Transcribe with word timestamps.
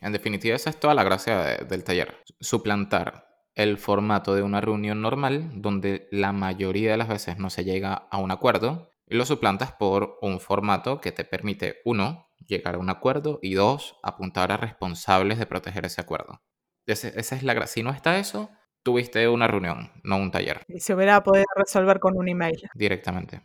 en 0.00 0.12
definitiva 0.12 0.56
esa 0.56 0.70
es 0.70 0.80
toda 0.80 0.94
la 0.94 1.04
gracia 1.04 1.58
del 1.58 1.84
taller. 1.84 2.22
Suplantar 2.40 3.28
el 3.54 3.78
formato 3.78 4.34
de 4.34 4.42
una 4.42 4.60
reunión 4.60 5.02
normal 5.02 5.50
donde 5.54 6.08
la 6.10 6.32
mayoría 6.32 6.92
de 6.92 6.96
las 6.96 7.08
veces 7.08 7.38
no 7.38 7.50
se 7.50 7.64
llega 7.64 7.94
a 8.10 8.18
un 8.18 8.30
acuerdo 8.30 8.92
y 9.06 9.16
lo 9.16 9.24
suplantas 9.26 9.72
por 9.72 10.18
un 10.22 10.40
formato 10.40 11.00
que 11.00 11.12
te 11.12 11.24
permite, 11.24 11.80
uno, 11.84 12.28
llegar 12.46 12.76
a 12.76 12.78
un 12.78 12.90
acuerdo 12.90 13.38
y 13.42 13.54
dos, 13.54 13.98
apuntar 14.02 14.52
a 14.52 14.56
responsables 14.56 15.38
de 15.38 15.46
proteger 15.46 15.84
ese 15.84 16.00
acuerdo. 16.00 16.40
esa 16.86 17.36
es 17.36 17.42
la 17.42 17.54
gracia. 17.54 17.74
Si 17.74 17.82
no 17.82 17.90
está 17.90 18.18
eso, 18.18 18.50
tuviste 18.82 19.28
una 19.28 19.48
reunión, 19.48 19.90
no 20.04 20.16
un 20.16 20.30
taller. 20.30 20.62
Y 20.68 20.80
se 20.80 20.94
hubiera 20.94 21.22
podido 21.22 21.46
resolver 21.56 21.98
con 21.98 22.16
un 22.16 22.28
email. 22.28 22.68
Directamente. 22.74 23.42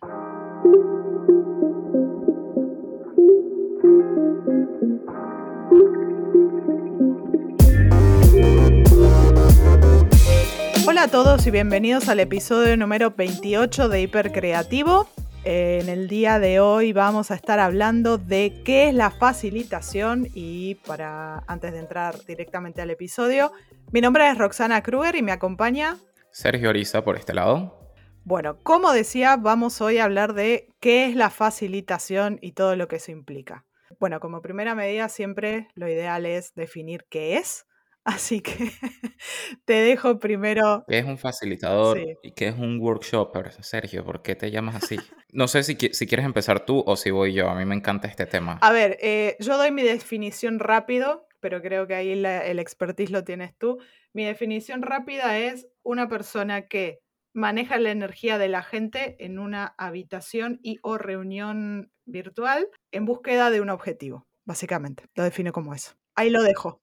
A 11.05 11.07
todos 11.07 11.45
y 11.45 11.51
bienvenidos 11.51 12.09
al 12.09 12.19
episodio 12.19 12.75
número 12.77 13.11
28 13.11 13.89
de 13.89 14.01
Hipercreativo. 14.01 15.07
En 15.43 15.87
el 15.87 16.07
día 16.07 16.39
de 16.39 16.59
hoy 16.59 16.93
vamos 16.93 17.29
a 17.29 17.35
estar 17.35 17.59
hablando 17.59 18.17
de 18.17 18.63
qué 18.65 18.89
es 18.89 18.95
la 18.95 19.11
facilitación 19.11 20.27
y 20.33 20.73
para 20.87 21.43
antes 21.45 21.73
de 21.73 21.77
entrar 21.77 22.15
directamente 22.25 22.81
al 22.81 22.89
episodio, 22.89 23.51
mi 23.91 24.01
nombre 24.01 24.27
es 24.27 24.35
Roxana 24.35 24.81
Kruger 24.81 25.15
y 25.15 25.21
me 25.21 25.31
acompaña 25.31 25.99
Sergio 26.31 26.69
Oriza 26.69 27.03
por 27.03 27.17
este 27.17 27.35
lado. 27.35 27.93
Bueno, 28.23 28.57
como 28.63 28.91
decía, 28.91 29.37
vamos 29.37 29.81
hoy 29.81 29.99
a 29.99 30.05
hablar 30.05 30.33
de 30.33 30.69
qué 30.79 31.05
es 31.05 31.15
la 31.15 31.29
facilitación 31.29 32.39
y 32.41 32.53
todo 32.53 32.75
lo 32.75 32.87
que 32.87 32.95
eso 32.95 33.11
implica. 33.11 33.63
Bueno, 33.99 34.19
como 34.19 34.41
primera 34.41 34.73
medida 34.73 35.07
siempre 35.09 35.67
lo 35.75 35.87
ideal 35.87 36.25
es 36.25 36.55
definir 36.55 37.05
qué 37.11 37.37
es 37.37 37.64
Así 38.05 38.41
que 38.41 38.53
te 39.65 39.73
dejo 39.73 40.19
primero. 40.19 40.85
¿Qué 40.87 40.99
es 40.99 41.05
un 41.05 41.17
facilitador 41.17 41.99
y 42.21 42.31
qué 42.31 42.49
es 42.49 42.55
un 42.55 42.79
workshopper, 42.79 43.51
Sergio? 43.63 44.05
¿Por 44.05 44.21
qué 44.21 44.35
te 44.35 44.51
llamas 44.51 44.75
así? 44.75 44.97
No 45.33 45.47
sé 45.47 45.63
si, 45.63 45.75
si, 45.91 46.05
quieres 46.05 46.25
empezar 46.25 46.65
tú 46.65 46.83
o 46.85 46.95
si 46.95 47.09
voy 47.09 47.33
yo. 47.33 47.49
A 47.49 47.55
mí 47.55 47.65
me 47.65 47.73
encanta 47.73 48.07
este 48.07 48.27
tema. 48.27 48.59
A 48.61 48.71
ver, 48.71 48.97
eh, 49.01 49.35
yo 49.39 49.57
doy 49.57 49.71
mi 49.71 49.81
definición 49.81 50.59
rápido, 50.59 51.27
pero 51.39 51.63
creo 51.63 51.87
que 51.87 51.95
ahí 51.95 52.11
el 52.11 52.59
expertise 52.59 53.09
lo 53.09 53.23
tienes 53.23 53.57
tú. 53.57 53.79
Mi 54.13 54.23
definición 54.23 54.83
rápida 54.83 55.39
es 55.39 55.67
una 55.81 56.07
persona 56.07 56.67
que 56.67 56.99
maneja 57.33 57.79
la 57.79 57.89
energía 57.89 58.37
de 58.37 58.49
la 58.49 58.61
gente 58.61 59.15
en 59.19 59.39
una 59.39 59.73
habitación 59.79 60.59
y 60.61 60.77
o 60.83 60.99
reunión 60.99 61.91
virtual 62.05 62.69
en 62.91 63.05
búsqueda 63.05 63.49
de 63.49 63.61
un 63.61 63.71
objetivo, 63.71 64.27
básicamente. 64.45 65.05
Lo 65.15 65.23
defino 65.23 65.51
como 65.51 65.73
eso. 65.73 65.95
Ahí 66.15 66.29
lo 66.29 66.43
dejo. 66.43 66.81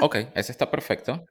Ok, 0.00 0.16
ese 0.34 0.52
está 0.52 0.70
perfecto. 0.70 1.24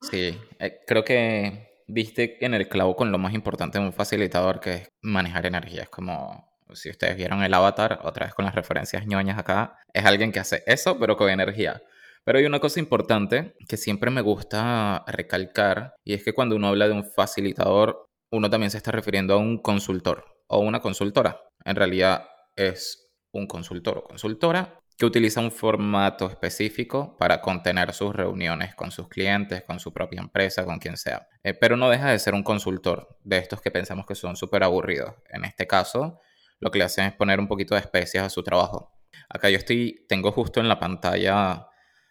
Sí, 0.00 0.38
eh, 0.58 0.80
creo 0.86 1.04
que 1.04 1.82
viste 1.86 2.44
en 2.44 2.54
el 2.54 2.68
clavo 2.68 2.96
con 2.96 3.12
lo 3.12 3.18
más 3.18 3.34
importante 3.34 3.78
de 3.78 3.84
un 3.84 3.92
facilitador, 3.92 4.60
que 4.60 4.74
es 4.74 4.88
manejar 5.02 5.46
energía. 5.46 5.82
Es 5.82 5.88
como, 5.88 6.48
si 6.72 6.90
ustedes 6.90 7.16
vieron 7.16 7.42
el 7.42 7.54
avatar, 7.54 8.00
otra 8.02 8.26
vez 8.26 8.34
con 8.34 8.44
las 8.44 8.54
referencias 8.54 9.06
ñoñas 9.06 9.38
acá, 9.38 9.78
es 9.92 10.04
alguien 10.04 10.32
que 10.32 10.40
hace 10.40 10.62
eso, 10.66 10.98
pero 10.98 11.16
con 11.16 11.30
energía. 11.30 11.82
Pero 12.24 12.38
hay 12.38 12.46
una 12.46 12.60
cosa 12.60 12.80
importante 12.80 13.54
que 13.68 13.76
siempre 13.76 14.10
me 14.10 14.20
gusta 14.20 15.04
recalcar, 15.06 15.94
y 16.04 16.14
es 16.14 16.24
que 16.24 16.32
cuando 16.32 16.56
uno 16.56 16.68
habla 16.68 16.88
de 16.88 16.94
un 16.94 17.04
facilitador, 17.04 18.06
uno 18.32 18.50
también 18.50 18.70
se 18.70 18.78
está 18.78 18.90
refiriendo 18.90 19.34
a 19.34 19.38
un 19.38 19.58
consultor 19.62 20.24
o 20.48 20.58
una 20.58 20.80
consultora. 20.80 21.40
En 21.64 21.76
realidad 21.76 22.28
es 22.56 23.12
un 23.32 23.46
consultor 23.46 23.98
o 23.98 24.04
consultora 24.04 24.80
que 24.96 25.04
utiliza 25.04 25.40
un 25.40 25.50
formato 25.50 26.26
específico 26.26 27.16
para 27.18 27.42
contener 27.42 27.92
sus 27.92 28.14
reuniones 28.14 28.74
con 28.74 28.90
sus 28.90 29.08
clientes, 29.08 29.62
con 29.64 29.78
su 29.78 29.92
propia 29.92 30.20
empresa, 30.20 30.64
con 30.64 30.78
quien 30.78 30.96
sea. 30.96 31.28
Eh, 31.42 31.52
pero 31.52 31.76
no 31.76 31.90
deja 31.90 32.10
de 32.10 32.18
ser 32.18 32.32
un 32.34 32.42
consultor 32.42 33.18
de 33.22 33.38
estos 33.38 33.60
que 33.60 33.70
pensamos 33.70 34.06
que 34.06 34.14
son 34.14 34.36
súper 34.36 34.64
aburridos. 34.64 35.14
En 35.28 35.44
este 35.44 35.66
caso, 35.66 36.20
lo 36.60 36.70
que 36.70 36.78
le 36.78 36.84
hacen 36.84 37.06
es 37.06 37.12
poner 37.12 37.40
un 37.40 37.48
poquito 37.48 37.74
de 37.74 37.82
especias 37.82 38.24
a 38.24 38.30
su 38.30 38.42
trabajo. 38.42 38.98
Acá 39.28 39.50
yo 39.50 39.58
estoy, 39.58 40.06
tengo 40.08 40.32
justo 40.32 40.60
en 40.60 40.68
la 40.68 40.78
pantalla 40.78 41.68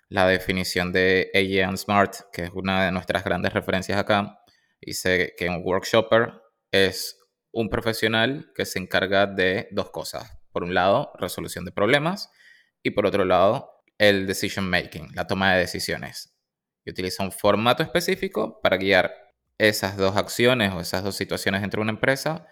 la 0.10 0.28
definición 0.28 0.92
de 0.92 1.32
A.J. 1.34 1.78
Smart, 1.78 2.16
que 2.32 2.44
es 2.44 2.52
una 2.54 2.86
de 2.86 2.92
nuestras 2.92 3.24
grandes 3.24 3.52
referencias 3.54 3.98
acá. 3.98 4.40
Dice 4.80 5.34
que 5.36 5.50
un 5.50 5.62
workshopper 5.64 6.34
es 6.70 7.18
un 7.52 7.70
profesional 7.70 8.52
que 8.54 8.66
se 8.66 8.78
encarga 8.78 9.26
de 9.26 9.70
dos 9.72 9.90
cosas. 9.90 10.38
Por 10.52 10.64
un 10.64 10.76
lado, 10.76 11.12
resolución 11.18 11.66
de 11.66 11.72
problemas 11.72 12.30
y 12.86 12.92
por 12.92 13.08
otro 13.08 13.26
lado, 13.26 13.82
el 13.98 14.28
decision 14.28 14.70
making, 14.70 15.10
la 15.16 15.26
toma 15.26 15.54
de 15.54 15.62
decisiones. 15.62 16.38
Y 16.86 16.92
utiliza 16.92 17.24
un 17.24 17.32
formato 17.32 17.82
específico 17.82 18.62
para 18.62 18.78
guiar 18.78 19.12
esas 19.58 19.98
dos 19.98 20.16
acciones 20.16 20.72
o 20.72 20.80
esas 20.80 21.04
dos 21.04 21.16
situaciones 21.16 21.62
dentro 21.62 21.80
de 21.80 21.84
una 21.84 21.94
empresa 21.94 22.46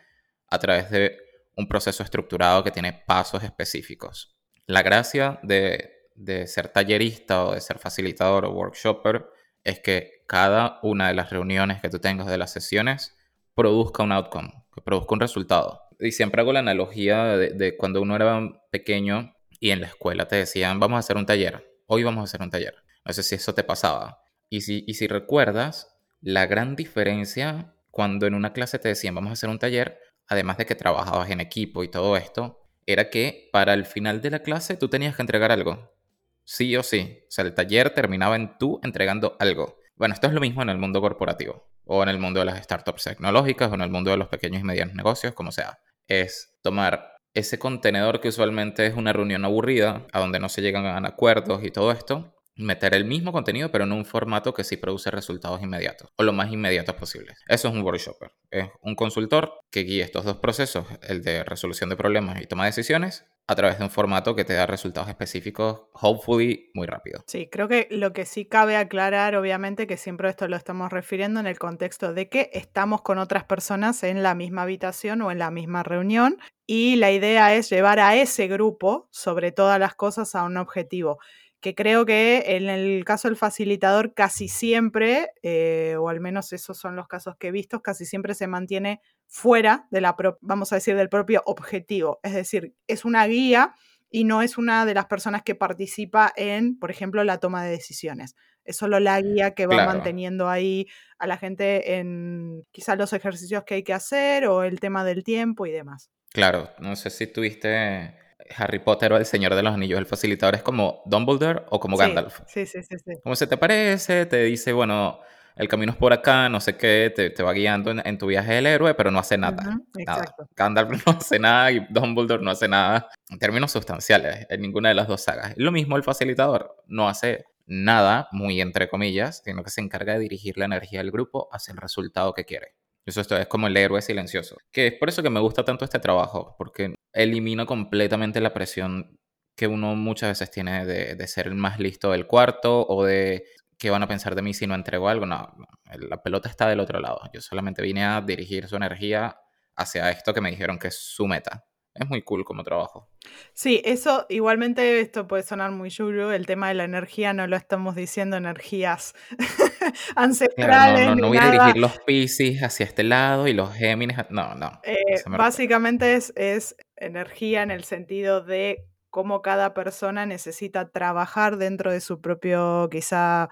a 0.50 0.58
través 0.58 0.90
de 0.90 1.16
un 1.56 1.68
proceso 1.68 2.02
estructurado 2.02 2.64
que 2.64 2.72
tiene 2.72 2.94
pasos 3.06 3.44
específicos. 3.44 4.36
La 4.66 4.82
gracia 4.82 5.40
de, 5.44 6.10
de 6.16 6.48
ser 6.48 6.70
tallerista 6.70 7.46
o 7.46 7.54
de 7.54 7.62
ser 7.62 7.78
facilitador 7.78 8.46
o 8.46 8.54
workshopper 8.54 9.28
es 9.64 9.82
que 9.82 10.24
cada 10.26 10.80
una 10.82 11.10
de 11.10 11.14
las 11.14 11.30
reuniones 11.30 11.80
que 11.80 11.90
tú 11.90 12.00
tengas 12.00 12.26
de 12.26 12.40
las 12.40 12.52
sesiones 12.52 13.16
produzca 13.54 14.02
un 14.02 14.14
outcome, 14.14 14.66
que 14.74 14.82
produzca 14.82 15.14
un 15.14 15.20
resultado. 15.20 15.80
Y 16.00 16.12
siempre 16.12 16.42
hago 16.42 16.54
la 16.54 16.60
analogía 16.62 17.38
de, 17.38 17.52
de 17.52 17.78
cuando 17.78 18.02
uno 18.02 18.16
era 18.16 18.42
pequeño 18.72 19.36
y 19.64 19.72
en 19.72 19.80
la 19.80 19.88
escuela 19.88 20.28
te 20.28 20.36
decían, 20.36 20.82
vamos 20.82 20.98
a 20.98 21.00
hacer 21.00 21.16
un 21.16 21.26
taller, 21.26 21.74
hoy 21.86 22.04
vamos 22.04 22.20
a 22.20 22.24
hacer 22.26 22.42
un 22.42 22.50
taller. 22.50 22.76
No 23.06 23.14
sé 23.14 23.24
si 23.24 23.36
eso 23.36 23.54
te 23.54 23.64
pasaba. 23.64 24.22
Y 24.50 24.60
si, 24.60 24.84
y 24.86 24.96
si 24.96 25.08
recuerdas, 25.08 25.96
la 26.20 26.48
gran 26.48 26.76
diferencia 26.76 27.74
cuando 27.90 28.28
en 28.28 28.34
una 28.34 28.52
clase 28.52 28.78
te 28.78 28.90
decían, 28.90 29.16
vamos 29.16 29.30
a 29.30 29.34
hacer 29.34 29.50
un 29.50 29.60
taller, 29.60 30.02
además 30.28 30.58
de 30.58 30.66
que 30.66 30.76
trabajabas 30.76 31.30
en 31.30 31.40
equipo 31.40 31.86
y 31.86 31.88
todo 31.88 32.18
esto, 32.18 32.68
era 32.86 33.10
que 33.10 33.48
para 33.54 33.74
el 33.74 33.86
final 33.86 34.22
de 34.22 34.32
la 34.32 34.40
clase 34.40 34.76
tú 34.76 34.90
tenías 34.90 35.16
que 35.16 35.22
entregar 35.22 35.54
algo. 35.54 35.96
Sí 36.44 36.76
o 36.76 36.84
sí. 36.84 37.20
O 37.30 37.32
sea, 37.32 37.46
el 37.46 37.54
taller 37.54 37.92
terminaba 37.92 38.36
en 38.36 38.58
tú 38.58 38.82
entregando 38.84 39.38
algo. 39.40 39.78
Bueno, 39.96 40.14
esto 40.14 40.28
es 40.28 40.34
lo 40.34 40.42
mismo 40.42 40.62
en 40.62 40.72
el 40.72 40.78
mundo 40.78 41.00
corporativo, 41.00 41.70
o 41.86 42.04
en 42.04 42.10
el 42.10 42.20
mundo 42.20 42.42
de 42.42 42.48
las 42.48 42.62
startups 42.62 43.06
tecnológicas, 43.06 43.72
o 43.72 43.76
en 43.76 43.82
el 43.82 43.92
mundo 43.92 44.12
de 44.12 44.18
los 44.18 44.28
pequeños 44.28 44.60
y 44.60 44.66
medianos 44.66 44.94
negocios, 44.94 45.34
como 45.34 45.54
sea. 45.54 45.80
Es 46.06 46.58
tomar 46.62 47.13
ese 47.34 47.60
contenedor 47.60 48.20
que 48.20 48.30
usualmente 48.30 48.86
es 48.86 48.96
una 48.96 49.14
reunión 49.14 49.46
aburrida, 49.46 50.06
a 50.12 50.20
donde 50.20 50.40
no 50.40 50.50
se 50.50 50.62
llegan 50.62 50.86
a 50.86 51.08
acuerdos 51.08 51.64
y 51.64 51.72
todo 51.72 51.92
esto, 51.92 52.34
meter 52.56 52.94
el 52.94 53.06
mismo 53.06 53.32
contenido 53.32 53.72
pero 53.72 53.84
en 53.84 53.92
un 53.92 54.06
formato 54.06 54.54
que 54.54 54.64
sí 54.64 54.78
produce 54.78 55.10
resultados 55.12 55.62
inmediatos 55.62 56.12
o 56.18 56.24
lo 56.24 56.34
más 56.34 56.52
inmediatos 56.52 56.96
posibles. 56.96 57.40
Eso 57.48 57.68
es 57.68 57.74
un 57.74 57.82
workshopper. 57.82 58.32
Es 58.52 58.68
un 58.82 58.96
consultor 58.96 59.54
que 59.72 59.82
guía 59.82 60.06
estos 60.06 60.26
dos 60.26 60.38
procesos, 60.38 60.86
el 61.02 61.24
de 61.24 61.44
resolución 61.44 61.90
de 61.90 61.96
problemas 61.96 62.42
y 62.42 62.46
toma 62.46 62.66
de 62.66 62.70
decisiones, 62.70 63.26
a 63.48 63.56
través 63.56 63.78
de 63.78 63.84
un 63.84 63.90
formato 63.90 64.36
que 64.36 64.46
te 64.46 64.54
da 64.54 64.66
resultados 64.66 65.10
específicos, 65.10 65.84
hopefully 65.94 66.72
muy 66.74 66.88
rápido. 66.88 67.24
Sí, 67.28 67.50
creo 67.52 67.68
que 67.68 67.88
lo 67.92 68.14
que 68.14 68.26
sí 68.26 68.46
cabe 68.46 68.78
aclarar, 68.78 69.36
obviamente, 69.36 69.86
que 69.86 69.98
siempre 69.98 70.30
esto 70.30 70.48
lo 70.48 70.56
estamos 70.56 70.92
refiriendo 70.92 71.40
en 71.40 71.48
el 71.48 71.60
contexto 71.60 72.14
de 72.14 72.30
que 72.30 72.50
estamos 72.54 73.02
con 73.02 73.18
otras 73.18 73.44
personas 73.44 74.04
en 74.04 74.24
la 74.24 74.34
misma 74.34 74.64
habitación 74.64 75.22
o 75.22 75.32
en 75.32 75.40
la 75.40 75.52
misma 75.52 75.84
reunión 75.84 76.38
y 76.66 76.96
la 76.96 77.12
idea 77.12 77.54
es 77.54 77.70
llevar 77.70 78.00
a 78.00 78.16
ese 78.16 78.48
grupo, 78.48 79.10
sobre 79.12 79.52
todas 79.52 79.80
las 79.80 79.96
cosas, 79.96 80.36
a 80.36 80.44
un 80.44 80.56
objetivo 80.58 81.20
que 81.64 81.76
creo 81.76 82.06
que 82.06 82.44
en 82.58 82.68
el 82.68 83.06
caso 83.06 83.30
del 83.30 83.38
facilitador 83.38 84.14
casi 84.14 84.50
siempre, 84.50 85.30
eh, 85.44 85.96
o 85.98 86.10
al 86.10 86.20
menos 86.20 86.52
esos 86.52 86.78
son 86.78 86.98
los 86.98 87.08
casos 87.08 87.38
que 87.40 87.48
he 87.48 87.52
visto, 87.52 87.82
casi 87.82 88.06
siempre 88.06 88.36
se 88.36 88.48
mantiene 88.48 89.00
fuera 89.28 89.88
de 89.90 90.02
la, 90.02 90.14
vamos 90.42 90.74
a 90.74 90.76
decir, 90.76 90.98
del 90.98 91.08
propio 91.08 91.42
objetivo. 91.46 92.20
Es 92.22 92.34
decir, 92.34 92.76
es 92.86 93.06
una 93.06 93.26
guía 93.28 93.74
y 94.10 94.26
no 94.26 94.42
es 94.42 94.58
una 94.58 94.86
de 94.86 94.94
las 94.94 95.06
personas 95.06 95.42
que 95.42 95.56
participa 95.56 96.34
en, 96.36 96.78
por 96.78 96.92
ejemplo, 96.92 97.24
la 97.24 97.38
toma 97.38 97.64
de 97.64 97.72
decisiones. 97.72 98.36
Es 98.66 98.76
solo 98.76 99.00
la 99.00 99.22
guía 99.22 99.54
que 99.54 99.66
va 99.66 99.86
manteniendo 99.86 100.50
ahí 100.50 100.88
a 101.18 101.28
la 101.28 101.38
gente 101.38 101.96
en 101.96 102.66
quizás 102.72 102.98
los 102.98 103.14
ejercicios 103.14 103.64
que 103.64 103.76
hay 103.76 103.84
que 103.84 103.94
hacer 103.94 104.48
o 104.48 104.64
el 104.64 104.82
tema 104.82 105.06
del 105.06 105.24
tiempo 105.24 105.66
y 105.66 105.72
demás. 105.72 106.12
Claro, 106.34 106.72
no 106.80 106.98
sé 106.98 107.10
si 107.10 107.28
tuviste 107.28 108.22
Harry 108.56 108.80
Potter 108.80 109.14
o 109.14 109.18
el 109.18 109.26
Señor 109.26 109.56
de 109.56 109.64
los 109.64 109.74
Anillos, 109.74 110.00
el 110.00 110.06
facilitador 110.06 110.56
es 110.56 110.64
como 110.64 111.02
Dumbledore 111.06 111.64
o 111.70 111.80
como 111.80 111.98
Gandalf. 111.98 112.42
Sí, 112.48 112.66
sí, 112.66 112.84
sí, 112.84 112.98
sí. 112.98 113.14
¿Cómo 113.24 113.36
se 113.36 113.48
te 113.48 113.58
parece? 113.58 114.26
Te 114.26 114.44
dice, 114.44 114.74
bueno, 114.74 115.20
el 115.56 115.68
camino 115.68 115.92
es 115.92 115.98
por 115.98 116.14
acá, 116.14 116.50
no 116.50 116.60
sé 116.60 116.78
qué, 116.78 117.14
te, 117.16 117.44
va 117.44 117.54
guiando 117.54 117.92
en, 117.92 118.18
tu 118.18 118.28
viaje 118.28 118.54
del 118.54 118.66
héroe, 118.66 118.94
pero 118.96 119.12
no 119.12 119.20
hace 119.20 119.38
nada. 119.38 119.80
nada. 119.94 120.36
Gandalf 120.56 120.90
no 121.06 121.14
hace 121.14 121.40
nada 121.40 121.72
y 121.72 121.86
Dumbledore 121.90 122.44
no 122.44 122.52
hace 122.52 122.68
nada 122.68 123.10
en 123.30 123.40
términos 123.40 123.72
sustanciales 123.72 124.48
en 124.50 124.62
ninguna 124.62 124.90
de 124.90 124.96
las 124.96 125.08
dos 125.08 125.22
sagas. 125.22 125.54
Lo 125.58 125.72
mismo 125.72 125.96
el 125.98 126.04
facilitador, 126.04 126.76
no 126.88 127.08
hace 127.08 127.46
nada, 127.66 128.28
muy 128.32 128.62
entre 128.62 128.90
comillas, 128.90 129.42
sino 129.44 129.64
que 129.64 129.70
se 129.70 129.82
encarga 129.82 130.14
de 130.14 130.20
dirigir 130.20 130.58
la 130.58 130.66
energía 130.66 131.00
del 131.00 131.12
grupo 131.12 131.50
hacia 131.52 131.72
el 131.72 131.78
resultado 131.78 132.34
que 132.34 132.46
quiere. 132.46 132.76
Eso 133.06 133.22
es 133.22 133.48
como 133.48 133.68
el 133.68 133.78
héroe 133.78 134.02
silencioso. 134.02 134.58
Que 134.72 134.88
es 134.88 134.94
por 134.94 135.10
eso 135.10 135.24
que 135.24 135.30
me 135.30 135.40
gusta 135.40 135.66
tanto 135.66 135.86
este 135.86 136.00
trabajo, 136.00 136.56
porque 136.58 136.96
elimina 137.12 137.66
completamente 137.66 138.40
la 138.42 138.54
presión 138.54 139.20
que 139.56 139.68
uno 139.68 139.96
muchas 139.96 140.30
veces 140.30 140.52
tiene 140.52 140.86
de, 140.86 141.16
de 141.16 141.28
ser 141.28 141.48
el 141.48 141.56
más 141.56 141.80
listo 141.80 142.12
del 142.12 142.26
cuarto 142.28 142.86
o 142.88 143.04
de 143.06 143.44
qué 143.78 143.90
van 143.90 144.04
a 144.04 144.08
pensar 144.08 144.36
de 144.36 144.42
mí 144.42 144.54
si 144.54 144.66
no 144.68 144.76
entrego 144.76 145.10
algo. 145.10 145.26
No, 145.26 145.54
la 146.00 146.24
pelota 146.24 146.50
está 146.50 146.68
del 146.70 146.80
otro 146.80 147.00
lado. 147.00 147.22
Yo 147.34 147.42
solamente 147.42 147.82
vine 147.82 148.06
a 148.06 148.22
dirigir 148.22 148.68
su 148.68 148.76
energía 148.78 149.38
hacia 149.76 150.10
esto 150.10 150.34
que 150.34 150.42
me 150.42 150.52
dijeron 150.52 150.80
que 150.80 150.88
es 150.88 150.98
su 150.98 151.28
meta. 151.28 151.66
Es 151.96 152.10
muy 152.10 152.24
cool 152.24 152.44
como 152.44 152.64
trabajo. 152.64 153.08
Sí, 153.54 153.82
eso 153.86 154.26
igualmente 154.30 155.00
esto 155.00 155.28
puede 155.28 155.44
sonar 155.44 155.72
muy 155.72 155.90
yuyo. 155.90 156.32
El 156.32 156.48
tema 156.48 156.70
de 156.70 156.74
la 156.74 156.86
energía 156.86 157.34
no 157.34 157.46
lo 157.46 157.56
estamos 157.56 157.96
diciendo 157.96 158.36
energías 158.36 159.14
ancestrales. 160.16 161.10
no, 161.10 161.16
no, 161.16 161.28
voy 161.28 161.38
a 161.38 161.52
dirigir 161.52 161.78
los 161.78 162.00
Pisces 162.00 162.64
hacia 162.64 162.86
este 162.86 163.04
lado 163.04 163.48
y 163.48 163.54
los 163.54 163.74
Géminis. 163.74 164.18
No, 164.30 164.56
no. 164.56 164.80
Eh, 164.84 165.22
básicamente 165.28 166.16
es, 166.16 166.34
es 166.36 166.76
energía 166.96 167.62
en 167.62 167.70
el 167.70 167.84
sentido 167.84 168.42
de 168.42 168.88
cómo 169.12 169.44
cada 169.44 169.76
persona 169.76 170.26
necesita 170.26 170.90
trabajar 170.90 171.58
dentro 171.58 171.92
de 171.92 172.02
su 172.02 172.20
propio, 172.20 172.90
quizá, 172.92 173.50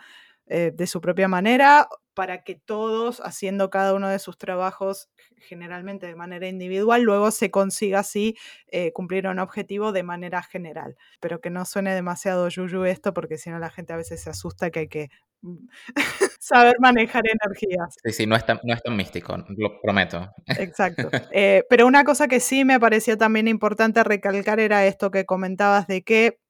eh, 0.54 0.74
de 0.76 0.86
su 0.86 1.00
propia 1.00 1.30
manera, 1.30 1.88
para 2.14 2.44
que 2.44 2.56
todos, 2.56 3.22
haciendo 3.22 3.70
cada 3.70 3.94
uno 3.94 4.10
de 4.10 4.20
sus 4.20 4.38
trabajos, 4.38 5.10
generalmente 5.38 6.08
de 6.08 6.16
manera 6.16 6.46
individual, 6.50 7.04
luego 7.04 7.32
se 7.32 7.52
consiga 7.52 8.00
así 8.00 8.36
eh, 8.68 8.92
cumplir 8.92 9.28
un 9.28 9.40
objetivo 9.40 9.94
de 9.94 10.04
manera 10.04 10.44
general. 10.44 10.98
Pero 11.22 11.40
que 11.40 11.50
no 11.50 11.64
suene 11.64 11.96
demasiado 11.96 12.50
yuyu 12.50 12.84
esto, 12.84 13.14
porque 13.14 13.38
si 13.38 13.50
no 13.50 13.60
la 13.60 13.70
gente 13.70 13.94
a 13.94 13.96
veces 13.96 14.22
se 14.22 14.30
asusta 14.30 14.72
que 14.72 14.80
hay 14.80 14.88
que 14.90 15.10
mm, 15.42 15.68
saber 16.42 16.76
manejar 16.80 17.24
energías. 17.26 17.96
Sí, 18.04 18.12
sí, 18.12 18.28
no 18.28 18.36
es 18.36 18.46
tan, 18.46 18.60
no 18.64 18.74
es 18.74 18.84
tan 18.84 18.98
místico, 18.98 19.38
lo 19.56 19.80
prometo. 19.82 20.30
Exacto. 20.48 21.10
Eh, 21.34 21.64
pero 21.70 21.88
una 21.88 22.04
cosa 22.04 22.28
que 22.28 22.42
sí 22.42 22.66
me 22.66 22.78
pareció 22.78 23.18
también 23.18 23.48
importante 23.48 24.04
recalcar 24.04 24.60
era 24.60 24.86
esto 24.86 25.12
que 25.12 25.26
comentabas 25.26 25.88
de 25.88 26.04
que 26.04 26.41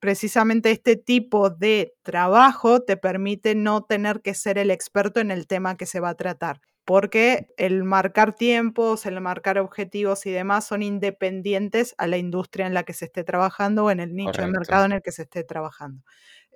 precisamente 0.00 0.70
este 0.70 0.96
tipo 0.96 1.50
de 1.50 1.94
trabajo 2.02 2.80
te 2.80 2.96
permite 2.96 3.54
no 3.54 3.82
tener 3.82 4.20
que 4.22 4.34
ser 4.34 4.58
el 4.58 4.70
experto 4.70 5.20
en 5.20 5.30
el 5.30 5.46
tema 5.46 5.76
que 5.76 5.86
se 5.86 6.00
va 6.00 6.10
a 6.10 6.14
tratar, 6.14 6.60
porque 6.84 7.48
el 7.56 7.84
marcar 7.84 8.34
tiempos, 8.34 9.06
el 9.06 9.20
marcar 9.20 9.58
objetivos 9.58 10.24
y 10.26 10.30
demás 10.30 10.66
son 10.66 10.82
independientes 10.82 11.94
a 11.98 12.06
la 12.06 12.16
industria 12.18 12.66
en 12.66 12.74
la 12.74 12.84
que 12.84 12.94
se 12.94 13.06
esté 13.06 13.24
trabajando 13.24 13.84
o 13.84 13.90
en 13.90 14.00
el 14.00 14.14
nicho 14.14 14.42
de 14.42 14.48
mercado 14.48 14.86
en 14.86 14.92
el 14.92 15.02
que 15.02 15.12
se 15.12 15.22
esté 15.22 15.44
trabajando. 15.44 16.02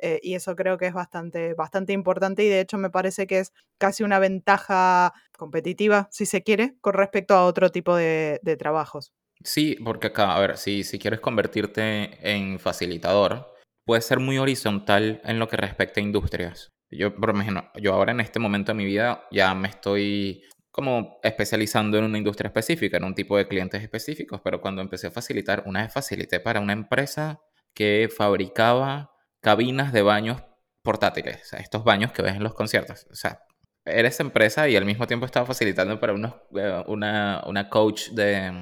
Eh, 0.04 0.18
y 0.20 0.34
eso 0.34 0.56
creo 0.56 0.78
que 0.78 0.86
es 0.86 0.94
bastante, 0.94 1.54
bastante 1.54 1.92
importante 1.92 2.42
y 2.42 2.48
de 2.48 2.60
hecho 2.60 2.76
me 2.76 2.90
parece 2.90 3.28
que 3.28 3.38
es 3.38 3.52
casi 3.78 4.02
una 4.02 4.18
ventaja 4.18 5.12
competitiva, 5.38 6.08
si 6.10 6.26
se 6.26 6.42
quiere, 6.42 6.74
con 6.80 6.94
respecto 6.94 7.34
a 7.34 7.44
otro 7.44 7.70
tipo 7.70 7.94
de, 7.94 8.40
trabajos. 8.58 9.12
Sí, 9.44 9.76
porque 9.84 10.08
acá, 10.08 10.36
a 10.36 10.40
ver, 10.40 10.56
si, 10.56 10.84
si 10.84 10.98
quieres 10.98 11.20
convertirte 11.20 12.18
en 12.22 12.58
facilitador, 12.58 13.52
puede 13.84 14.02
ser 14.02 14.18
muy 14.20 14.38
horizontal 14.38 15.20
en 15.24 15.38
lo 15.38 15.48
que 15.48 15.56
respecta 15.56 16.00
a 16.00 16.04
industrias. 16.04 16.68
Yo, 16.90 17.14
por 17.14 17.30
ejemplo, 17.30 17.70
yo 17.80 17.94
ahora 17.94 18.12
en 18.12 18.20
este 18.20 18.38
momento 18.38 18.72
de 18.72 18.76
mi 18.78 18.84
vida 18.84 19.26
ya 19.30 19.54
me 19.54 19.68
estoy 19.68 20.42
como 20.70 21.18
especializando 21.22 21.98
en 21.98 22.04
una 22.04 22.18
industria 22.18 22.48
específica, 22.48 22.96
en 22.96 23.04
un 23.04 23.14
tipo 23.14 23.36
de 23.36 23.46
clientes 23.46 23.82
específicos, 23.82 24.40
pero 24.42 24.60
cuando 24.60 24.82
empecé 24.82 25.08
a 25.08 25.10
facilitar, 25.10 25.64
una 25.66 25.82
vez 25.82 25.92
facilité 25.92 26.40
para 26.40 26.60
una 26.60 26.72
empresa 26.72 27.40
que 27.74 28.08
fabricaba 28.14 29.12
cabinas 29.40 29.92
de 29.92 30.02
baños 30.02 30.42
portátiles, 30.82 31.42
o 31.42 31.44
sea, 31.44 31.60
estos 31.60 31.84
baños 31.84 32.12
que 32.12 32.22
ves 32.22 32.36
en 32.36 32.42
los 32.42 32.54
conciertos. 32.54 33.06
O 33.10 33.14
sea, 33.14 33.42
eres 33.84 34.18
empresa 34.20 34.68
y 34.68 34.76
al 34.76 34.84
mismo 34.84 35.06
tiempo 35.06 35.26
estaba 35.26 35.46
facilitando 35.46 35.98
para 36.00 36.12
unos, 36.14 36.34
eh, 36.56 36.82
una, 36.86 37.42
una, 37.46 37.68
coach 37.68 38.10
de, 38.10 38.52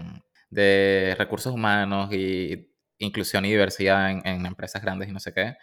de, 0.50 1.14
recursos 1.18 1.52
humanos 1.52 2.12
y 2.12 2.70
inclusión 2.98 3.44
y 3.44 3.50
diversidad 3.50 4.10
en, 4.10 4.26
en 4.26 4.46
empresas 4.46 4.82
grandes 4.82 5.08
y 5.08 5.12
no 5.12 5.20
sé 5.20 5.32
qué. 5.32 5.56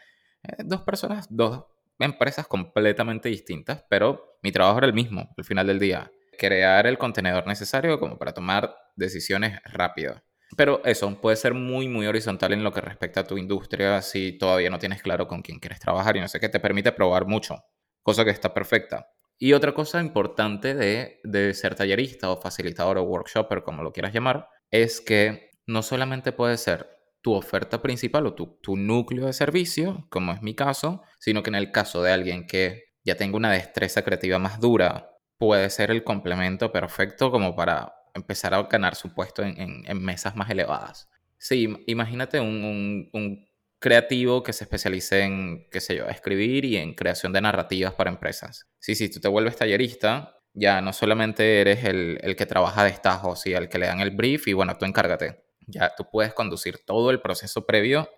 Eh, 0.43 0.63
dos 0.65 0.81
personas, 0.81 1.27
dos 1.29 1.65
empresas 1.99 2.47
completamente 2.47 3.29
distintas, 3.29 3.83
pero 3.89 4.37
mi 4.41 4.51
trabajo 4.51 4.77
era 4.79 4.87
el 4.87 4.93
mismo 4.93 5.33
al 5.37 5.43
final 5.43 5.67
del 5.67 5.79
día. 5.79 6.11
Crear 6.37 6.85
el 6.87 6.97
contenedor 6.97 7.47
necesario 7.47 7.99
como 7.99 8.17
para 8.17 8.33
tomar 8.33 8.75
decisiones 8.95 9.59
rápidas. 9.65 10.21
Pero 10.55 10.81
eso 10.85 11.19
puede 11.19 11.35
ser 11.35 11.53
muy, 11.53 11.87
muy 11.87 12.07
horizontal 12.07 12.53
en 12.53 12.63
lo 12.63 12.71
que 12.71 12.81
respecta 12.81 13.21
a 13.21 13.23
tu 13.25 13.37
industria 13.37 14.01
si 14.01 14.37
todavía 14.37 14.69
no 14.69 14.79
tienes 14.79 15.01
claro 15.01 15.27
con 15.27 15.41
quién 15.41 15.59
quieres 15.59 15.79
trabajar 15.79 16.15
y 16.15 16.21
no 16.21 16.27
sé 16.27 16.39
qué, 16.39 16.47
te 16.47 16.59
permite 16.59 16.91
probar 16.91 17.25
mucho, 17.25 17.63
cosa 18.01 18.23
que 18.23 18.31
está 18.31 18.53
perfecta. 18.53 19.09
Y 19.37 19.53
otra 19.53 19.73
cosa 19.73 19.99
importante 19.99 20.73
de, 20.73 21.19
de 21.23 21.53
ser 21.53 21.75
tallerista 21.75 22.31
o 22.31 22.41
facilitador 22.41 22.97
o 22.97 23.03
workshopper, 23.03 23.61
como 23.61 23.83
lo 23.83 23.91
quieras 23.91 24.13
llamar, 24.13 24.47
es 24.71 25.01
que 25.01 25.51
no 25.65 25.83
solamente 25.83 26.31
puede 26.31 26.57
ser 26.57 26.89
tu 27.21 27.33
oferta 27.33 27.81
principal 27.81 28.25
o 28.27 28.33
tu, 28.33 28.57
tu 28.61 28.77
núcleo 28.77 29.25
de 29.25 29.33
servicio, 29.33 30.07
como 30.09 30.31
es 30.31 30.41
mi 30.41 30.55
caso, 30.55 31.01
sino 31.19 31.43
que 31.43 31.49
en 31.49 31.55
el 31.55 31.71
caso 31.71 32.01
de 32.01 32.11
alguien 32.11 32.47
que 32.47 32.85
ya 33.03 33.15
tenga 33.15 33.37
una 33.37 33.51
destreza 33.51 34.03
creativa 34.03 34.39
más 34.39 34.59
dura, 34.59 35.17
puede 35.37 35.69
ser 35.69 35.91
el 35.91 36.03
complemento 36.03 36.71
perfecto 36.71 37.31
como 37.31 37.55
para 37.55 37.93
empezar 38.13 38.53
a 38.53 38.63
ganar 38.63 38.95
su 38.95 39.13
puesto 39.13 39.43
en, 39.43 39.83
mesas 40.01 40.35
más 40.35 40.49
elevadas. 40.49 41.09
Sí, 41.37 41.83
imagínate 41.87 42.39
un, 42.39 43.47
creativo 43.79 44.41
que 44.41 44.53
se 44.53 44.63
especialice 44.63 45.21
en, 45.21 45.67
qué 45.71 45.79
sé 45.79 45.95
yo, 45.95 46.07
escribir 46.07 46.65
y 46.65 46.77
en 46.77 46.95
creación 46.95 47.31
de 47.31 47.41
narrativas 47.41 47.93
para 47.93 48.09
empresas. 48.09 48.67
Sí, 48.79 48.95
sí, 48.95 49.09
tú 49.09 49.19
te 49.19 49.27
vuelves 49.27 49.55
tallerista, 49.55 50.36
ya 50.59 50.81
no 50.81 50.91
solamente 50.91 51.61
eres 51.61 51.83
el, 51.83 52.19
el 52.23 52.35
que 52.35 52.47
trabaja 52.47 52.83
de 52.83 52.89
estajos 52.89 53.45
y 53.45 53.53
al 53.53 53.69
que 53.69 53.77
le 53.77 53.85
dan 53.85 53.99
el 53.99 54.11
brief 54.11 54.47
y 54.47 54.53
bueno, 54.53 54.75
tú 54.77 54.85
encárgate. 54.85 55.45
Ya 55.67 55.93
tú 55.95 56.09
puedes 56.11 56.33
conducir 56.33 56.83
todo 56.83 57.11
el 57.11 57.21
proceso 57.21 57.65
previo 57.65 58.09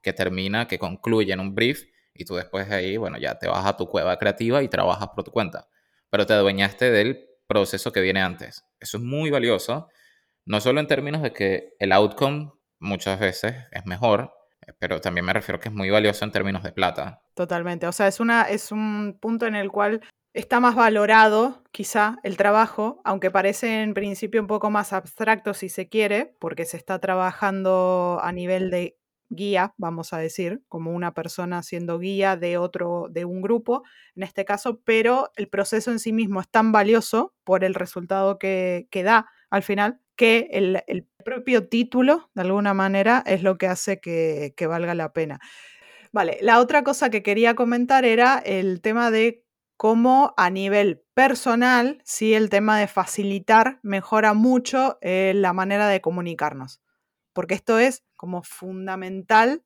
que 0.00 0.12
termina, 0.12 0.68
que 0.68 0.78
concluye 0.78 1.32
en 1.32 1.40
un 1.40 1.56
brief 1.56 1.86
y 2.14 2.24
tú 2.24 2.36
después 2.36 2.68
de 2.68 2.76
ahí, 2.76 2.96
bueno, 2.96 3.18
ya 3.18 3.38
te 3.38 3.48
vas 3.48 3.66
a 3.66 3.76
tu 3.76 3.88
cueva 3.88 4.16
creativa 4.16 4.62
y 4.62 4.68
trabajas 4.68 5.08
por 5.08 5.24
tu 5.24 5.32
cuenta. 5.32 5.68
Pero 6.08 6.24
te 6.24 6.34
adueñaste 6.34 6.90
del 6.90 7.26
proceso 7.48 7.90
que 7.90 8.00
viene 8.00 8.20
antes. 8.20 8.64
Eso 8.78 8.98
es 8.98 9.02
muy 9.02 9.30
valioso, 9.30 9.88
no 10.44 10.60
solo 10.60 10.78
en 10.78 10.86
términos 10.86 11.22
de 11.22 11.32
que 11.32 11.74
el 11.80 11.90
outcome 11.90 12.52
muchas 12.78 13.18
veces 13.18 13.56
es 13.72 13.86
mejor, 13.86 14.32
eh, 14.66 14.72
pero 14.78 15.00
también 15.00 15.24
me 15.24 15.32
refiero 15.32 15.58
que 15.58 15.68
es 15.68 15.74
muy 15.74 15.90
valioso 15.90 16.24
en 16.24 16.30
términos 16.30 16.62
de 16.62 16.70
plata. 16.70 17.22
Totalmente, 17.34 17.88
o 17.88 17.92
sea, 17.92 18.06
es, 18.06 18.20
una, 18.20 18.42
es 18.42 18.70
un 18.70 19.18
punto 19.20 19.46
en 19.46 19.56
el 19.56 19.70
cual 19.70 20.00
está 20.34 20.60
más 20.60 20.74
valorado 20.74 21.62
quizá 21.72 22.18
el 22.22 22.36
trabajo, 22.36 23.00
aunque 23.04 23.30
parece 23.30 23.82
en 23.82 23.94
principio 23.94 24.40
un 24.40 24.46
poco 24.46 24.70
más 24.70 24.92
abstracto 24.92 25.54
si 25.54 25.68
se 25.68 25.88
quiere, 25.88 26.36
porque 26.38 26.64
se 26.64 26.76
está 26.76 26.98
trabajando 26.98 28.20
a 28.22 28.32
nivel 28.32 28.70
de 28.70 28.98
guía, 29.30 29.74
vamos 29.76 30.12
a 30.12 30.18
decir, 30.18 30.62
como 30.68 30.92
una 30.92 31.12
persona 31.12 31.62
siendo 31.62 31.98
guía 31.98 32.36
de 32.36 32.56
otro, 32.56 33.08
de 33.10 33.24
un 33.24 33.42
grupo, 33.42 33.82
en 34.16 34.22
este 34.22 34.44
caso, 34.44 34.80
pero 34.84 35.30
el 35.36 35.48
proceso 35.48 35.90
en 35.90 35.98
sí 35.98 36.12
mismo 36.12 36.40
es 36.40 36.48
tan 36.48 36.72
valioso 36.72 37.34
por 37.44 37.64
el 37.64 37.74
resultado 37.74 38.38
que, 38.38 38.88
da 38.92 39.26
al 39.50 39.62
final, 39.62 40.00
que 40.16 40.48
el, 40.52 41.06
propio 41.24 41.68
título, 41.68 42.30
de 42.34 42.40
alguna 42.40 42.72
manera, 42.72 43.22
es 43.26 43.42
lo 43.42 43.58
que 43.58 43.66
hace 43.66 44.00
que, 44.00 44.54
que 44.56 44.66
valga 44.66 44.94
la 44.94 45.12
pena. 45.12 45.40
Vale, 46.10 46.38
la 46.40 46.58
otra 46.58 46.82
cosa 46.82 47.10
que 47.10 47.22
quería 47.22 47.54
comentar 47.54 48.06
era 48.06 48.38
el 48.38 48.80
tema 48.80 49.10
de 49.10 49.44
cómo 49.78 50.34
a 50.36 50.50
nivel 50.50 51.02
personal, 51.14 52.02
sí, 52.04 52.34
el 52.34 52.50
tema 52.50 52.78
de 52.78 52.88
facilitar 52.88 53.80
mejora 53.82 54.34
mucho 54.34 54.98
eh, 55.00 55.32
la 55.34 55.54
manera 55.54 55.88
de 55.88 56.02
comunicarnos 56.02 56.82
porque 57.38 57.54
esto 57.54 57.78
es 57.78 58.02
como 58.16 58.42
fundamental 58.42 59.62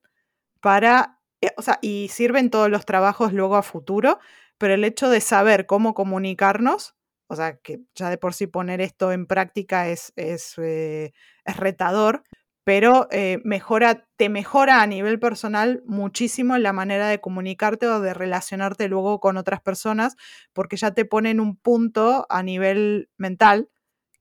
para, 0.61 1.19
eh, 1.41 1.49
o 1.57 1.63
sea, 1.63 1.79
y 1.81 2.07
sirven 2.09 2.51
todos 2.51 2.69
los 2.69 2.85
trabajos 2.85 3.33
luego 3.33 3.55
a 3.55 3.63
futuro, 3.63 4.19
pero 4.59 4.75
el 4.75 4.83
hecho 4.83 5.09
de 5.09 5.21
saber 5.21 5.65
cómo 5.65 5.95
comunicarnos, 5.95 6.95
o 7.25 7.35
sea, 7.35 7.57
que 7.57 7.81
ya 7.95 8.11
de 8.11 8.19
por 8.19 8.35
sí 8.35 8.45
poner 8.45 8.79
esto 8.79 9.11
en 9.11 9.25
práctica 9.25 9.89
es, 9.89 10.13
es, 10.17 10.53
eh, 10.59 11.13
retador, 11.45 12.23
pero 12.63 13.07
eh, 13.11 13.39
mejora, 13.43 14.07
te 14.15 14.29
mejora 14.29 14.81
a 14.81 14.87
nivel 14.87 15.19
personal 15.19 15.83
muchísimo 15.85 16.57
la 16.57 16.73
manera 16.73 17.07
de 17.07 17.19
comunicarte 17.19 17.87
o 17.87 17.99
de 17.99 18.13
relacionarte 18.13 18.87
luego 18.87 19.19
con 19.19 19.37
otras 19.37 19.61
personas, 19.61 20.15
porque 20.53 20.77
ya 20.77 20.91
te 20.91 21.05
pone 21.05 21.31
en 21.31 21.39
un 21.39 21.55
punto 21.55 22.25
a 22.29 22.43
nivel 22.43 23.09
mental 23.17 23.69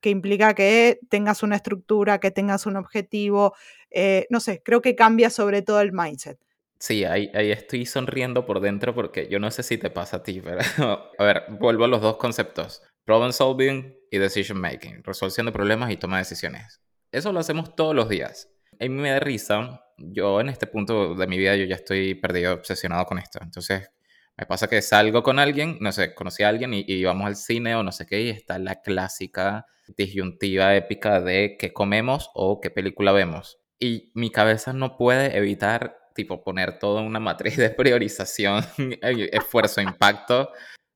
que 0.01 0.11
implica 0.11 0.55
que 0.55 0.99
tengas 1.09 1.43
una 1.43 1.57
estructura, 1.57 2.19
que 2.19 2.33
tengas 2.33 2.67
un 2.67 2.77
objetivo. 2.77 3.55
Eh, 3.91 4.27
no 4.31 4.41
sé, 4.41 4.61
creo 4.63 4.83
que 4.83 4.97
cambia 4.97 5.31
sobre 5.31 5.63
todo 5.63 5.81
el 5.81 5.93
mindset. 5.93 6.39
Sí, 6.81 7.05
ahí, 7.05 7.31
ahí, 7.33 7.53
estoy 7.53 7.87
sonriendo 7.87 8.45
por 8.45 8.59
dentro 8.59 8.93
porque 8.93 9.29
yo 9.31 9.39
no 9.39 9.53
sé 9.53 9.63
si 9.63 9.79
te 9.79 9.89
pasa 9.89 10.17
a 10.17 10.23
ti, 10.25 10.41
pero 10.43 10.61
a 11.19 11.25
ver, 11.25 11.45
vuelvo 11.61 11.85
a 11.85 11.89
los 11.89 12.01
dos 12.01 12.17
conceptos. 12.17 12.83
Problem 13.05 13.33
solving 13.33 13.97
y 14.11 14.19
decision 14.19 14.61
making, 14.61 15.05
resolución 15.05 15.47
de 15.47 15.53
problemas 15.53 15.93
y 15.93 15.97
toma 15.97 16.17
de 16.17 16.23
decisiones. 16.23 16.81
Eso 17.13 17.31
lo 17.31 17.41
hacemos 17.41 17.77
todos 17.77 17.95
los 17.95 18.09
días. 18.09 18.51
A 18.81 18.85
mí 18.85 18.89
me 18.89 19.11
da 19.11 19.21
risa, 19.21 19.85
yo 19.99 20.41
en 20.41 20.49
este 20.49 20.67
punto 20.67 21.15
de 21.15 21.27
mi 21.27 21.37
vida 21.37 21.55
yo 21.57 21.67
ya 21.67 21.77
estoy 21.77 22.15
perdido, 22.15 22.55
obsesionado 22.55 23.05
con 23.05 23.19
esto. 23.19 23.39
Entonces, 23.43 23.91
me 24.37 24.47
pasa 24.47 24.67
que 24.67 24.81
salgo 24.81 25.23
con 25.23 25.39
alguien, 25.39 25.77
no 25.81 25.93
sé, 25.93 26.15
conocí 26.15 26.43
a 26.43 26.49
alguien 26.49 26.73
y, 26.73 26.85
y 26.87 27.05
vamos 27.05 27.27
al 27.27 27.37
cine 27.37 27.77
o 27.77 27.83
no 27.83 27.93
sé 27.93 28.07
qué 28.07 28.23
y 28.23 28.31
está 28.31 28.59
la 28.59 28.81
clásica 28.81 29.67
disyuntiva 29.97 30.75
épica 30.75 31.21
de 31.21 31.57
qué 31.59 31.73
comemos 31.75 32.31
o 32.35 32.61
qué 32.61 32.71
película 32.71 33.13
vemos. 33.13 33.59
y 33.79 34.13
mi 34.15 34.31
cabeza 34.31 34.73
no 34.73 34.97
puede 34.97 35.37
evitar, 35.37 35.99
tipo, 36.15 36.45
poner 36.45 36.79
toda 36.79 37.03
una 37.03 37.19
matriz 37.21 37.57
de 37.57 37.69
priorización, 37.71 38.65
esfuerzo, 39.03 39.81
impacto. 39.81 40.51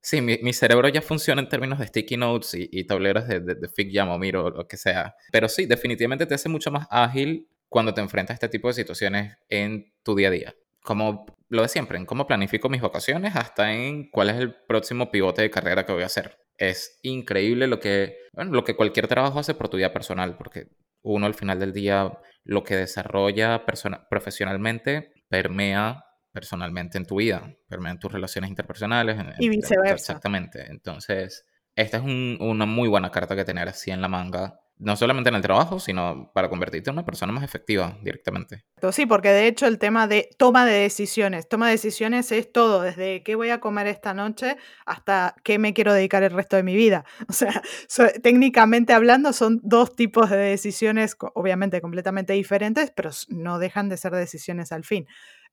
Sí, 0.07 0.21
mi, 0.21 0.53
cerebro 0.53 0.89
ya 0.89 1.03
funciona 1.03 1.43
en 1.43 1.49
términos 1.49 1.81
de 1.81 1.89
sticky 1.89 2.17
notes 2.17 2.55
y, 2.55 2.69
y 2.71 2.85
tableros 2.85 3.27
de, 3.27 3.41
de, 3.41 3.57
de 3.57 4.19
Miro 4.21 4.51
lo 4.51 4.69
que 4.69 4.77
sea. 4.77 5.17
Pero 5.33 5.49
sí, 5.49 5.67
definitivamente 5.67 6.27
te 6.27 6.35
hace 6.37 6.49
mucho 6.49 6.71
más 6.71 6.87
ágil 6.93 7.49
cuando 7.69 7.93
te 7.93 8.03
enfrentas 8.03 8.35
a 8.35 8.37
este 8.37 8.49
tipo 8.49 8.69
de 8.69 8.75
situaciones 8.75 9.37
en 9.49 9.93
tu 10.05 10.15
día 10.15 10.29
a 10.29 10.31
día. 10.31 10.55
Como 10.81 11.27
lo 11.49 11.63
de 11.63 11.69
siempre, 11.69 11.99
en 11.99 12.07
cómo 12.07 12.29
planifico 12.29 12.69
mis 12.69 12.83
vacaciones 12.83 13.35
hasta 13.35 13.73
en 13.73 14.09
cuál 14.09 14.31
es 14.31 14.37
el 14.37 14.55
próximo 14.55 15.11
pivote 15.11 15.43
de 15.43 15.51
carrera 15.51 15.85
que 15.85 15.93
voy 15.93 16.05
a 16.05 16.07
hacer. 16.07 16.39
Es 16.57 17.01
increíble 17.03 17.67
lo 17.67 17.81
que, 17.81 18.17
lo 18.33 18.63
que 18.63 18.77
cualquier 18.77 19.09
trabajo 19.09 19.41
hace 19.41 19.55
por 19.55 19.69
tu 19.69 19.77
vida 19.77 19.93
personal, 19.93 20.37
porque 20.37 20.69
uno 21.03 21.27
al 21.27 21.35
final 21.35 21.59
del 21.59 21.73
día 21.73 22.17
lo 22.45 22.63
que 22.63 22.77
desarrolla 22.77 23.65
profesionalmente 24.09 25.15
permea 25.29 26.06
personalmente 26.37 26.99
en 26.99 27.07
tu 27.07 27.17
vida, 27.17 27.57
en 27.71 27.99
tus 27.99 28.13
relaciones 28.13 28.51
interpersonales. 28.51 29.17
Y 29.39 29.49
viceversa. 29.49 29.95
Exactamente. 29.95 30.67
Entonces, 30.69 31.47
esta 31.75 31.97
es 31.97 32.03
un, 32.03 32.37
una 32.41 32.67
muy 32.67 32.89
buena 32.91 33.11
carta 33.11 33.35
que 33.35 33.47
tener 33.47 33.67
así 33.71 33.91
en 33.91 34.03
la 34.03 34.09
manga 34.09 34.61
no 34.79 34.95
solamente 34.95 35.31
en 35.31 35.37
el 35.37 35.43
trabajo, 35.43 35.81
sino 35.81 36.31
para 36.35 36.51
convertirte 36.51 36.91
en 36.91 36.97
una 36.97 37.05
persona 37.05 37.33
más 37.33 37.43
efectiva 37.43 37.97
directamente. 38.03 38.65
Sí, 38.93 39.07
porque 39.07 39.31
de 39.31 39.47
hecho 39.47 39.67
el 39.67 39.79
tema 39.79 40.07
de 40.07 40.29
toma 40.37 40.67
de 40.67 40.75
decisiones, 40.75 41.49
toma 41.49 41.67
de 41.67 41.73
decisiones 41.73 42.31
es 42.31 42.53
todo, 42.53 42.83
desde 42.83 43.23
qué 43.23 43.37
voy 43.37 43.49
a 43.51 43.61
comer 43.61 43.87
esta 43.87 44.13
noche 44.13 44.57
hasta 44.85 45.35
qué 45.43 45.59
me 45.59 45.73
quiero 45.73 45.95
dedicar 45.95 46.23
el 46.23 46.33
resto 46.33 46.57
de 46.57 46.63
mi 46.63 46.77
vida. 46.77 47.05
O 47.29 47.33
sea, 47.33 47.63
so, 47.89 48.07
técnicamente 48.23 48.93
hablando 48.93 49.33
son 49.33 49.61
dos 49.63 49.95
tipos 49.95 50.31
de 50.31 50.37
decisiones, 50.37 51.17
obviamente 51.35 51.81
completamente 51.81 52.33
diferentes, 52.33 52.93
pero 52.95 53.11
no 53.29 53.59
dejan 53.59 53.89
de 53.89 53.97
ser 53.97 54.13
decisiones 54.13 54.73
al 54.73 54.85
fin. 54.85 55.07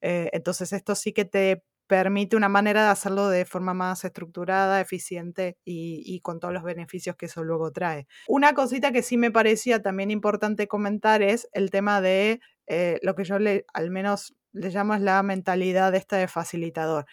Eh, 0.06 0.30
entonces 0.34 0.74
esto 0.74 0.96
sí 0.96 1.14
que 1.14 1.24
te 1.24 1.64
permite 1.88 2.36
una 2.36 2.50
manera 2.50 2.84
de 2.84 2.90
hacerlo 2.90 3.30
de 3.30 3.46
forma 3.46 3.74
más 3.74 4.04
estructurada, 4.04 4.82
eficiente 4.82 5.58
y, 5.64 6.04
y, 6.06 6.20
con 6.20 6.40
todos 6.40 6.54
los 6.54 6.64
beneficios 6.64 7.16
que 7.16 7.28
eso 7.28 7.44
luego 7.44 7.72
trae. 7.72 8.08
Una 8.28 8.54
cosita 8.54 8.92
que 8.92 9.02
sí 9.02 9.18
me 9.18 9.32
parecía 9.32 9.82
también 9.82 10.12
importante 10.12 10.68
comentar 10.68 11.22
es 11.22 11.48
el 11.54 11.72
tema 11.72 12.02
de 12.02 12.42
eh, 12.68 13.00
lo 13.02 13.16
que 13.16 13.24
yo 13.24 13.40
le, 13.40 13.66
al 13.74 13.92
menos 13.92 14.36
le 14.54 14.70
llamo 14.70 14.94
es 14.94 15.02
la 15.02 15.22
mentalidad 15.24 15.94
esta 15.96 16.18
de 16.18 16.28
facilitador, 16.28 17.06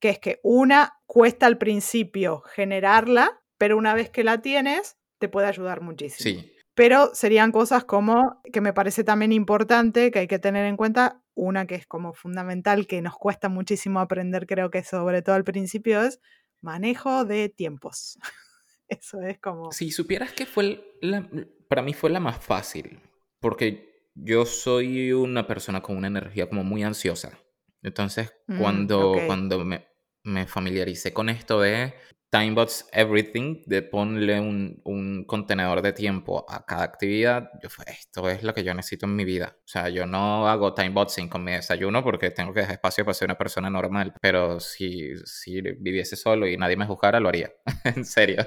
que 0.00 0.10
es 0.10 0.18
que 0.18 0.40
una 0.42 0.94
cuesta 1.06 1.46
al 1.46 1.58
principio 1.58 2.40
generarla, 2.40 3.42
pero 3.58 3.76
una 3.76 3.94
vez 3.94 4.10
que 4.10 4.24
la 4.24 4.40
tienes, 4.40 4.96
te 5.18 5.28
puede 5.28 5.46
ayudar 5.46 5.80
muchísimo. 5.80 6.40
Sí. 6.40 6.52
Pero 6.74 7.14
serían 7.14 7.52
cosas 7.52 7.84
como 7.84 8.42
que 8.52 8.60
me 8.60 8.72
parece 8.72 9.02
también 9.02 9.32
importante, 9.32 10.10
que 10.10 10.20
hay 10.20 10.28
que 10.28 10.38
tener 10.38 10.66
en 10.66 10.76
cuenta, 10.76 11.22
una 11.36 11.66
que 11.66 11.76
es 11.76 11.86
como 11.86 12.12
fundamental, 12.12 12.88
que 12.88 13.00
nos 13.00 13.14
cuesta 13.14 13.48
muchísimo 13.48 14.00
aprender, 14.00 14.46
creo 14.46 14.70
que 14.70 14.82
sobre 14.82 15.22
todo 15.22 15.36
al 15.36 15.44
principio, 15.44 16.02
es 16.02 16.20
manejo 16.60 17.24
de 17.24 17.48
tiempos. 17.48 18.18
Eso 18.88 19.22
es 19.22 19.38
como... 19.38 19.70
Si 19.70 19.92
supieras 19.92 20.32
que 20.32 20.46
fue 20.46 20.96
la, 21.00 21.28
para 21.68 21.82
mí 21.82 21.94
fue 21.94 22.10
la 22.10 22.20
más 22.20 22.38
fácil, 22.38 23.00
porque 23.38 24.10
yo 24.14 24.46
soy 24.46 25.12
una 25.12 25.46
persona 25.46 25.82
con 25.82 25.96
una 25.96 26.08
energía 26.08 26.48
como 26.48 26.64
muy 26.64 26.82
ansiosa. 26.82 27.38
Entonces, 27.82 28.32
Mm, 28.46 28.58
cuando, 28.58 29.16
cuando 29.26 29.64
me, 29.64 29.86
me 30.22 30.46
familiaricé 30.46 31.12
con 31.12 31.28
esto 31.28 31.60
de 31.60 31.94
Timebots 32.36 32.86
Everything, 32.92 33.62
de 33.64 33.80
ponle 33.80 34.38
un, 34.38 34.82
un 34.84 35.24
contenedor 35.24 35.80
de 35.80 35.94
tiempo 35.94 36.44
a 36.46 36.66
cada 36.66 36.82
actividad, 36.82 37.50
yo 37.62 37.70
fue, 37.70 37.86
esto 37.88 38.28
es 38.28 38.42
lo 38.42 38.52
que 38.52 38.62
yo 38.62 38.74
necesito 38.74 39.06
en 39.06 39.16
mi 39.16 39.24
vida. 39.24 39.56
O 39.58 39.68
sea, 39.68 39.88
yo 39.88 40.04
no 40.04 40.46
hago 40.46 40.74
timeboxing 40.74 41.30
con 41.30 41.42
mi 41.44 41.52
desayuno 41.52 42.04
porque 42.04 42.30
tengo 42.30 42.52
que 42.52 42.60
dejar 42.60 42.74
espacio 42.74 43.06
para 43.06 43.14
ser 43.14 43.28
una 43.28 43.38
persona 43.38 43.70
normal, 43.70 44.12
pero 44.20 44.60
si, 44.60 45.16
si 45.24 45.62
viviese 45.62 46.14
solo 46.14 46.46
y 46.46 46.58
nadie 46.58 46.76
me 46.76 46.84
juzgara, 46.84 47.20
lo 47.20 47.30
haría, 47.30 47.52
en 47.84 48.04
serio. 48.04 48.46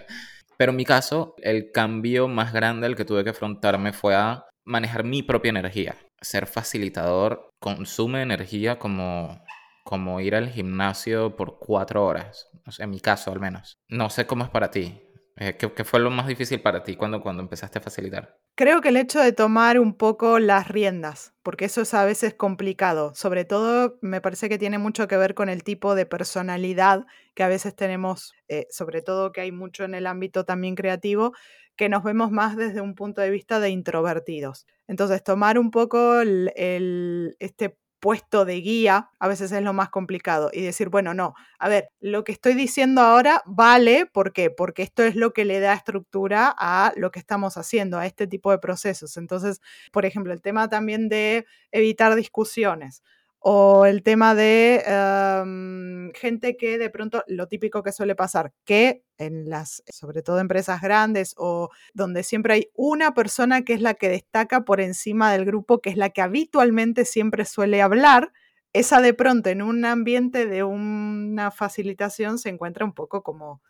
Pero 0.55 0.69
en 0.69 0.75
mi 0.75 0.85
caso, 0.85 1.33
el 1.41 1.71
cambio 1.71 2.27
más 2.27 2.53
grande 2.53 2.85
al 2.85 2.95
que 2.95 3.05
tuve 3.05 3.23
que 3.23 3.31
afrontarme 3.31 3.91
fue 3.91 4.13
a 4.13 4.45
manejar 4.65 5.03
mi 5.03 5.23
propia 5.23 5.49
energía. 5.49 5.95
Ser 6.21 6.45
facilitador 6.45 7.49
consume 7.59 8.21
energía 8.21 8.77
como, 8.77 9.43
como 9.83 10.19
ir 10.19 10.35
al 10.35 10.49
gimnasio 10.49 11.35
por 11.35 11.57
cuatro 11.57 12.05
horas. 12.05 12.48
En 12.77 12.91
mi 12.91 12.99
caso, 12.99 13.31
al 13.31 13.39
menos. 13.39 13.79
No 13.87 14.09
sé 14.09 14.27
cómo 14.27 14.43
es 14.43 14.49
para 14.51 14.69
ti. 14.69 15.01
Eh, 15.41 15.55
¿Qué, 15.57 15.71
¿Qué, 15.73 15.85
fue 15.85 16.01
lo 16.01 16.09
más 16.11 16.27
difícil 16.27 16.61
para 16.61 16.83
ti 16.83 16.97
cuando, 16.97 17.21
cuando 17.21 17.41
empezaste 17.41 17.79
a 17.79 17.81
facilitar? 17.81 18.37
Creo 18.55 18.81
que 18.81 18.89
el 18.89 18.97
hecho 18.97 19.21
de 19.21 19.31
tomar 19.31 19.79
un 19.79 19.93
poco 19.93 20.37
las 20.37 20.67
riendas, 20.67 21.33
porque 21.43 21.63
eso 21.63 21.79
es 21.79 21.93
a 21.93 22.03
veces 22.03 22.33
complicado. 22.33 23.15
Sobre 23.15 23.45
todo, 23.45 23.97
me 24.01 24.19
parece 24.19 24.49
que 24.49 24.57
tiene 24.57 24.79
mucho 24.79 25.07
que 25.07 25.15
ver 25.15 25.35
con 25.35 25.47
el 25.47 25.63
tipo 25.63 25.95
de 25.95 26.05
personalidad 26.05 27.05
que 27.35 27.43
a 27.43 27.47
veces 27.47 27.73
tenemos, 27.73 28.33
eh, 28.49 28.67
sobre 28.69 29.01
todo 29.01 29.31
que 29.31 29.39
hay 29.39 29.53
mucho 29.53 29.85
en 29.85 29.95
el 29.95 30.07
ámbito 30.07 30.43
también 30.43 30.75
creativo, 30.75 31.31
que 31.77 31.87
nos 31.87 32.03
vemos 32.03 32.31
más 32.31 32.57
desde 32.57 32.81
un 32.81 32.93
punto 32.93 33.21
de 33.21 33.29
vista 33.29 33.61
de 33.61 33.69
introvertidos. 33.69 34.65
Entonces, 34.87 35.23
tomar 35.23 35.57
un 35.57 35.71
poco 35.71 36.19
el, 36.19 36.51
el, 36.57 37.37
este 37.39 37.77
puesto 37.99 38.45
de 38.45 38.61
guía 38.61 39.09
a 39.19 39.27
veces 39.27 39.51
es 39.51 39.61
lo 39.61 39.73
más 39.73 39.89
complicado 39.89 40.49
y 40.53 40.61
decir, 40.61 40.89
bueno, 40.89 41.13
no, 41.13 41.33
a 41.59 41.69
ver, 41.69 41.89
lo 41.99 42.23
que 42.23 42.31
estoy 42.31 42.53
diciendo 42.53 43.01
ahora 43.01 43.41
vale, 43.45 44.05
¿por 44.05 44.33
qué? 44.33 44.49
Porque 44.49 44.83
esto 44.83 45.03
es 45.03 45.15
lo 45.15 45.33
que 45.33 45.45
le 45.45 45.59
da 45.59 45.73
estructura 45.73 46.53
a 46.57 46.93
lo 46.95 47.11
que 47.11 47.19
estamos 47.19 47.57
haciendo, 47.57 47.97
a 47.97 48.05
este 48.05 48.27
tipo 48.27 48.51
de 48.51 48.59
procesos. 48.59 49.17
Entonces, 49.17 49.61
por 49.91 50.05
ejemplo, 50.05 50.33
el 50.33 50.41
tema 50.41 50.69
también 50.69 51.09
de 51.09 51.45
evitar 51.71 52.15
discusiones 52.15 53.03
o 53.39 53.85
el 53.85 54.03
tema 54.03 54.35
de 54.35 54.83
um, 54.85 56.11
gente 56.13 56.57
que 56.57 56.77
de 56.77 56.89
pronto, 56.89 57.23
lo 57.27 57.47
típico 57.47 57.83
que 57.83 57.91
suele 57.91 58.15
pasar, 58.15 58.53
que 58.65 59.03
en 59.17 59.49
las, 59.49 59.83
sobre 59.87 60.21
todo 60.21 60.39
empresas 60.39 60.81
grandes 60.81 61.35
o 61.37 61.69
donde 61.93 62.23
siempre 62.23 62.53
hay 62.53 62.69
una 62.73 63.13
persona 63.13 63.63
que 63.63 63.73
es 63.73 63.81
la 63.81 63.93
que 63.93 64.09
destaca 64.09 64.65
por 64.65 64.81
encima 64.81 65.31
del 65.31 65.45
grupo, 65.45 65.79
que 65.79 65.89
es 65.89 65.97
la 65.97 66.09
que 66.09 66.21
habitualmente 66.21 67.05
siempre 67.05 67.45
suele 67.45 67.81
hablar, 67.81 68.33
esa 68.73 69.01
de 69.01 69.13
pronto 69.13 69.49
en 69.49 69.61
un 69.61 69.85
ambiente 69.85 70.45
de 70.45 70.63
una 70.63 71.49
facilitación 71.51 72.37
se 72.37 72.49
encuentra 72.49 72.85
un 72.85 72.93
poco 72.93 73.23
como, 73.23 73.61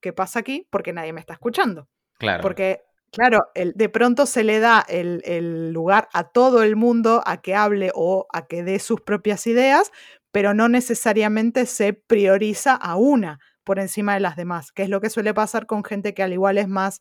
¿qué 0.00 0.12
pasa 0.12 0.40
aquí? 0.40 0.66
Porque 0.70 0.92
nadie 0.92 1.12
me 1.12 1.20
está 1.20 1.34
escuchando. 1.34 1.88
Claro. 2.18 2.42
Porque 2.42 2.82
Claro, 3.12 3.50
el, 3.54 3.72
de 3.74 3.88
pronto 3.88 4.24
se 4.24 4.44
le 4.44 4.60
da 4.60 4.84
el, 4.88 5.72
lugar 5.72 6.08
a 6.12 6.24
todo 6.24 6.62
el 6.62 6.76
mundo 6.76 7.22
a 7.26 7.40
que 7.42 7.56
hable 7.56 7.90
o 7.94 8.26
a 8.32 8.46
que 8.46 8.62
dé 8.62 8.78
sus 8.78 9.00
propias 9.00 9.46
ideas, 9.48 9.90
pero 10.30 10.54
no 10.54 10.68
necesariamente 10.68 11.66
se 11.66 11.92
prioriza 11.92 12.74
a 12.74 12.94
una 12.94 13.40
por 13.64 13.80
encima 13.80 14.14
de 14.14 14.20
las 14.20 14.36
demás, 14.36 14.70
que 14.70 14.84
es 14.84 14.88
lo 14.88 15.00
que 15.00 15.10
suele 15.10 15.34
pasar 15.34 15.66
con 15.66 15.82
gente 15.82 16.14
que 16.14 16.22
al 16.22 16.32
igual 16.32 16.56
es 16.56 16.68
más, 16.68 17.00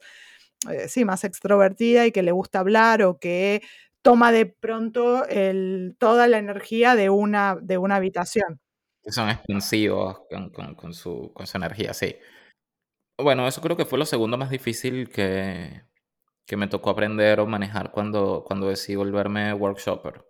eh, 0.70 0.88
sí, 0.88 1.06
más 1.06 1.24
extrovertida 1.24 2.08
y 2.08 2.12
que 2.12 2.24
le 2.24 2.32
gusta 2.32 2.60
hablar 2.60 3.04
o 3.04 3.20
que 3.20 3.62
toma 4.02 4.32
de 4.32 4.48
pronto 4.48 5.24
toda 6.00 6.28
la 6.28 6.38
energía 6.40 6.96
de 6.96 7.12
una, 7.12 7.56
de 7.62 7.78
una 7.78 7.98
habitación. 7.98 8.60
Son 9.06 9.30
expansivos 9.30 10.22
con, 10.30 10.50
con, 10.50 10.74
con, 10.74 10.94
su, 10.94 11.32
con 11.34 11.46
su 11.46 11.58
energía, 11.58 11.94
sí. 11.94 12.16
Bueno, 13.18 13.48
eso 13.48 13.62
creo 13.62 13.78
que 13.78 13.86
fue 13.86 14.00
lo 14.00 14.06
segundo 14.06 14.38
más 14.38 14.50
difícil 14.50 15.10
que, 15.10 15.82
que 16.50 16.58
me 16.58 16.68
tocó 16.68 16.90
aprender 16.90 17.40
o 17.40 17.46
manejar 17.46 17.92
cuando, 17.92 18.44
cuando 18.44 18.70
decidí 18.70 18.96
volverme 18.96 19.54
workshopper. 19.54 20.26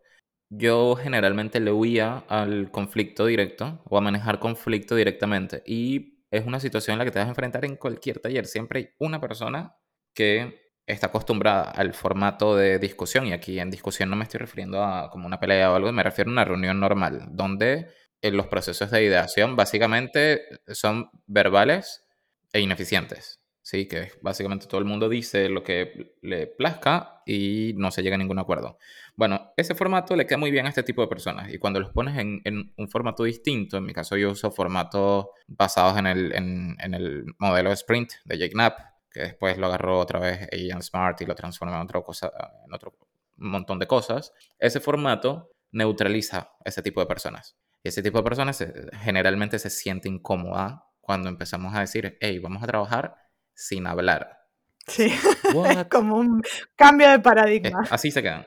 Yo 0.50 0.98
generalmente 0.98 1.62
le 1.62 1.72
huía 1.72 2.26
al 2.28 2.72
conflicto 2.72 3.26
directo 3.26 3.82
o 3.86 3.98
a 3.98 4.02
manejar 4.02 4.38
conflicto 4.40 4.96
directamente 4.96 5.64
y 5.66 6.26
es 6.30 6.46
una 6.46 6.60
situación 6.60 6.96
en 6.96 7.00
la 7.00 7.06
que 7.06 7.12
te 7.12 7.20
vas 7.20 7.28
a 7.28 7.30
enfrentar 7.30 7.64
en 7.64 7.78
cualquier 7.78 8.20
taller. 8.20 8.48
Siempre 8.48 8.80
hay 8.80 8.90
una 9.00 9.22
persona 9.22 9.78
que 10.14 10.74
está 10.86 11.08
acostumbrada 11.08 11.72
al 11.72 11.94
formato 11.94 12.54
de 12.54 12.80
discusión 12.80 13.26
y 13.28 13.32
aquí 13.32 13.58
en 13.58 13.72
discusión 13.72 14.10
no 14.10 14.18
me 14.18 14.26
estoy 14.26 14.40
refiriendo 14.40 14.84
a 14.84 15.10
como 15.10 15.26
una 15.26 15.40
pelea 15.40 15.72
o 15.72 15.76
algo, 15.76 15.90
me 15.94 16.04
refiero 16.04 16.32
a 16.32 16.34
una 16.34 16.44
reunión 16.44 16.82
normal 16.82 17.28
donde 17.32 17.88
en 18.22 18.36
los 18.36 18.48
procesos 18.48 18.92
de 18.92 19.06
ideación 19.06 19.56
básicamente 19.56 20.42
son 20.68 21.10
verbales 21.28 22.06
e 22.52 22.60
ineficientes. 22.60 23.39
Sí, 23.70 23.88
que 23.88 24.14
básicamente 24.24 24.66
todo 24.66 24.80
el 24.80 24.86
mundo 24.86 25.08
dice 25.08 25.48
lo 25.48 25.62
que 25.62 26.16
le 26.24 26.48
plazca 26.48 27.22
y 27.24 27.74
no 27.78 27.92
se 27.92 28.02
llega 28.02 28.16
a 28.16 28.18
ningún 28.18 28.40
acuerdo. 28.40 28.80
Bueno, 29.16 29.54
ese 29.58 29.76
formato 29.76 30.16
le 30.16 30.26
queda 30.26 30.40
muy 30.40 30.50
bien 30.50 30.66
a 30.66 30.70
este 30.70 30.82
tipo 30.82 31.04
de 31.04 31.08
personas 31.08 31.54
y 31.54 31.60
cuando 31.60 31.80
los 31.80 31.92
pones 31.92 32.18
en, 32.18 32.74
un 32.76 32.90
formato 32.90 33.26
distinto, 33.26 33.78
en 33.78 33.86
mi 33.86 33.94
caso 33.94 34.18
yo 34.18 34.32
uso 34.32 34.50
formatos 34.50 35.28
basados 35.46 36.00
en 36.00 36.08
el, 36.08 36.34
en, 36.34 36.94
el 36.96 37.26
modelo 37.38 37.70
de 37.70 37.76
Sprint 37.76 38.14
de 38.26 38.40
Jake 38.40 38.54
Knapp, 38.54 38.80
que 39.12 39.20
después 39.20 39.56
lo 39.60 39.68
agarró 39.68 40.00
otra 40.00 40.20
vez 40.20 40.50
Ian 40.52 40.82
Smart 40.82 41.22
y 41.22 41.28
lo 41.28 41.36
transformó 41.36 41.76
en, 41.76 41.82
otra 41.82 42.02
cosa, 42.02 42.32
en 42.66 42.74
otro 42.74 42.98
montón 43.36 43.78
de 43.78 43.86
cosas. 43.86 44.34
Ese 44.58 44.80
formato 44.80 45.52
neutraliza 45.74 46.54
ese 46.66 46.82
tipo 46.82 47.02
de 47.02 47.06
personas. 47.06 47.56
Y 47.84 47.90
ese 47.90 48.02
tipo 48.02 48.18
de 48.18 48.24
personas 48.24 48.66
generalmente 49.04 49.60
se 49.60 49.70
siente 49.70 50.10
incómoda 50.10 50.86
cuando 51.02 51.30
empezamos 51.30 51.76
a 51.76 51.82
decir, 51.82 52.18
hey, 52.20 52.40
vamos 52.40 52.64
a 52.64 52.66
trabajar 52.66 53.29
sin 53.60 53.86
hablar. 53.88 54.46
Sí, 54.88 55.04
es 55.70 55.86
como 55.90 56.16
un 56.16 56.42
cambio 56.76 57.10
de 57.10 57.20
paradigma. 57.20 57.84
Eh, 57.84 57.90
así 57.92 58.10
se 58.10 58.24
quedan. 58.24 58.46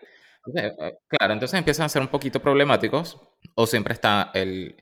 Eh, 0.56 0.72
claro, 1.06 1.34
entonces 1.34 1.56
empiezan 1.58 1.86
a 1.86 1.88
ser 1.88 2.02
un 2.02 2.08
poquito 2.08 2.40
problemáticos 2.40 3.20
o 3.54 3.66
siempre 3.66 3.94
está 3.94 4.30
el, 4.34 4.74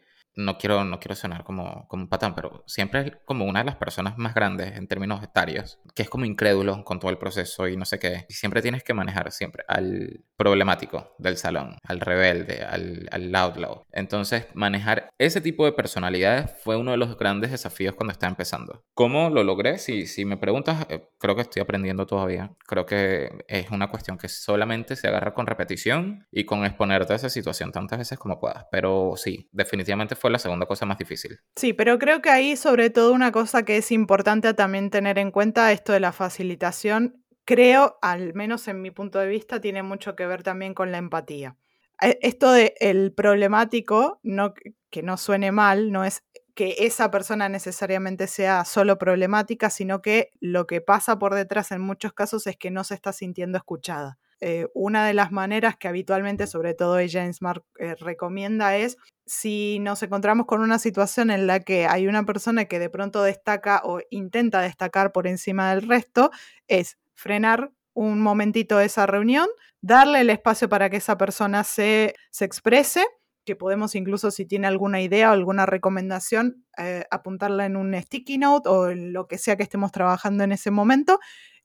no 0.44 0.58
quiero, 0.58 0.84
no 0.84 0.98
quiero 0.98 1.14
sonar 1.14 1.44
como, 1.44 1.86
como 1.88 2.04
un 2.04 2.08
patán, 2.08 2.34
pero 2.34 2.64
siempre 2.66 3.00
es 3.00 3.12
como 3.24 3.44
una 3.44 3.60
de 3.60 3.66
las 3.66 3.76
personas 3.76 4.16
más 4.18 4.34
grandes 4.34 4.76
en 4.76 4.86
términos 4.86 5.22
etarios, 5.22 5.78
que 5.94 6.02
es 6.02 6.10
como 6.10 6.24
incrédulo 6.24 6.84
con 6.84 7.00
todo 7.00 7.10
el 7.10 7.18
proceso 7.18 7.68
y 7.68 7.76
no 7.76 7.84
sé 7.84 7.98
qué. 7.98 8.26
Y 8.28 8.34
siempre 8.34 8.62
tienes 8.62 8.82
que 8.82 8.94
manejar 8.94 9.30
siempre 9.32 9.64
al 9.68 10.24
problemático 10.36 11.14
del 11.18 11.36
salón, 11.36 11.76
al 11.84 12.00
rebelde, 12.00 12.64
al, 12.64 13.08
al 13.10 13.34
outlaw. 13.34 13.82
Entonces, 13.92 14.46
manejar 14.54 15.10
ese 15.18 15.40
tipo 15.40 15.64
de 15.64 15.72
personalidades 15.72 16.52
fue 16.62 16.76
uno 16.76 16.92
de 16.92 16.96
los 16.96 17.16
grandes 17.18 17.50
desafíos 17.50 17.94
cuando 17.94 18.12
estaba 18.12 18.30
empezando. 18.30 18.82
¿Cómo 18.94 19.30
lo 19.30 19.44
logré? 19.44 19.78
Si, 19.78 20.06
si 20.06 20.24
me 20.24 20.36
preguntas, 20.36 20.86
eh, 20.88 21.08
creo 21.18 21.34
que 21.36 21.42
estoy 21.42 21.62
aprendiendo 21.62 22.06
todavía. 22.06 22.52
Creo 22.66 22.86
que 22.86 23.44
es 23.48 23.70
una 23.70 23.90
cuestión 23.90 24.18
que 24.18 24.28
solamente 24.28 24.96
se 24.96 25.08
agarra 25.08 25.34
con 25.34 25.46
repetición 25.46 26.26
y 26.30 26.44
con 26.44 26.64
exponerte 26.64 27.12
a 27.12 27.16
esa 27.16 27.30
situación 27.30 27.72
tantas 27.72 27.98
veces 27.98 28.18
como 28.18 28.40
puedas. 28.40 28.66
Pero 28.70 29.14
sí, 29.16 29.48
definitivamente 29.52 30.16
fue 30.16 30.29
la 30.30 30.38
segunda 30.38 30.66
cosa 30.66 30.86
más 30.86 30.98
difícil. 30.98 31.38
Sí, 31.56 31.72
pero 31.72 31.98
creo 31.98 32.22
que 32.22 32.30
ahí 32.30 32.56
sobre 32.56 32.90
todo 32.90 33.12
una 33.12 33.32
cosa 33.32 33.64
que 33.64 33.76
es 33.76 33.92
importante 33.92 34.54
también 34.54 34.90
tener 34.90 35.18
en 35.18 35.30
cuenta, 35.30 35.72
esto 35.72 35.92
de 35.92 36.00
la 36.00 36.12
facilitación, 36.12 37.24
creo, 37.44 37.98
al 38.02 38.34
menos 38.34 38.68
en 38.68 38.82
mi 38.82 38.90
punto 38.90 39.18
de 39.18 39.28
vista, 39.28 39.60
tiene 39.60 39.82
mucho 39.82 40.16
que 40.16 40.26
ver 40.26 40.42
también 40.42 40.74
con 40.74 40.92
la 40.92 40.98
empatía. 40.98 41.56
E, 42.00 42.18
esto 42.22 42.52
de 42.52 42.74
el 42.80 43.12
problemático, 43.12 44.20
no, 44.22 44.54
que 44.90 45.02
no 45.02 45.16
suene 45.16 45.52
mal, 45.52 45.92
no 45.92 46.04
es 46.04 46.22
que 46.54 46.76
esa 46.80 47.10
persona 47.10 47.48
necesariamente 47.48 48.26
sea 48.26 48.64
solo 48.64 48.98
problemática, 48.98 49.70
sino 49.70 50.02
que 50.02 50.30
lo 50.40 50.66
que 50.66 50.80
pasa 50.80 51.18
por 51.18 51.34
detrás 51.34 51.72
en 51.72 51.80
muchos 51.80 52.12
casos 52.12 52.46
es 52.46 52.56
que 52.56 52.70
no 52.70 52.84
se 52.84 52.94
está 52.94 53.12
sintiendo 53.12 53.58
escuchada. 53.58 54.18
Eh, 54.40 54.66
una 54.74 55.06
de 55.06 55.14
las 55.14 55.32
maneras 55.32 55.76
que 55.76 55.88
habitualmente, 55.88 56.46
sobre 56.46 56.74
todo 56.74 56.98
James 57.06 57.42
Mark 57.42 57.64
eh, 57.78 57.94
recomienda 57.96 58.76
es 58.76 58.96
si 59.26 59.78
nos 59.80 60.02
encontramos 60.02 60.46
con 60.46 60.62
una 60.62 60.78
situación 60.78 61.30
en 61.30 61.46
la 61.46 61.60
que 61.60 61.86
hay 61.86 62.06
una 62.06 62.24
persona 62.24 62.64
que 62.64 62.78
de 62.78 62.88
pronto 62.88 63.22
destaca 63.22 63.82
o 63.84 64.00
intenta 64.10 64.62
destacar 64.62 65.12
por 65.12 65.26
encima 65.26 65.74
del 65.74 65.86
resto, 65.86 66.30
es 66.68 66.96
frenar 67.14 67.70
un 67.92 68.22
momentito 68.22 68.80
esa 68.80 69.06
reunión, 69.06 69.48
darle 69.82 70.20
el 70.22 70.30
espacio 70.30 70.68
para 70.68 70.88
que 70.88 70.96
esa 70.96 71.18
persona 71.18 71.64
se, 71.64 72.14
se 72.30 72.44
exprese, 72.46 73.04
que 73.44 73.56
podemos 73.56 73.94
incluso 73.94 74.30
si 74.30 74.46
tiene 74.46 74.66
alguna 74.66 75.02
idea 75.02 75.30
o 75.30 75.32
alguna 75.32 75.66
recomendación, 75.66 76.64
eh, 76.78 77.04
apuntarla 77.10 77.66
en 77.66 77.76
un 77.76 77.94
sticky 77.94 78.38
note 78.38 78.68
o 78.68 78.94
lo 78.94 79.26
que 79.26 79.38
sea 79.38 79.56
que 79.56 79.62
estemos 79.62 79.92
trabajando 79.92 80.44
en 80.44 80.52
ese 80.52 80.70
momento 80.70 81.18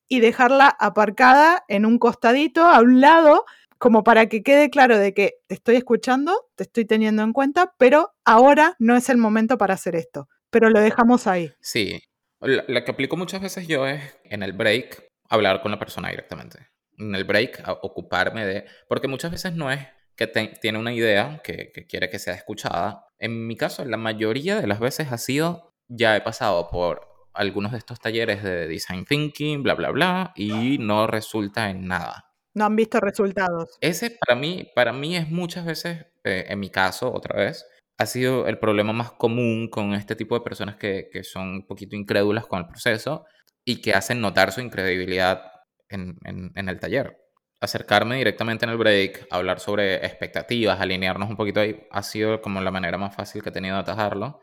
y 0.08 0.20
dejarla 0.20 0.68
aparcada 0.68 1.64
en 1.68 1.86
un 1.86 2.00
costadito, 2.00 2.66
a 2.66 2.82
un 2.82 3.02
lado, 3.02 3.46
como 3.78 4.04
para 4.04 4.28
que 4.28 4.44
quede 4.44 4.70
claro 4.70 4.98
de 4.98 5.14
que 5.14 5.36
te 5.48 5.56
estoy 5.56 5.76
escuchando, 5.76 6.48
te 6.56 6.64
estoy 6.64 6.86
teniendo 6.86 7.24
en 7.24 7.34
cuenta, 7.34 7.74
pero 7.78 8.14
ahora 8.24 8.76
no 8.80 8.96
es 8.96 9.10
el 9.10 9.18
momento 9.18 9.58
para 9.58 9.74
hacer 9.74 9.96
esto. 9.96 10.28
Pero 10.50 10.70
lo 10.70 10.80
dejamos 10.80 11.28
ahí. 11.28 11.52
Sí. 11.60 12.02
La, 12.40 12.84
que 12.84 12.92
aplico 12.92 13.18
muchas 13.18 13.42
veces 13.42 13.68
yo 13.68 13.88
es 13.88 14.02
en 14.24 14.44
el 14.44 14.54
break 14.54 15.10
hablar 15.30 15.62
con 15.62 15.72
la 15.72 15.80
persona 15.80 16.10
directamente. 16.10 16.68
En 16.98 17.16
el 17.16 17.24
break 17.26 17.64
ocuparme 17.82 18.46
de... 18.46 18.66
Porque 18.88 19.08
muchas 19.08 19.32
veces 19.32 19.54
no 19.54 19.72
es 19.72 19.86
que 20.16 20.28
tiene 20.28 20.80
una 20.80 20.94
idea 20.94 21.42
que 21.44 21.72
quiere 21.90 22.10
que 22.10 22.20
sea 22.20 22.36
escuchada. 22.36 23.06
En 23.18 23.48
mi 23.48 23.58
caso, 23.58 23.84
la 23.84 23.98
mayoría 23.98 24.62
de 24.62 24.68
las 24.68 24.80
veces 24.80 25.12
ha 25.12 25.18
sido, 25.18 25.74
ya 25.88 26.16
he 26.16 26.22
pasado 26.22 26.70
por 26.70 27.15
algunos 27.36 27.72
de 27.72 27.77
estos 27.77 28.00
talleres 28.00 28.44
de 28.44 28.68
design 28.68 29.06
thinking, 29.06 29.63
bla, 29.63 29.74
bla, 29.74 29.92
bla, 29.92 30.34
y 30.36 30.77
no 30.80 31.08
resulta 31.08 31.70
en 31.70 31.88
nada. 31.88 32.32
No 32.54 32.65
han 32.65 32.75
visto 32.75 33.00
resultados. 33.00 33.77
Ese 33.82 34.18
para 34.25 34.39
mí, 34.39 34.72
para 34.74 34.94
mí 34.94 35.18
es 35.18 35.30
muchas 35.30 35.65
veces, 35.65 36.06
eh, 36.24 36.46
en 36.48 36.60
mi 36.60 36.70
caso, 36.70 37.12
otra 37.13 37.36
vez, 37.36 37.65
ha 37.98 38.06
sido 38.06 38.48
el 38.48 38.60
problema 38.60 38.94
más 38.94 39.12
común 39.12 39.70
con 39.70 39.94
este 39.94 40.15
tipo 40.15 40.36
de 40.36 40.42
personas 40.42 40.75
que, 40.75 41.10
que 41.12 41.24
son 41.24 41.50
un 41.50 41.68
poquito 41.68 41.96
incrédulas 41.96 42.46
con 42.46 42.60
el 42.60 42.68
proceso 42.68 43.25
y 43.63 43.82
que 43.82 43.94
hacen 43.94 44.22
notar 44.22 44.51
su 44.51 44.62
incredibilidad 44.62 45.51
en, 45.90 46.18
en, 46.24 46.51
en 46.55 46.70
el 46.70 46.79
taller. 46.79 47.18
Acercarme 47.62 48.18
directamente 48.18 48.66
en 48.66 48.72
el 48.72 48.77
break, 48.77 49.27
hablar 49.31 49.60
sobre 49.60 50.05
expectativas, 50.05 50.79
alinearnos 50.79 51.29
un 51.29 51.38
poquito 51.38 51.62
ahí, 51.62 51.88
ha 51.90 52.03
sido 52.03 52.42
como 52.42 52.62
la 52.62 52.72
manera 52.72 52.98
más 52.98 53.16
fácil 53.16 53.42
que 53.42 53.50
he 53.50 53.53
tenido 53.53 53.75
de 53.75 53.81
atajarlo. 53.81 54.42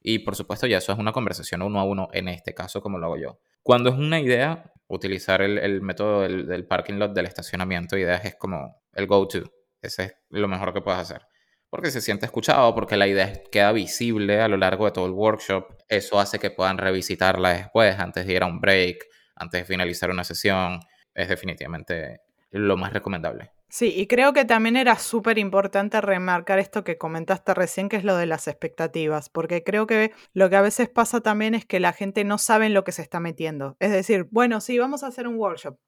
Y 0.00 0.20
por 0.20 0.34
supuesto, 0.34 0.66
ya 0.66 0.78
eso 0.78 0.92
es 0.92 0.98
una 0.98 1.12
conversación 1.12 1.62
uno 1.62 1.78
a 1.78 1.84
uno, 1.84 2.08
en 2.12 2.28
este 2.28 2.54
caso, 2.54 2.80
como 2.80 2.98
lo 2.98 3.06
hago 3.06 3.16
yo. 3.18 3.40
Cuando 3.62 3.90
es 3.90 3.96
una 3.96 4.20
idea, 4.20 4.72
utilizar 4.88 5.42
el, 5.42 5.82
método 5.82 6.22
del, 6.22 6.66
parking 6.66 6.94
lot 6.94 7.12
del 7.12 7.26
estacionamiento, 7.26 7.98
ideas 7.98 8.24
es 8.24 8.36
como 8.36 8.82
el 8.92 9.06
go-to. 9.06 9.44
Ese 9.82 10.04
es 10.04 10.14
lo 10.30 10.48
mejor 10.48 10.72
que 10.72 10.80
puedes 10.80 11.00
hacer. 11.00 11.22
Porque 11.68 11.90
se 11.90 12.00
siente 12.00 12.26
escuchado, 12.26 12.74
porque 12.74 12.96
la 12.96 13.06
idea 13.06 13.32
queda 13.52 13.72
visible 13.72 14.40
a 14.40 14.48
lo 14.48 14.56
largo 14.56 14.86
de 14.86 14.92
todo 14.92 15.06
el 15.06 15.12
workshop. 15.12 15.66
Eso 15.88 16.18
hace 16.18 16.38
que 16.38 16.50
puedan 16.50 16.78
revisitarla 16.78 17.52
después, 17.52 17.98
antes 17.98 18.26
de 18.26 18.32
ir 18.32 18.42
a 18.42 18.46
un 18.46 18.60
break, 18.60 19.04
antes 19.36 19.60
de 19.60 19.64
finalizar 19.64 20.10
una 20.10 20.24
sesión. 20.24 20.80
Es 21.14 21.28
definitivamente 21.28 22.22
lo 22.50 22.76
más 22.76 22.92
recomendable. 22.92 23.52
Sí, 23.70 23.92
y 23.94 24.08
creo 24.08 24.32
que 24.32 24.44
también 24.44 24.76
era 24.76 24.96
súper 24.98 25.38
importante 25.38 26.00
remarcar 26.00 26.58
esto 26.58 26.82
que 26.82 26.98
comentaste 26.98 27.54
recién, 27.54 27.88
que 27.88 27.96
es 27.96 28.04
lo 28.04 28.16
de 28.16 28.26
las 28.26 28.48
expectativas, 28.48 29.28
porque 29.28 29.62
creo 29.62 29.86
que 29.86 30.12
lo 30.34 30.50
que 30.50 30.56
a 30.56 30.60
veces 30.60 30.88
pasa 30.88 31.20
también 31.20 31.54
es 31.54 31.64
que 31.64 31.78
la 31.78 31.92
gente 31.92 32.24
no 32.24 32.36
sabe 32.38 32.66
en 32.66 32.74
lo 32.74 32.82
que 32.82 32.90
se 32.90 33.02
está 33.02 33.20
metiendo. 33.20 33.76
Es 33.78 33.92
decir, 33.92 34.26
bueno, 34.32 34.60
sí, 34.60 34.76
vamos 34.76 35.04
a 35.04 35.06
hacer 35.06 35.28
un 35.28 35.36
workshop. 35.36 35.78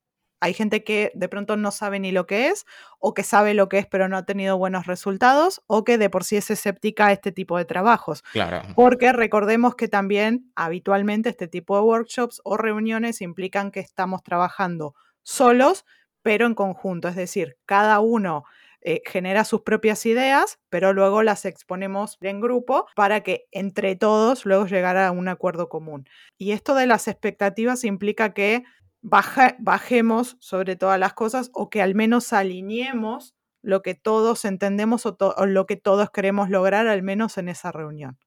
Hay 0.41 0.55
gente 0.55 0.85
que 0.85 1.11
de 1.15 1.29
pronto 1.29 1.57
no 1.57 1.73
sabe 1.73 1.99
ni 1.99 2.13
lo 2.13 2.27
que 2.27 2.49
es, 2.49 2.67
o 3.01 3.15
que 3.15 3.25
sabe 3.25 3.55
lo 3.55 3.69
que 3.69 3.79
es 3.79 3.87
pero 3.87 4.09
no 4.09 4.17
ha 4.17 4.27
tenido 4.27 4.59
buenos 4.59 4.87
resultados, 4.87 5.63
o 5.67 5.83
que 5.83 5.99
de 5.99 6.09
por 6.09 6.23
sí 6.23 6.37
es 6.37 6.51
escéptica 6.51 7.09
a 7.09 7.13
este 7.13 7.33
tipo 7.33 7.59
de 7.59 7.65
trabajos. 7.65 8.23
Claro. 8.33 8.63
Porque 8.77 9.13
recordemos 9.13 9.75
que 9.75 9.89
también 9.89 10.53
habitualmente 10.55 11.29
este 11.29 11.49
tipo 11.49 11.77
de 11.77 11.83
workshops 11.83 12.41
o 12.45 12.57
reuniones 12.57 13.23
implican 13.23 13.73
que 13.73 13.81
estamos 13.81 14.23
trabajando 14.23 14.95
solos, 15.23 15.85
pero 16.23 16.47
en 16.47 16.55
conjunto, 16.55 17.09
es 17.09 17.17
decir, 17.17 17.57
cada 17.67 18.01
uno 18.01 18.45
eh, 18.85 19.01
genera 19.07 19.45
sus 19.45 19.63
propias 19.63 20.05
ideas, 20.07 20.59
pero 20.69 20.93
luego 20.93 21.23
las 21.23 21.45
exponemos 21.45 22.19
en 22.21 22.41
grupo 22.41 22.87
para 22.97 23.23
que 23.23 23.47
entre 23.53 23.95
todos 23.95 24.45
luego 24.45 24.67
llegar 24.67 24.97
a 24.97 25.13
un 25.13 25.29
acuerdo 25.29 25.69
común. 25.69 26.09
Y 26.37 26.51
esto 26.51 26.75
de 26.75 26.87
las 26.87 27.07
expectativas 27.07 27.85
implica 27.85 28.35
que 28.35 28.65
bajemos 29.03 30.37
sobre 30.41 30.77
todas 30.77 30.99
las 30.99 31.13
cosas 31.13 31.51
o 31.55 31.71
que 31.71 31.81
al 31.81 31.95
menos 31.95 32.33
alineemos 32.33 33.35
lo 33.63 33.83
que 33.83 33.95
todos 33.95 34.45
entendemos 34.45 35.07
o, 35.07 35.17
o 35.19 35.47
lo 35.47 35.67
que 35.67 35.77
todos 35.77 36.11
queremos 36.11 36.51
lograr, 36.51 36.89
al 36.89 37.03
menos 37.03 37.39
en 37.39 37.49
esa 37.49 37.71
reunión. 37.71 38.19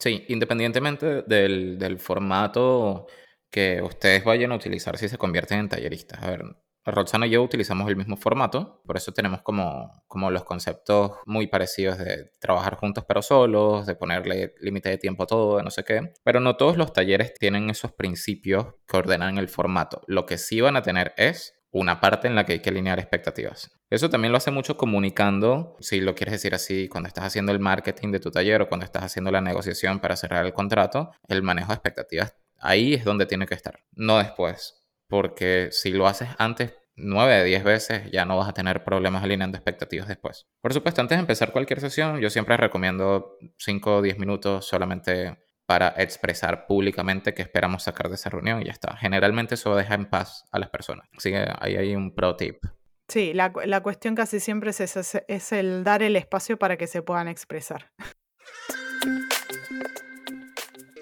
Sí, 0.00 0.24
independientemente 0.28 1.22
del, 1.22 1.78
del 1.78 1.98
formato 1.98 3.06
que 3.50 3.82
ustedes 3.82 4.24
vayan 4.24 4.50
a 4.50 4.56
utilizar 4.56 4.96
si 4.96 5.08
se 5.08 5.18
convierten 5.18 5.60
en 5.60 5.68
talleristas. 5.68 6.22
A 6.22 6.30
ver, 6.30 6.42
Roxana 6.90 7.26
y 7.26 7.30
yo 7.30 7.42
utilizamos 7.42 7.88
el 7.88 7.96
mismo 7.96 8.16
formato, 8.16 8.82
por 8.86 8.96
eso 8.96 9.12
tenemos 9.12 9.42
como, 9.42 10.02
como 10.06 10.30
los 10.30 10.44
conceptos 10.44 11.12
muy 11.26 11.46
parecidos 11.46 11.98
de 11.98 12.30
trabajar 12.40 12.76
juntos 12.76 13.04
pero 13.06 13.22
solos, 13.22 13.86
de 13.86 13.94
ponerle 13.94 14.54
límite 14.60 14.88
de 14.88 14.98
tiempo 14.98 15.24
a 15.24 15.26
todo, 15.26 15.62
no 15.62 15.70
sé 15.70 15.84
qué. 15.84 16.12
Pero 16.24 16.40
no 16.40 16.56
todos 16.56 16.76
los 16.76 16.92
talleres 16.92 17.34
tienen 17.34 17.70
esos 17.70 17.92
principios 17.92 18.66
que 18.86 18.96
ordenan 18.96 19.38
el 19.38 19.48
formato. 19.48 20.02
Lo 20.06 20.26
que 20.26 20.38
sí 20.38 20.60
van 20.60 20.76
a 20.76 20.82
tener 20.82 21.14
es 21.16 21.54
una 21.72 22.00
parte 22.00 22.26
en 22.26 22.34
la 22.34 22.44
que 22.44 22.54
hay 22.54 22.60
que 22.60 22.70
alinear 22.70 22.98
expectativas. 22.98 23.70
Eso 23.90 24.10
también 24.10 24.32
lo 24.32 24.38
hace 24.38 24.50
mucho 24.50 24.76
comunicando, 24.76 25.76
si 25.80 26.00
lo 26.00 26.14
quieres 26.14 26.32
decir 26.32 26.54
así, 26.54 26.88
cuando 26.88 27.08
estás 27.08 27.24
haciendo 27.24 27.52
el 27.52 27.60
marketing 27.60 28.10
de 28.10 28.20
tu 28.20 28.30
taller 28.30 28.62
o 28.62 28.68
cuando 28.68 28.84
estás 28.84 29.04
haciendo 29.04 29.30
la 29.30 29.40
negociación 29.40 30.00
para 30.00 30.16
cerrar 30.16 30.44
el 30.46 30.52
contrato, 30.52 31.12
el 31.28 31.42
manejo 31.42 31.68
de 31.68 31.74
expectativas 31.74 32.34
ahí 32.62 32.94
es 32.94 33.04
donde 33.04 33.26
tiene 33.26 33.46
que 33.46 33.54
estar, 33.54 33.80
no 33.92 34.18
después 34.18 34.80
porque 35.10 35.68
si 35.72 35.90
lo 35.90 36.06
haces 36.06 36.28
antes 36.38 36.72
9 37.02 37.34
de 37.34 37.44
10 37.44 37.64
veces 37.64 38.10
ya 38.10 38.24
no 38.24 38.36
vas 38.36 38.48
a 38.48 38.52
tener 38.52 38.84
problemas 38.84 39.22
alineando 39.22 39.56
expectativas 39.56 40.08
después. 40.08 40.46
Por 40.60 40.72
supuesto, 40.72 41.00
antes 41.00 41.16
de 41.16 41.20
empezar 41.20 41.52
cualquier 41.52 41.80
sesión, 41.80 42.20
yo 42.20 42.30
siempre 42.30 42.56
recomiendo 42.56 43.36
5 43.58 43.96
o 43.96 44.02
10 44.02 44.18
minutos 44.18 44.66
solamente 44.66 45.38
para 45.66 45.94
expresar 45.98 46.66
públicamente 46.66 47.32
qué 47.32 47.42
esperamos 47.42 47.84
sacar 47.84 48.08
de 48.08 48.16
esa 48.16 48.28
reunión 48.28 48.60
y 48.60 48.64
ya 48.64 48.72
está. 48.72 48.96
Generalmente 48.96 49.54
eso 49.54 49.76
deja 49.76 49.94
en 49.94 50.06
paz 50.06 50.48
a 50.50 50.58
las 50.58 50.68
personas. 50.68 51.08
Así 51.16 51.30
que 51.30 51.46
ahí 51.60 51.76
hay 51.76 51.94
un 51.94 52.14
pro 52.14 52.34
tip. 52.34 52.64
Sí, 53.08 53.32
la, 53.34 53.52
la 53.64 53.80
cuestión 53.80 54.14
casi 54.14 54.40
siempre 54.40 54.70
es, 54.70 54.80
es, 54.80 55.22
es 55.26 55.52
el 55.52 55.84
dar 55.84 56.02
el 56.02 56.16
espacio 56.16 56.58
para 56.58 56.76
que 56.76 56.86
se 56.86 57.02
puedan 57.02 57.28
expresar. 57.28 57.92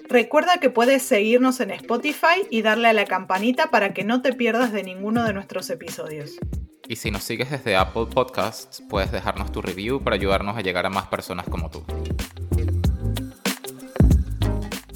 Recuerda 0.09 0.57
que 0.57 0.71
puedes 0.71 1.03
seguirnos 1.03 1.59
en 1.59 1.69
Spotify 1.69 2.41
y 2.49 2.63
darle 2.63 2.87
a 2.87 2.93
la 2.93 3.05
campanita 3.05 3.69
para 3.69 3.93
que 3.93 4.03
no 4.03 4.23
te 4.23 4.33
pierdas 4.33 4.73
de 4.73 4.81
ninguno 4.81 5.23
de 5.23 5.33
nuestros 5.33 5.69
episodios. 5.69 6.39
Y 6.87 6.95
si 6.95 7.11
nos 7.11 7.21
sigues 7.21 7.51
desde 7.51 7.75
Apple 7.75 8.07
Podcasts, 8.11 8.81
puedes 8.89 9.11
dejarnos 9.11 9.51
tu 9.51 9.61
review 9.61 10.03
para 10.03 10.15
ayudarnos 10.15 10.57
a 10.57 10.61
llegar 10.61 10.87
a 10.87 10.89
más 10.89 11.05
personas 11.09 11.47
como 11.47 11.69
tú. 11.69 11.85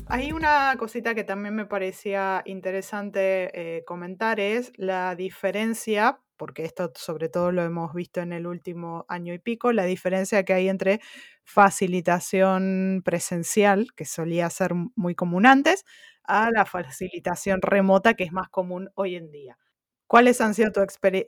Hay 0.08 0.32
una 0.32 0.76
cosita 0.80 1.14
que 1.14 1.24
también 1.24 1.54
me 1.54 1.68
parecía 1.68 2.42
interesante 2.46 3.52
eh, 3.54 3.84
comentar, 3.86 4.40
es 4.40 4.72
la 4.78 5.14
diferencia 5.14 6.23
porque 6.38 6.66
esto 6.66 6.92
sobre 6.96 7.30
todo 7.30 7.52
lo 7.52 7.64
hemos 7.64 7.94
visto 7.94 8.22
en 8.22 8.34
el 8.34 8.48
último 8.48 9.06
año 9.08 9.34
y 9.34 9.40
pico, 9.40 9.72
la 9.72 9.86
diferencia 9.86 10.44
que 10.44 10.54
hay 10.54 10.70
entre 10.70 11.00
facilitación 11.44 13.02
presencial, 13.04 13.88
que 13.96 14.06
solía 14.06 14.50
ser 14.50 14.74
muy 14.96 15.16
común 15.16 15.46
antes, 15.46 15.86
a 16.24 16.50
la 16.52 16.66
facilitación 16.66 17.62
remota, 17.62 18.14
que 18.14 18.24
es 18.24 18.32
más 18.32 18.50
común 18.50 18.90
hoy 18.96 19.16
en 19.16 19.32
día. 19.32 19.58
¿Cuáles 20.08 20.42
han 20.42 20.54
sido 20.54 20.72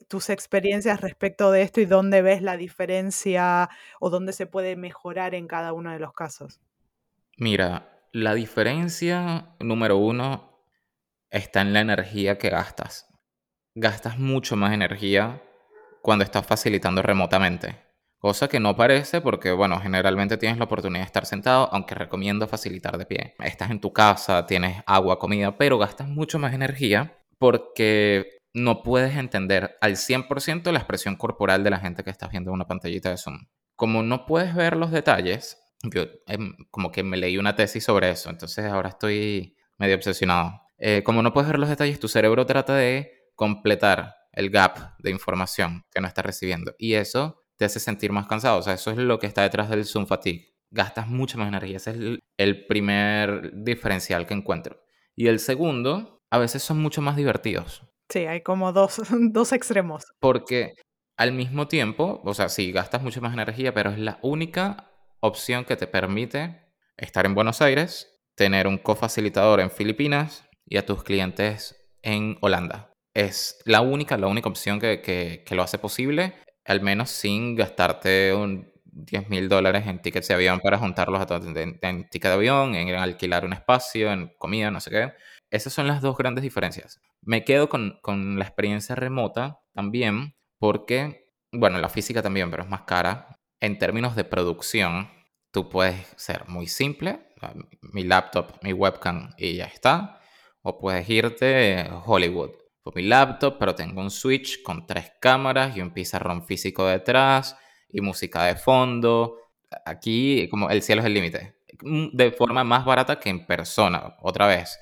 tus 0.08 0.30
experiencias 0.30 1.02
respecto 1.02 1.52
de 1.52 1.63
esto 1.63 1.82
y 1.82 1.86
dónde 1.86 2.22
ves 2.22 2.41
la 2.41 2.56
diferencia 2.56 3.70
o 4.00 4.10
dónde 4.10 4.32
se 4.32 4.46
puede 4.46 4.76
mejorar 4.76 5.34
en 5.34 5.48
cada 5.48 5.74
uno 5.74 5.91
de 5.91 6.00
los 6.00 6.13
casos? 6.13 6.62
Mira, 7.38 8.04
la 8.12 8.34
diferencia 8.34 9.56
número 9.60 9.98
uno 9.98 10.62
está 11.30 11.62
en 11.62 11.74
la 11.74 11.82
energía 11.82 12.38
que 12.38 12.50
gastas. 12.50 13.10
Gastas 13.77 14.17
mucho 14.17 14.55
más 14.55 14.73
energía 14.73 15.43
cuando 16.01 16.23
estás 16.23 16.47
facilitando 16.47 17.01
remotamente. 17.01 17.75
Cosa 18.17 18.47
que 18.47 18.61
no 18.61 18.77
parece 18.77 19.19
porque, 19.19 19.51
bueno, 19.51 19.81
generalmente 19.81 20.38
tienes 20.38 20.57
la 20.57 20.63
oportunidad 20.63 21.01
de 21.01 21.07
estar 21.07 21.25
sentado, 21.25 21.67
aunque 21.73 21.93
recomiendo 21.93 22.47
facilitar 22.47 22.97
de 22.97 23.05
pie. 23.05 23.35
Estás 23.39 23.71
en 23.71 23.81
tu 23.81 23.91
casa, 23.91 24.45
tienes 24.45 24.81
agua, 24.85 25.19
comida, 25.19 25.57
pero 25.57 25.77
gastas 25.77 26.07
mucho 26.07 26.39
más 26.39 26.53
energía 26.53 27.19
porque 27.38 28.38
no 28.53 28.81
puedes 28.81 29.17
entender 29.17 29.75
al 29.81 29.97
100% 29.97 30.71
la 30.71 30.79
expresión 30.79 31.17
corporal 31.17 31.65
de 31.65 31.71
la 31.71 31.79
gente 31.79 32.05
que 32.05 32.11
estás 32.11 32.31
viendo 32.31 32.51
en 32.51 32.55
una 32.55 32.67
pantallita 32.67 33.09
de 33.09 33.17
Zoom. 33.17 33.39
Como 33.75 34.03
no 34.03 34.25
puedes 34.25 34.55
ver 34.55 34.77
los 34.77 34.91
detalles, 34.91 35.57
yo 35.83 36.03
em, 36.27 36.55
como 36.71 36.93
que 36.93 37.03
me 37.03 37.17
leí 37.17 37.38
una 37.38 37.57
tesis 37.57 37.83
sobre 37.83 38.09
eso, 38.09 38.29
entonces 38.29 38.63
ahora 38.67 38.88
estoy 38.88 39.57
medio 39.77 39.97
obsesionado. 39.97 40.61
Eh, 40.77 41.03
como 41.03 41.21
no 41.21 41.33
puedes 41.33 41.49
ver 41.49 41.59
los 41.59 41.67
detalles, 41.67 41.99
tu 41.99 42.07
cerebro 42.07 42.45
trata 42.45 42.73
de 42.73 43.14
completar 43.36 44.15
el 44.32 44.50
gap 44.50 44.98
de 45.00 45.12
información 45.12 45.84
que 45.91 46.02
no 46.02 46.08
estás 46.08 46.26
recibiendo. 46.26 46.74
Y 46.78 46.93
eso 46.93 47.43
te 47.58 47.65
hace 47.65 47.80
sentir 47.80 48.12
más 48.12 48.28
cansado. 48.28 48.60
O 48.60 48.62
sea, 48.62 48.74
eso 48.74 48.91
es 48.91 48.98
lo 48.98 49.19
que 49.19 49.28
está 49.28 49.43
detrás 49.43 49.69
del 49.69 49.86
Zoom 49.86 50.08
fatigue. 50.08 50.54
Gastas 50.71 51.08
mucha 51.08 51.38
más 51.38 51.48
energía. 51.48 51.78
Ese 51.78 51.91
es 51.91 52.19
el, 52.38 52.65
primer 52.67 53.52
diferencial 53.54 54.26
que 54.26 54.34
encuentro. 54.34 54.82
Y 55.15 55.28
el 55.28 55.39
segundo, 55.39 56.21
a 56.30 56.38
veces 56.38 56.63
son 56.63 56.82
mucho 56.82 57.02
más 57.02 57.15
divertidos. 57.15 57.84
Sí, 58.10 58.19
hay 58.19 58.41
como 58.41 58.74
dos, 58.74 59.02
dos 59.32 59.54
extremos. 59.54 60.04
Porque 60.19 60.74
al 61.17 61.32
mismo 61.32 61.67
tiempo, 61.67 62.21
o 62.26 62.34
sea, 62.34 62.50
sí, 62.50 62.71
gastas 62.71 63.02
mucha 63.02 63.21
más 63.21 63.34
energía, 63.34 63.74
pero 63.74 63.91
es 63.91 64.00
la 64.00 64.19
única 64.21 64.91
opción 65.21 65.63
que 65.63 65.78
te 65.78 65.88
permite 65.88 66.62
estar 66.98 67.26
en 67.26 67.36
Buenos 67.36 67.62
Aires, 67.62 68.19
tener 68.36 68.67
un 68.67 68.78
cofacilitador 68.78 69.62
en 69.62 69.71
Filipinas 69.71 70.43
y 70.65 70.78
a 70.78 70.86
tus 70.86 71.04
clientes 71.04 71.76
en 72.02 72.38
Holanda. 72.41 72.94
Es 73.15 73.60
la 73.65 73.82
única, 73.82 74.17
la 74.17 74.28
única 74.28 74.49
opción 74.49 74.80
que, 74.80 75.01
que 75.01 75.56
lo 75.56 75.63
hace 75.63 75.80
posible 75.80 76.36
al 76.65 76.82
menos 76.82 77.12
sin 77.12 77.56
gastarte 77.56 78.34
un 78.34 78.71
10 78.86 79.30
mil 79.30 79.47
dólares 79.49 79.86
en 79.88 80.01
tickets 80.01 80.28
de 80.28 80.34
avión 80.34 80.60
para 80.60 80.78
juntarlos 80.78 81.21
a 81.21 81.25
todos, 81.28 81.45
en, 81.45 81.78
en 81.82 82.10
ticket 82.10 82.30
de 82.32 82.34
avión, 82.34 82.75
en 82.75 82.95
alquilar 82.95 83.45
un 83.45 83.54
espacio, 83.54 84.12
en 84.12 84.34
comida, 84.38 84.71
no 84.71 84.80
sé 84.80 84.89
qué. 84.89 85.13
Esas 85.51 85.73
son 85.73 85.88
las 85.88 86.01
dos 86.01 86.17
grandes 86.17 86.41
diferencias. 86.43 86.99
Me 87.21 87.43
quedo 87.43 87.69
con, 87.69 87.99
con 88.01 88.39
la 88.39 88.45
experiencia 88.45 88.95
remota 88.95 89.60
también 89.73 90.36
porque, 90.58 91.30
bueno, 91.51 91.78
la 91.80 91.89
física 91.89 92.21
también, 92.21 92.49
pero 92.49 92.63
es 92.63 92.69
más 92.69 92.82
cara. 92.82 93.38
En 93.60 93.78
términos 93.78 94.15
de 94.15 94.23
producción, 94.23 95.10
tú 95.51 95.69
puedes 95.69 95.95
ser 96.15 96.47
muy 96.47 96.67
simple, 96.67 97.19
mi 97.82 98.04
laptop, 98.04 98.54
mi 98.63 98.73
webcam 98.73 99.32
y 99.38 99.56
ya 99.56 99.65
está. 99.65 100.19
O 100.62 100.80
puedes 100.80 101.08
irte 101.10 101.80
a 101.82 101.97
Hollywood 101.99 102.64
mi 102.93 103.04
laptop, 103.04 103.58
pero 103.58 103.74
tengo 103.74 104.02
un 104.02 104.12
Switch 104.12 104.62
con 104.62 104.86
tres 104.86 105.13
cámaras 105.19 105.76
y 105.76 105.82
un 105.82 105.91
pizarrón 105.91 106.45
físico 106.45 106.86
detrás 106.86 107.58
y 107.89 108.02
música 108.02 108.43
de 108.43 108.56
fondo. 108.56 109.38
Aquí, 109.86 110.48
como 110.50 110.69
el 110.69 110.82
cielo 110.82 111.02
es 111.02 111.08
el 111.08 111.13
límite. 111.13 111.56
Mm, 111.82 112.10
de 112.13 112.32
forma 112.32 112.63
más 112.63 112.86
barata 112.86 113.19
que 113.19 113.30
en 113.30 113.45
persona. 113.45 114.15
Otra 114.21 114.48
vez, 114.48 114.80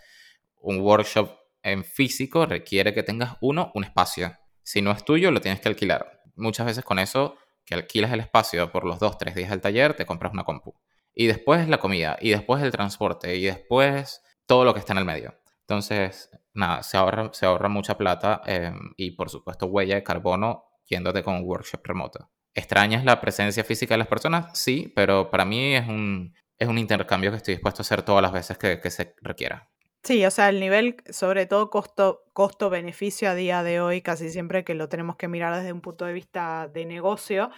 un 0.62 0.82
workshop 0.82 1.32
en 1.62 1.84
físico 1.84 2.46
requiere 2.46 2.94
que 2.94 3.04
tengas 3.04 3.38
uno, 3.42 3.72
un 3.74 3.84
espacio. 3.84 4.38
Si 4.64 4.82
no 4.82 4.92
es 4.92 5.04
tuyo, 5.06 5.32
lo 5.32 5.42
tienes 5.42 5.62
que 5.62 5.70
alquilar. 5.70 6.22
Muchas 6.36 6.66
veces 6.66 6.84
con 6.84 7.00
eso, 7.00 7.38
que 7.66 7.76
alquilas 7.76 8.12
el 8.12 8.20
espacio 8.20 8.72
por 8.72 8.86
los 8.86 9.00
dos, 9.00 9.18
tres 9.18 9.36
días 9.36 9.50
del 9.50 9.62
taller, 9.62 9.94
te 9.94 10.06
compras 10.06 10.34
una 10.34 10.44
compu. 10.44 10.74
Y 11.14 11.28
después 11.28 11.68
la 11.68 11.78
comida, 11.78 12.18
y 12.20 12.32
después 12.32 12.62
el 12.64 12.72
transporte, 12.72 13.36
y 13.36 13.46
después 13.46 14.22
todo 14.46 14.66
lo 14.66 14.74
que 14.74 14.80
está 14.80 14.94
en 14.94 15.00
el 15.00 15.06
medio. 15.06 15.36
Entonces, 15.68 16.30
nada, 16.54 16.84
se 16.84 16.98
ahorra, 16.98 17.30
se 17.34 17.46
ahorra 17.46 17.70
mucha 17.70 17.98
plata 17.98 18.42
em, 18.46 18.94
y 18.98 19.12
por 19.12 19.30
supuesto 19.30 19.68
huella 19.68 19.96
de 19.96 20.04
carbono 20.04 20.66
yéndote 20.86 21.24
con 21.24 21.36
un 21.36 21.44
workshop 21.44 21.82
remoto. 21.86 22.30
¿Extrañas 22.54 23.04
la 23.06 23.20
presencia 23.20 23.64
física 23.64 23.94
de 23.96 24.00
las 24.00 24.08
personas? 24.08 24.58
Sí, 24.58 24.92
pero 24.96 25.32
para 25.32 25.46
mí 25.46 25.76
es 25.76 25.88
un, 25.88 26.36
es 26.58 26.68
un 26.68 26.78
intercambio 26.78 27.32
que 27.32 27.38
estoy 27.38 27.56
dispuesto 27.56 27.82
a 27.82 27.84
hacer 27.84 28.04
todas 28.04 28.22
las 28.22 28.32
veces 28.32 28.58
que, 28.58 28.80
que 28.80 28.92
se 28.92 29.16
requiera. 29.22 29.70
Sí, 30.04 30.26
o 30.26 30.32
sea, 30.32 30.50
el 30.50 30.60
nivel, 30.60 30.98
sobre 31.10 31.46
todo 31.46 31.70
costo, 31.70 32.26
costo-beneficio 32.34 33.30
a 33.30 33.36
día 33.36 33.64
de 33.64 33.80
hoy, 33.80 34.02
casi 34.02 34.30
siempre 34.30 34.66
que 34.66 34.74
lo 34.74 34.90
tenemos 34.90 35.16
que 35.16 35.30
mirar 35.30 35.56
desde 35.56 35.72
un 35.72 35.80
punto 35.80 36.04
de 36.04 36.12
vista 36.12 36.68
de 36.68 36.86
negocio, 36.86 37.52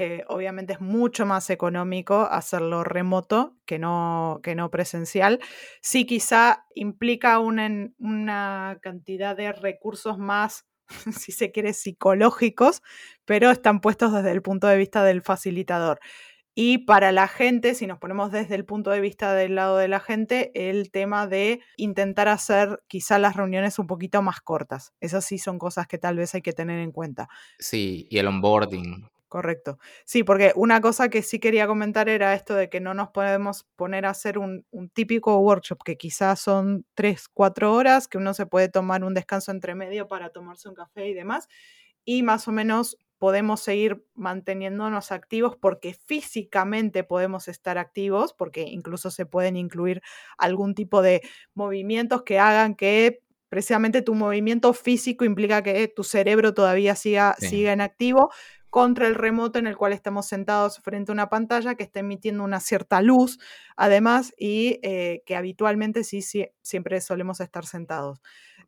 eh, 0.00 0.22
obviamente 0.28 0.74
es 0.74 0.80
mucho 0.80 1.26
más 1.26 1.50
económico 1.50 2.28
hacerlo 2.30 2.84
remoto 2.84 3.56
que 3.66 3.80
no, 3.80 4.38
que 4.44 4.54
no 4.54 4.70
presencial. 4.70 5.40
Sí, 5.80 6.06
quizá 6.06 6.66
implica 6.76 7.40
una, 7.40 7.90
una 7.98 8.78
cantidad 8.80 9.36
de 9.36 9.50
recursos 9.50 10.16
más, 10.16 10.68
si 11.18 11.32
se 11.32 11.50
quiere, 11.50 11.72
psicológicos, 11.72 12.80
pero 13.24 13.50
están 13.50 13.80
puestos 13.80 14.12
desde 14.12 14.30
el 14.30 14.40
punto 14.40 14.68
de 14.68 14.76
vista 14.76 15.02
del 15.02 15.20
facilitador. 15.20 15.98
Y 16.54 16.78
para 16.78 17.10
la 17.10 17.26
gente, 17.26 17.74
si 17.74 17.88
nos 17.88 17.98
ponemos 17.98 18.30
desde 18.30 18.54
el 18.54 18.64
punto 18.64 18.92
de 18.92 19.00
vista 19.00 19.34
del 19.34 19.56
lado 19.56 19.78
de 19.78 19.88
la 19.88 19.98
gente, 19.98 20.52
el 20.54 20.92
tema 20.92 21.26
de 21.26 21.60
intentar 21.76 22.28
hacer 22.28 22.84
quizá 22.86 23.18
las 23.18 23.34
reuniones 23.34 23.80
un 23.80 23.88
poquito 23.88 24.22
más 24.22 24.40
cortas. 24.42 24.92
Esas 25.00 25.24
sí 25.24 25.38
son 25.38 25.58
cosas 25.58 25.88
que 25.88 25.98
tal 25.98 26.16
vez 26.16 26.36
hay 26.36 26.42
que 26.42 26.52
tener 26.52 26.78
en 26.78 26.92
cuenta. 26.92 27.28
Sí, 27.58 28.06
y 28.10 28.18
el 28.18 28.28
onboarding 28.28 29.08
correcto. 29.28 29.78
Sí, 30.04 30.24
porque 30.24 30.52
una 30.56 30.80
cosa 30.80 31.08
que 31.08 31.22
sí 31.22 31.38
quería 31.38 31.66
comentar 31.66 32.08
era 32.08 32.34
esto 32.34 32.54
de 32.54 32.68
que 32.68 32.80
no 32.80 32.94
nos 32.94 33.10
podemos 33.10 33.66
poner 33.76 34.06
a 34.06 34.10
hacer 34.10 34.38
un, 34.38 34.64
típico 34.92 35.38
workshop 35.38 35.82
que 35.84 35.96
quizás 35.96 36.40
son 36.40 36.86
tres, 36.94 37.28
cuatro 37.28 37.72
horas, 37.74 38.08
que 38.08 38.18
uno 38.18 38.34
se 38.34 38.46
puede 38.46 38.68
tomar 38.68 39.04
un 39.04 39.14
descanso 39.14 39.50
entre 39.52 39.74
medio 39.74 40.08
para 40.08 40.30
tomarse 40.30 40.68
un 40.68 40.74
café 40.74 41.06
y 41.08 41.14
demás, 41.14 41.48
y 42.04 42.22
más 42.22 42.48
o 42.48 42.52
menos 42.52 42.96
podemos 43.18 43.60
seguir 43.60 44.04
manteniéndonos 44.14 45.12
activos 45.12 45.56
porque 45.56 45.92
físicamente 45.92 47.04
podemos 47.04 47.48
estar 47.48 47.76
activos, 47.76 48.32
porque 48.32 48.62
incluso 48.62 49.10
se 49.10 49.26
pueden 49.26 49.56
incluir 49.56 50.02
algún 50.38 50.74
tipo 50.74 51.02
de 51.02 51.22
movimientos 51.54 52.22
que 52.22 52.38
hagan 52.38 52.76
que 52.76 53.20
precisamente 53.48 54.02
tu 54.02 54.14
movimiento 54.14 54.72
físico 54.72 55.24
implica 55.24 55.62
que 55.62 55.88
tu 55.88 56.04
cerebro 56.04 56.54
todavía 56.54 56.94
siga, 56.94 57.34
siga 57.38 57.72
en 57.72 57.80
activo, 57.80 58.30
contra 58.70 59.06
el 59.06 59.14
remoto 59.14 59.58
en 59.58 59.66
el 59.66 59.76
cual 59.76 59.92
estamos 59.92 60.26
sentados 60.26 60.78
frente 60.78 61.10
a 61.10 61.14
una 61.14 61.28
pantalla 61.28 61.74
que 61.74 61.84
está 61.84 62.00
emitiendo 62.00 62.44
una 62.44 62.60
cierta 62.60 63.00
luz, 63.00 63.38
además, 63.76 64.34
y 64.38 64.78
eh, 64.82 65.22
que 65.24 65.36
habitualmente 65.36 66.04
sí, 66.04 66.22
sí, 66.22 66.46
siempre 66.62 67.00
solemos 67.00 67.40
estar 67.40 67.64
sentados. 67.64 68.20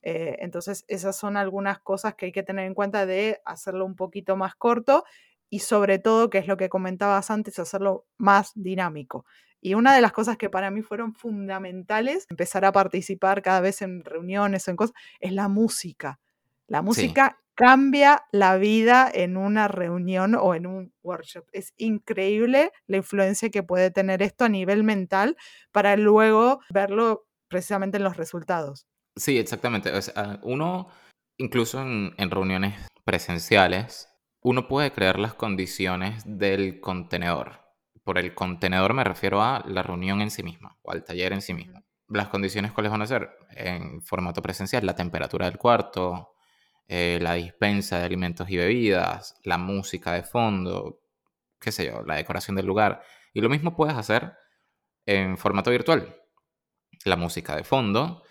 Eh, 0.02 0.36
entonces, 0.40 0.84
esas 0.88 1.16
son 1.16 1.36
algunas 1.36 1.78
cosas 1.80 2.14
que 2.14 2.26
hay 2.26 2.32
que 2.32 2.42
tener 2.42 2.66
en 2.66 2.74
cuenta 2.74 3.04
de 3.06 3.40
hacerlo 3.44 3.84
un 3.84 3.96
poquito 3.96 4.36
más 4.36 4.54
corto 4.54 5.04
y 5.50 5.58
sobre 5.58 5.98
todo, 5.98 6.30
que 6.30 6.38
es 6.38 6.46
lo 6.46 6.56
que 6.56 6.68
comentabas 6.68 7.30
antes, 7.30 7.58
hacerlo 7.58 8.06
más 8.16 8.52
dinámico. 8.54 9.26
Y 9.60 9.74
una 9.74 9.94
de 9.94 10.00
las 10.00 10.12
cosas 10.12 10.38
que 10.38 10.48
para 10.48 10.70
mí 10.70 10.80
fueron 10.80 11.12
fundamentales, 11.12 12.26
empezar 12.30 12.64
a 12.64 12.72
participar 12.72 13.42
cada 13.42 13.60
vez 13.60 13.82
en 13.82 14.04
reuniones 14.04 14.66
o 14.66 14.70
en 14.70 14.76
cosas, 14.76 14.94
es 15.18 15.32
la 15.32 15.48
música. 15.48 16.18
La 16.66 16.80
música 16.82 17.40
cambia 17.60 18.24
la 18.32 18.56
vida 18.56 19.10
en 19.12 19.36
una 19.36 19.68
reunión 19.68 20.34
o 20.34 20.54
en 20.54 20.66
un 20.66 20.94
workshop. 21.02 21.44
Es 21.52 21.74
increíble 21.76 22.72
la 22.86 22.96
influencia 22.96 23.50
que 23.50 23.62
puede 23.62 23.90
tener 23.90 24.22
esto 24.22 24.46
a 24.46 24.48
nivel 24.48 24.82
mental 24.82 25.36
para 25.70 25.94
luego 25.98 26.60
verlo 26.70 27.26
precisamente 27.48 27.98
en 27.98 28.04
los 28.04 28.16
resultados. 28.16 28.86
Sí, 29.14 29.38
exactamente. 29.38 29.92
uno, 30.40 30.88
incluso 31.36 31.82
en, 31.82 32.30
reuniones 32.30 32.80
presenciales, 33.04 34.08
uno 34.40 34.66
puede 34.66 34.90
crear 34.92 35.18
las 35.18 35.34
condiciones 35.34 36.22
del 36.24 36.80
contenedor. 36.80 37.60
Por 38.04 38.16
el 38.16 38.34
contenedor 38.34 38.94
me 38.94 39.04
refiero 39.04 39.42
a 39.42 39.62
la 39.66 39.82
reunión 39.82 40.22
en 40.22 40.30
sí 40.30 40.42
misma 40.42 40.78
o 40.80 40.92
al 40.92 41.04
taller 41.04 41.34
en 41.34 41.42
sí 41.42 41.52
mismo. 41.52 41.84
Las 42.08 42.28
condiciones 42.28 42.72
cuáles 42.72 42.90
van 42.90 43.02
a 43.02 43.06
ser 43.06 43.28
en 43.50 44.00
formato 44.00 44.40
presencial, 44.40 44.86
la 44.86 44.96
temperatura 44.96 45.44
del 45.44 45.58
cuarto, 45.58 46.32
eh, 46.92 47.20
la 47.22 47.34
dispensa 47.34 48.00
de 48.00 48.04
alimentos 48.04 48.50
y 48.50 48.56
bebidas, 48.56 49.36
la 49.44 49.58
música 49.58 50.12
de 50.14 50.24
fondo, 50.24 51.00
qué 51.60 51.70
sé 51.70 51.86
yo, 51.86 52.02
la 52.02 52.16
decoración 52.16 52.56
del 52.56 52.66
lugar. 52.66 53.00
Y 53.32 53.40
lo 53.40 53.48
mismo 53.48 53.76
puedes 53.76 53.96
hacer 53.96 54.32
en 55.06 55.38
formato 55.38 55.70
virtual. 55.70 56.16
La 57.04 57.14
música 57.14 57.54
de 57.54 57.62
fondo, 57.62 58.24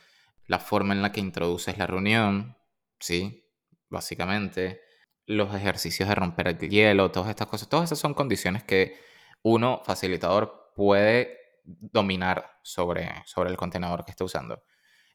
la 0.45 0.59
forma 0.59 0.93
en 0.93 1.01
la 1.01 1.13
que 1.13 1.21
introduces 1.21 1.77
la 1.77 1.87
reunión, 1.87 2.57
¿sí? 2.99 3.45
Básicamente. 3.89 4.81
los 5.25 5.55
ejercicios 5.55 6.09
de 6.09 6.15
romper 6.15 6.49
el 6.49 6.57
hielo, 6.57 7.11
todas 7.11 7.29
estas 7.29 7.47
cosas, 7.47 7.69
todas 7.69 7.85
esas 7.85 7.99
son 7.99 8.13
condiciones 8.13 8.63
que 8.63 8.99
uno, 9.41 9.81
facilitador, 9.85 10.73
puede 10.75 11.37
dominar 11.63 12.59
sobre, 12.63 13.09
sobre 13.25 13.51
el 13.51 13.57
contenedor 13.57 14.03
que 14.03 14.11
está 14.11 14.25
usando. 14.25 14.63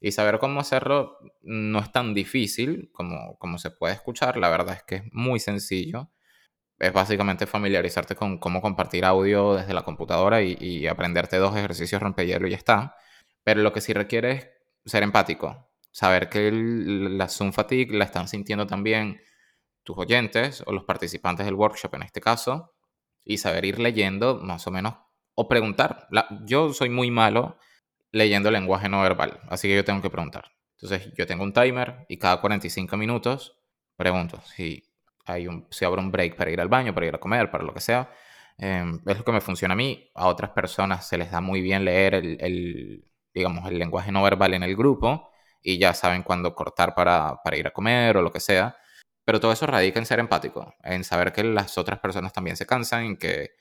Y 0.05 0.13
saber 0.13 0.39
cómo 0.39 0.61
hacerlo 0.61 1.17
no 1.41 1.79
es 1.79 1.91
tan 1.91 2.13
difícil 2.13 2.91
como, 2.93 3.39
como 3.39 3.57
se 3.57 3.71
puede 3.71 3.95
escuchar, 3.95 4.37
la 4.37 4.51
verdad 4.51 4.77
es 4.77 4.83
que 4.83 4.97
es 4.97 5.03
muy 5.13 5.41
sencillo. 5.41 6.11
Es 6.79 6.93
básicamente 6.93 7.47
familiarizarte 7.47 8.15
con 8.15 8.37
cómo 8.37 8.61
compartir 8.61 9.07
audio 9.07 9.55
desde 9.55 9.73
la 9.73 9.81
computadora 9.81 10.43
y, 10.43 10.87
aprenderte 10.87 11.39
dos 11.39 11.57
ejercicios 11.57 12.03
rompehielo 12.03 12.47
y 12.47 12.51
ya 12.51 12.59
está. 12.59 12.97
Pero 13.45 13.63
lo 13.63 13.73
que 13.73 13.81
sí 13.81 13.95
requiere 13.95 14.31
es 14.33 14.49
ser 14.85 15.03
empático, 15.05 15.71
saber 15.91 16.29
que 16.29 16.51
la 16.53 17.31
Zoom 17.31 17.55
fatigue 17.55 17.97
la 17.97 18.05
están 18.05 18.29
sintiendo 18.29 18.67
también 18.67 19.23
tus 19.85 19.97
oyentes 19.97 20.63
o 20.67 20.73
los 20.73 20.85
participantes 20.85 21.47
del 21.47 21.55
workshop 21.55 21.95
en 21.95 22.03
este 22.03 22.21
caso, 22.21 22.75
y 23.25 23.39
saber 23.39 23.65
ir 23.65 23.79
leyendo 23.79 24.37
más 24.37 24.67
o 24.67 24.71
menos 24.71 24.97
o 25.35 25.49
preguntar. 25.49 26.09
yo 26.45 26.75
soy 26.75 26.91
muy 26.91 27.11
malo 27.11 27.57
leyendo 28.15 28.51
lenguaje 28.51 28.89
no 28.89 29.03
verbal, 29.03 29.41
así 29.49 29.69
que 29.69 29.75
yo 29.77 29.85
tengo 29.85 30.01
que 30.01 30.11
preguntar. 30.11 30.53
Entonces 30.81 31.13
yo 31.15 31.27
tengo 31.27 31.45
un 31.45 31.53
timer 31.53 32.07
y 32.09 32.19
cada 32.19 32.41
45 32.41 32.97
minutos 32.97 33.59
pregunto 33.97 34.41
si 34.55 34.85
hay 35.27 35.47
un, 35.47 35.67
si 35.71 35.85
habrá 35.85 36.01
un 36.01 36.11
break 36.11 36.37
para 36.37 36.51
ir 36.51 36.61
al 36.61 36.69
baño, 36.69 36.95
para 36.95 37.07
ir 37.07 37.15
a 37.15 37.19
comer, 37.19 37.51
para 37.51 37.65
lo 37.65 37.73
que 37.75 37.81
sea. 37.81 38.11
Em, 38.59 39.01
es 39.07 39.19
lo 39.19 39.25
que 39.25 39.33
me 39.33 39.41
funciona 39.41 39.75
a 39.75 39.77
mí. 39.77 40.11
A 40.15 40.29
otras 40.29 40.51
personas 40.51 41.09
se 41.09 41.19
les 41.19 41.31
da 41.31 41.41
muy 41.41 41.61
bien 41.61 41.85
leer 41.85 42.15
el, 42.15 42.37
el 42.41 43.05
digamos, 43.33 43.69
el 43.69 43.79
lenguaje 43.79 44.13
no 44.13 44.23
verbal 44.23 44.55
en 44.55 44.63
el 44.63 44.77
grupo 44.77 45.31
y 45.63 45.79
ya 45.79 45.95
saben 45.95 46.23
cuándo 46.23 46.55
cortar 46.55 46.95
para, 46.95 47.41
para 47.43 47.57
ir 47.57 47.67
a 47.67 47.73
comer 47.73 48.17
o 48.17 48.23
lo 48.23 48.31
que 48.33 48.41
sea. 48.41 48.77
Pero 49.25 49.41
todo 49.41 49.53
eso 49.53 49.67
radica 49.67 49.99
en 49.99 50.07
ser 50.07 50.21
empático, 50.21 50.75
en 50.83 51.03
saber 51.05 51.33
que 51.33 51.43
las 51.45 51.79
otras 51.79 51.99
personas 52.01 52.33
también 52.33 52.57
se 52.57 52.67
cansan, 52.67 53.05
en 53.05 53.17
que 53.17 53.53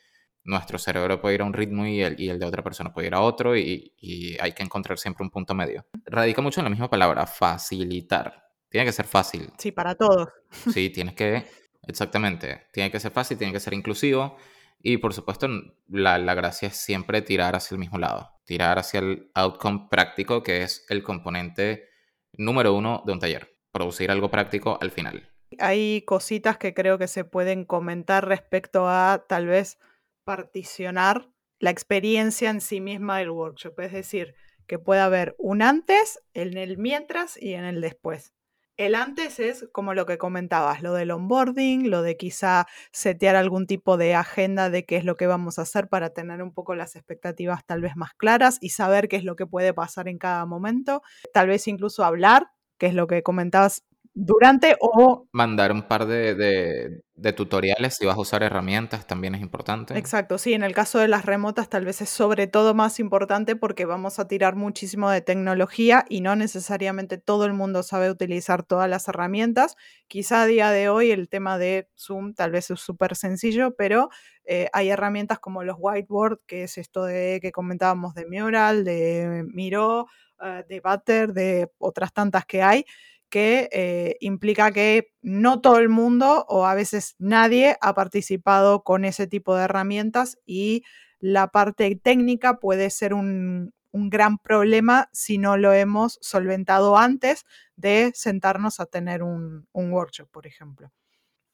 nuestro 0.43 0.77
cerebro 0.77 1.21
puede 1.21 1.35
ir 1.35 1.41
a 1.41 1.45
un 1.45 1.53
ritmo 1.53 1.85
y 1.85 2.01
el, 2.01 2.19
y 2.19 2.29
el 2.29 2.39
de 2.39 2.45
otra 2.45 2.63
persona 2.63 2.93
puede 2.93 3.07
ir 3.07 3.13
a 3.13 3.21
otro 3.21 3.55
y, 3.55 3.93
y, 3.97 4.37
hay 4.39 4.51
que 4.53 4.63
encontrar 4.63 4.97
siempre 4.97 5.23
un 5.23 5.29
punto 5.29 5.53
medio. 5.53 5.85
Radica 6.05 6.41
mucho 6.41 6.59
en 6.59 6.65
la 6.65 6.69
misma 6.69 6.89
palabra, 6.89 7.25
facilitar. 7.25 8.43
Tiene 8.69 8.85
que 8.85 8.91
ser 8.91 9.05
fácil. 9.05 9.51
Sí, 9.57 9.71
para 9.71 9.95
todos. 9.95 10.29
Sí, 10.73 10.89
tienes 10.89 11.13
que, 11.13 11.45
exactamente, 11.87 12.67
tiene 12.73 12.91
que 12.91 12.99
ser 12.99 13.11
fácil, 13.11 13.37
tiene 13.37 13.53
que 13.53 13.59
ser 13.59 13.73
inclusivo 13.73 14.37
y 14.81 14.97
por 14.97 15.13
supuesto 15.13 15.47
la, 15.87 16.17
la 16.17 16.33
gracia 16.33 16.67
es 16.67 16.77
siempre 16.77 17.21
tirar 17.21 17.55
hacia 17.55 17.75
el 17.75 17.79
mismo 17.79 17.97
lado, 17.97 18.31
tirar 18.45 18.77
hacia 18.79 18.99
el 18.99 19.31
outcome 19.33 19.87
práctico 19.89 20.43
que 20.43 20.63
es 20.63 20.85
el 20.89 21.03
componente 21.03 21.89
número 22.33 22.73
uno 22.73 23.03
de 23.05 23.13
un 23.13 23.19
taller, 23.19 23.55
producir 23.71 24.11
algo 24.11 24.29
práctico 24.29 24.77
al 24.81 24.91
final. 24.91 25.29
Hay 25.59 26.01
cositas 26.01 26.57
que 26.57 26.73
creo 26.73 26.97
que 26.97 27.07
se 27.07 27.23
pueden 27.23 27.63
comentar 27.63 28.27
respecto 28.27 28.87
a 28.89 29.25
tal 29.27 29.47
vez 29.47 29.79
particionar 30.23 31.29
la 31.59 31.69
experiencia 31.69 32.49
en 32.49 32.61
sí 32.61 32.81
misma 32.81 33.19
del 33.19 33.29
workshop, 33.29 33.79
es 33.79 33.91
decir, 33.93 34.35
que 34.67 34.79
puede 34.79 35.01
haber 35.01 35.35
un 35.37 35.61
antes, 35.61 36.19
en 36.33 36.57
el 36.57 36.77
mientras 36.77 37.41
y 37.41 37.53
en 37.53 37.65
el 37.65 37.81
después. 37.81 38.33
El 38.75 38.95
antes 38.95 39.39
es 39.39 39.69
como 39.71 39.93
lo 39.93 40.07
que 40.07 40.17
comentabas, 40.17 40.81
lo 40.81 40.93
del 40.93 41.11
onboarding, 41.11 41.91
lo 41.91 42.01
de 42.01 42.17
quizá 42.17 42.65
setear 42.91 43.35
algún 43.35 43.67
tipo 43.67 43.97
de 43.97 44.15
agenda 44.15 44.71
de 44.71 44.83
qué 44.83 44.97
es 44.97 45.05
lo 45.05 45.15
que 45.15 45.27
vamos 45.27 45.59
a 45.59 45.61
hacer 45.61 45.89
para 45.89 46.09
tener 46.09 46.41
un 46.41 46.51
poco 46.53 46.73
las 46.73 46.95
expectativas 46.95 47.63
tal 47.67 47.81
vez 47.81 47.95
más 47.95 48.13
claras 48.15 48.57
y 48.61 48.69
saber 48.69 49.09
qué 49.09 49.17
es 49.17 49.25
lo 49.25 49.35
que 49.35 49.45
puede 49.45 49.75
pasar 49.75 50.07
en 50.07 50.17
cada 50.17 50.47
momento. 50.47 51.03
Tal 51.33 51.47
vez 51.47 51.67
incluso 51.67 52.03
hablar, 52.03 52.47
que 52.79 52.87
es 52.87 52.95
lo 52.95 53.05
que 53.05 53.21
comentabas 53.21 53.83
durante 54.13 54.75
o... 54.79 55.27
Mandar 55.31 55.71
un 55.71 55.83
par 55.83 56.05
de, 56.05 57.01
tutoriales 57.35 57.95
si 57.95 58.05
vas 58.05 58.15
a 58.15 58.21
usar 58.21 58.43
herramientas 58.43 59.07
también 59.07 59.33
es 59.33 59.41
importante. 59.41 59.97
Exacto, 59.97 60.37
sí, 60.37 60.53
en 60.53 60.63
el 60.63 60.73
caso 60.73 60.99
de 60.99 61.07
las 61.07 61.25
remotas 61.25 61.69
tal 61.69 61.85
vez 61.85 62.01
es 62.01 62.09
sobre 62.09 62.47
todo 62.47 62.75
más 62.75 62.99
importante 62.99 63.55
porque 63.55 63.85
vamos 63.85 64.19
a 64.19 64.27
tirar 64.27 64.55
muchísimo 64.55 65.09
de 65.09 65.21
tecnología 65.21 66.05
y 66.09 66.21
no 66.21 66.35
necesariamente 66.35 67.17
todo 67.17 67.45
el 67.45 67.53
mundo 67.53 67.81
sabe 67.81 68.11
utilizar 68.11 68.63
todas 68.63 68.89
las 68.89 69.07
herramientas. 69.07 69.75
Quizá 70.07 70.43
a 70.43 70.45
día 70.45 70.69
de 70.69 70.89
hoy 70.89 71.11
el 71.11 71.27
tema 71.27 71.57
de 71.57 71.89
Zoom 71.97 72.33
tal 72.35 72.51
vez 72.51 72.69
es 72.69 72.79
súper 72.79 73.15
sencillo, 73.15 73.75
pero 73.75 74.09
eh, 74.45 74.67
hay 74.73 74.89
herramientas 74.89 75.39
como 75.39 75.63
los 75.63 75.77
whiteboard, 75.79 76.39
que 76.45 76.63
es 76.63 76.77
esto 76.77 77.05
de 77.05 77.39
que 77.41 77.51
comentábamos 77.51 78.13
de 78.13 78.25
Mural, 78.27 78.83
de 78.83 79.43
Miro, 79.47 80.07
eh, 80.43 80.63
de 80.67 80.81
Butter, 80.81 81.33
de 81.33 81.71
otras 81.79 82.13
tantas 82.13 82.45
que 82.45 82.61
hay 82.61 82.85
que 83.33 83.67
eh, 83.71 84.15
implica 84.19 84.71
que 84.71 85.11
no 85.23 85.59
todo 85.59 85.79
el 85.79 85.89
mundo 85.89 86.45
o 86.49 86.67
a 86.67 86.75
veces 86.75 87.15
nadie 87.17 87.77
ha 87.81 87.95
participado 87.95 88.83
con 88.83 89.05
ese 89.05 89.25
tipo 89.25 89.55
de 89.55 89.63
herramientas 89.63 90.37
y 90.45 90.83
la 91.19 91.47
parte 91.47 91.95
técnica 91.95 92.59
puede 92.59 92.91
ser 92.91 93.15
un, 93.15 93.73
gran 93.91 94.37
problema 94.37 95.09
si 95.13 95.39
no 95.39 95.57
lo 95.57 95.73
hemos 95.73 96.19
solventado 96.21 96.95
antes 96.95 97.43
de 97.75 98.11
sentarnos 98.13 98.79
a 98.79 98.85
tener 98.85 99.23
un, 99.23 99.67
workshop, 99.73 100.29
por 100.29 100.45
ejemplo. 100.45 100.91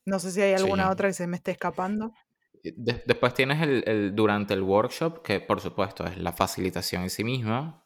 No 0.03 0.19
sé 0.19 0.31
si 0.31 0.41
hay 0.41 0.55
alguna 0.55 0.89
otra 0.89 1.07
que 1.07 1.13
se 1.13 1.27
me 1.27 1.37
esté 1.37 1.51
escapando. 1.51 2.13
después 2.75 3.33
tienes 3.33 3.61
el, 3.61 4.13
durante 4.13 4.53
el 4.53 4.63
workshop, 4.63 5.21
que 5.21 5.39
por 5.39 5.61
supuesto 5.61 6.05
es 6.05 6.17
la 6.17 6.33
facilitación 6.33 7.03
en 7.03 7.09
sí 7.09 7.23
misma. 7.23 7.85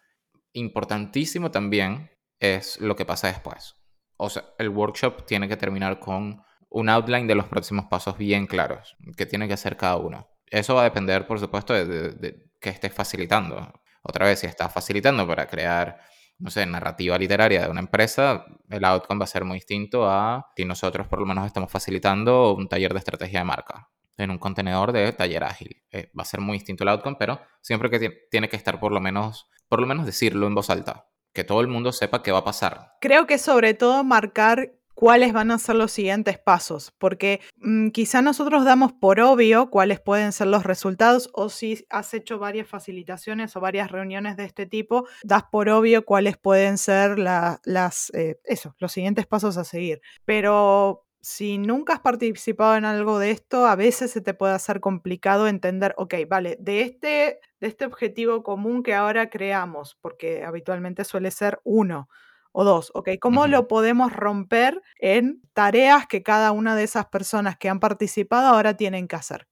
Importantísimo 0.53 1.51
también 1.51 2.09
es 2.39 2.81
lo 2.81 2.95
que 2.95 3.05
pasa 3.05 3.27
después 3.27 3.82
o 4.23 4.29
sea, 4.29 4.45
el 4.57 4.69
workshop 4.69 5.25
tiene 5.25 5.49
que 5.49 5.57
terminar 5.57 5.99
con 5.99 6.41
un 6.69 6.89
outline 6.89 7.27
de 7.27 7.35
los 7.35 7.47
próximos 7.47 7.85
pasos 7.85 8.17
bien 8.17 8.47
claros, 8.47 8.95
que 9.17 9.25
tiene 9.25 9.47
que 9.47 9.53
hacer 9.53 9.75
cada 9.75 9.97
uno. 9.97 10.27
Eso 10.47 10.75
va 10.75 10.81
a 10.81 10.85
depender, 10.85 11.27
por 11.27 11.39
supuesto, 11.39 11.73
de, 11.73 12.49
que 12.59 12.69
estés 12.69 12.93
facilitando. 12.93 13.73
Otra 14.01 14.25
vez, 14.25 14.39
si 14.39 14.47
estás 14.47 14.73
facilitando 14.73 15.27
para 15.27 15.45
crear, 15.47 15.99
no 16.39 16.49
sé, 16.49 16.65
narrativa 16.65 17.17
literaria 17.17 17.63
de 17.63 17.69
una 17.69 17.81
empresa, 17.81 18.45
el 18.69 18.85
outcome 18.85 19.19
va 19.19 19.25
a 19.25 19.27
ser 19.27 19.43
muy 19.43 19.57
distinto 19.57 20.09
a 20.09 20.47
si 20.55 20.63
nosotros 20.63 21.07
por 21.07 21.19
lo 21.19 21.25
menos 21.25 21.45
estamos 21.45 21.69
facilitando 21.69 22.53
un 22.53 22.69
taller 22.69 22.93
de 22.93 22.99
estrategia 22.99 23.39
de 23.39 23.45
marca 23.45 23.89
en 24.15 24.31
un 24.31 24.37
contenedor 24.37 24.93
de 24.93 25.11
taller 25.11 25.43
ágil. 25.43 25.83
Eh, 25.91 26.11
va 26.17 26.21
a 26.21 26.25
ser 26.25 26.39
muy 26.39 26.57
distinto 26.57 26.83
el 26.83 26.89
outcome, 26.89 27.17
pero 27.19 27.41
siempre 27.61 27.89
que 27.89 28.27
tiene 28.31 28.47
que 28.47 28.55
estar 28.55 28.79
por 28.79 28.93
lo 28.93 29.01
menos, 29.01 29.49
por 29.67 29.81
lo 29.81 29.87
menos 29.87 30.05
decirlo 30.05 30.47
en 30.47 30.55
voz 30.55 30.69
alta 30.69 31.07
que 31.33 31.43
todo 31.43 31.61
el 31.61 31.67
mundo 31.67 31.91
sepa 31.91 32.23
qué 32.23 32.31
va 32.31 32.39
a 32.39 32.43
pasar. 32.43 32.93
Creo 33.01 33.27
que 33.27 33.37
sobre 33.37 33.73
todo 33.73 34.03
marcar 34.03 34.73
cuáles 34.93 35.33
van 35.33 35.51
a 35.51 35.57
ser 35.57 35.75
los 35.75 35.91
siguientes 35.91 36.37
pasos, 36.37 36.93
porque 36.97 37.41
mm, 37.57 37.89
quizá 37.89 38.21
nosotros 38.21 38.63
damos 38.63 38.93
por 38.93 39.19
obvio 39.19 39.69
cuáles 39.69 39.99
pueden 39.99 40.31
ser 40.31 40.47
los 40.47 40.63
resultados 40.63 41.29
o 41.33 41.49
si 41.49 41.85
has 41.89 42.13
hecho 42.13 42.39
varias 42.39 42.67
facilitaciones 42.67 43.55
o 43.55 43.59
varias 43.59 43.91
reuniones 43.91 44.37
de 44.37 44.45
este 44.45 44.65
tipo, 44.65 45.07
das 45.23 45.43
por 45.51 45.69
obvio 45.69 46.05
cuáles 46.05 46.37
pueden 46.37 46.77
ser 46.77 47.19
las, 47.19 48.11
eh, 48.13 48.39
los 48.77 48.91
siguientes 48.91 49.25
pasos 49.25 49.57
a 49.57 49.63
seguir. 49.63 50.01
Pero 50.25 51.05
si 51.23 51.57
nunca 51.57 51.93
has 51.93 51.99
participado 52.01 52.75
en 52.75 52.83
algo 52.83 53.17
de 53.17 53.31
esto, 53.31 53.65
a 53.65 53.77
veces 53.77 54.11
se 54.11 54.19
te 54.19 54.33
puede 54.33 54.53
hacer 54.53 54.81
complicado 54.81 55.47
entender, 55.47 55.95
ok, 55.97 56.15
vale, 56.27 56.57
de 56.59 56.81
este, 56.81 57.39
de 57.61 57.67
este 57.67 57.85
objetivo 57.85 58.43
común 58.43 58.83
que 58.83 58.93
ahora 58.93 59.29
creamos, 59.29 59.97
porque 60.01 60.43
habitualmente 60.43 61.05
suele 61.05 61.31
ser 61.31 61.61
uno 61.63 62.09
o 62.51 62.65
dos, 62.65 62.91
ok, 62.93 63.11
¿cómo 63.21 63.47
lo 63.47 63.69
podemos 63.69 64.11
romper 64.11 64.81
en 64.99 65.41
tareas 65.53 66.07
que 66.07 66.23
cada 66.23 66.51
una 66.51 66.75
de 66.75 66.83
esas 66.83 67.05
personas 67.05 67.57
que 67.57 67.69
han 67.69 67.79
participado 67.79 68.49
ahora 68.49 68.75
tienen 68.75 69.07
que 69.07 69.15
hacer? 69.15 69.47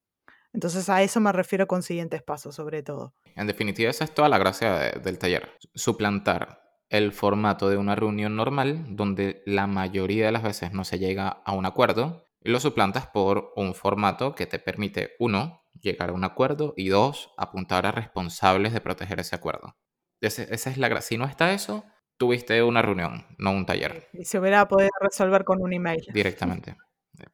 Entonces 0.52 0.90
a 0.90 1.02
eso 1.02 1.22
me 1.22 1.32
refiero 1.32 1.68
con 1.68 1.84
siguientes 1.84 2.22
pasos, 2.22 2.54
sobre 2.54 2.84
todo. 2.84 3.14
En 3.38 3.48
definitiva, 3.48 3.90
esa 3.90 4.04
es 4.04 4.14
toda 4.14 4.28
la 4.28 4.38
gracia 4.38 4.92
del 4.92 5.18
taller, 5.18 5.50
suplantar 5.74 6.71
el 6.92 7.14
formato 7.14 7.70
de 7.70 7.78
una 7.78 7.96
reunión 7.96 8.36
normal 8.36 8.84
donde 8.90 9.42
la 9.46 9.66
mayoría 9.66 10.26
de 10.26 10.34
las 10.34 10.44
veces 10.44 10.74
no 10.74 10.84
se 10.84 11.00
llega 11.00 11.30
a 11.30 11.54
un 11.54 11.66
acuerdo 11.66 12.26
y 12.42 12.52
lo 12.52 12.60
suplantas 12.60 13.08
por 13.08 13.54
un 13.56 13.74
formato 13.74 14.36
que 14.36 14.46
te 14.46 14.60
permite, 14.60 15.12
uno, 15.18 15.64
llegar 15.80 16.10
a 16.10 16.14
un 16.14 16.26
acuerdo 16.26 16.74
y 16.76 16.90
dos, 16.90 17.32
apuntar 17.38 17.86
a 17.86 17.92
responsables 17.92 18.74
de 18.74 18.82
proteger 18.82 19.22
ese 19.22 19.36
acuerdo. 19.36 19.78
esa 20.20 20.70
es 20.70 20.78
la 20.78 20.90
gracia. 20.90 21.08
Si 21.08 21.18
no 21.18 21.26
está 21.26 21.54
eso, 21.54 21.86
tuviste 22.18 22.62
una 22.62 22.82
reunión, 22.82 23.26
no 23.38 23.52
un 23.52 23.66
taller. 23.66 24.10
Y 24.12 24.26
se 24.26 24.40
hubiera 24.40 24.68
podido 24.68 24.92
resolver 25.00 25.46
con 25.46 25.62
un 25.62 25.72
email. 25.72 26.06
Directamente. 26.14 26.76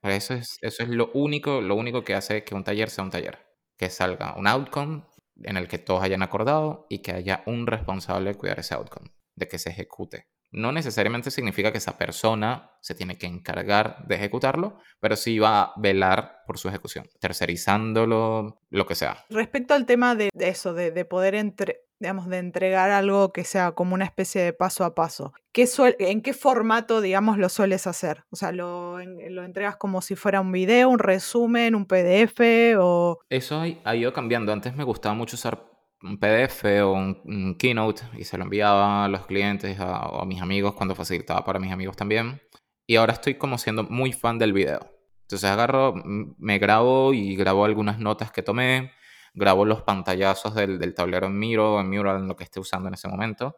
eso 0.04 0.36
es, 0.36 0.60
eso 0.62 0.84
es 0.84 0.89
lo, 0.89 1.10
único, 1.13 1.62
lo 1.62 1.76
único 1.76 2.04
que 2.04 2.13
hace 2.13 2.43
que 2.43 2.54
un 2.54 2.63
taller 2.63 2.91
sea 2.91 3.04
un 3.04 3.10
taller. 3.10 3.39
Que 3.76 3.89
salga 3.89 4.36
un 4.38 4.46
outcome 4.46 5.04
en 5.43 5.58
el 5.58 5.67
que 5.67 5.80
todos 5.80 6.04
hayan 6.04 6.22
acordado 6.22 6.86
y 6.89 7.00
que 7.00 7.13
haya 7.13 7.41
un 7.48 7.65
responsable 7.65 8.34
de 8.34 8.38
cuidar 8.38 8.60
ese 8.60 8.76
outcome 8.76 9.17
de 9.38 9.47
que 9.47 9.60
se 9.60 9.69
ejecute. 9.69 10.28
No 10.52 10.71
necesariamente 10.71 11.30
significa 11.30 11.71
que 11.71 11.78
esa 11.78 11.97
persona 11.97 12.71
se 12.82 12.95
tiene 12.95 13.17
que 13.17 13.28
encargar 13.28 14.06
de 14.08 14.15
ejecutarlo, 14.15 14.80
pero 15.00 15.15
sí 15.15 15.39
va 15.39 15.62
a 15.62 15.73
velar 15.78 16.43
por 16.47 16.58
su 16.58 16.69
ejecución, 16.69 17.06
tercerizándolo, 17.19 18.62
lo 18.69 18.86
que 18.86 18.95
sea. 18.95 19.26
Respecto 19.30 19.73
al 19.73 19.86
tema 19.86 20.15
de, 20.15 20.30
eso, 20.39 20.73
de, 20.73 21.06
poder 21.06 21.36
entre, 21.36 21.82
digamos, 22.00 22.30
de 22.30 22.38
entregar 22.38 22.91
algo 22.91 23.34
que 23.34 23.43
sea 23.43 23.73
como 23.73 23.93
una 23.93 24.06
especie 24.06 24.41
de 24.41 24.54
paso 24.54 24.86
a 24.86 24.95
paso. 24.95 25.34
¿En 25.54 26.21
qué 26.21 26.34
formato, 26.34 27.02
digamos, 27.02 27.38
lo 27.38 27.50
sueles 27.50 27.86
hacer? 27.86 28.23
O 28.30 28.38
sea, 28.38 28.54
¿lo, 28.54 29.00
lo 29.00 29.43
entregas 29.43 29.76
como 29.76 30.02
si 30.02 30.15
fuera 30.15 30.39
un 30.39 30.54
video, 30.54 30.89
un 30.89 31.00
resumen, 31.00 31.76
un 31.76 31.86
PDF 31.86 32.39
o...? 32.80 33.19
Eso 33.30 33.62
ha, 33.84 33.95
ido 33.95 34.13
cambiando. 34.13 34.54
Antes 34.54 34.76
me 34.76 34.86
gustaba 34.86 35.13
mucho 35.13 35.36
usar 35.36 35.77
un 36.02 36.20
PDF 36.20 36.64
o 36.84 36.94
un, 36.94 37.56
Keynote 37.58 38.04
y 38.18 38.24
se 38.24 38.38
lo 38.38 38.44
enviaba 38.44 39.06
a 39.06 39.08
los 39.08 39.26
clientes 39.26 39.80
o 39.80 40.22
a 40.22 40.26
mis 40.26 40.42
amigos 40.42 40.74
cuando 40.76 40.96
facilitaba 40.96 41.44
para 41.44 41.60
mis 41.60 41.72
amigos 41.72 41.96
también. 41.96 42.42
Y 42.86 42.96
ahora 42.96 43.14
estoy 43.14 43.36
como 43.36 43.58
siendo 43.58 43.84
muy 43.84 44.14
fan 44.14 44.38
del 44.38 44.54
video. 44.54 44.98
Entonces 45.24 45.50
agarro, 45.50 45.94
me 46.06 46.58
grabo 46.58 47.14
y 47.14 47.36
grabo 47.36 47.66
algunas 47.66 48.00
notas 48.00 48.32
que 48.32 48.42
tomé, 48.42 48.92
grabo 49.34 49.66
los 49.66 49.82
pantallazos 49.82 50.56
del, 50.56 50.94
tablero 50.94 51.28
en 51.28 51.38
Miro, 51.38 51.82
en 51.82 51.90
Mural, 51.90 52.22
en 52.22 52.28
lo 52.30 52.38
que 52.38 52.46
esté 52.46 52.62
usando 52.62 52.88
en 52.88 52.94
ese 52.94 53.10
momento, 53.10 53.58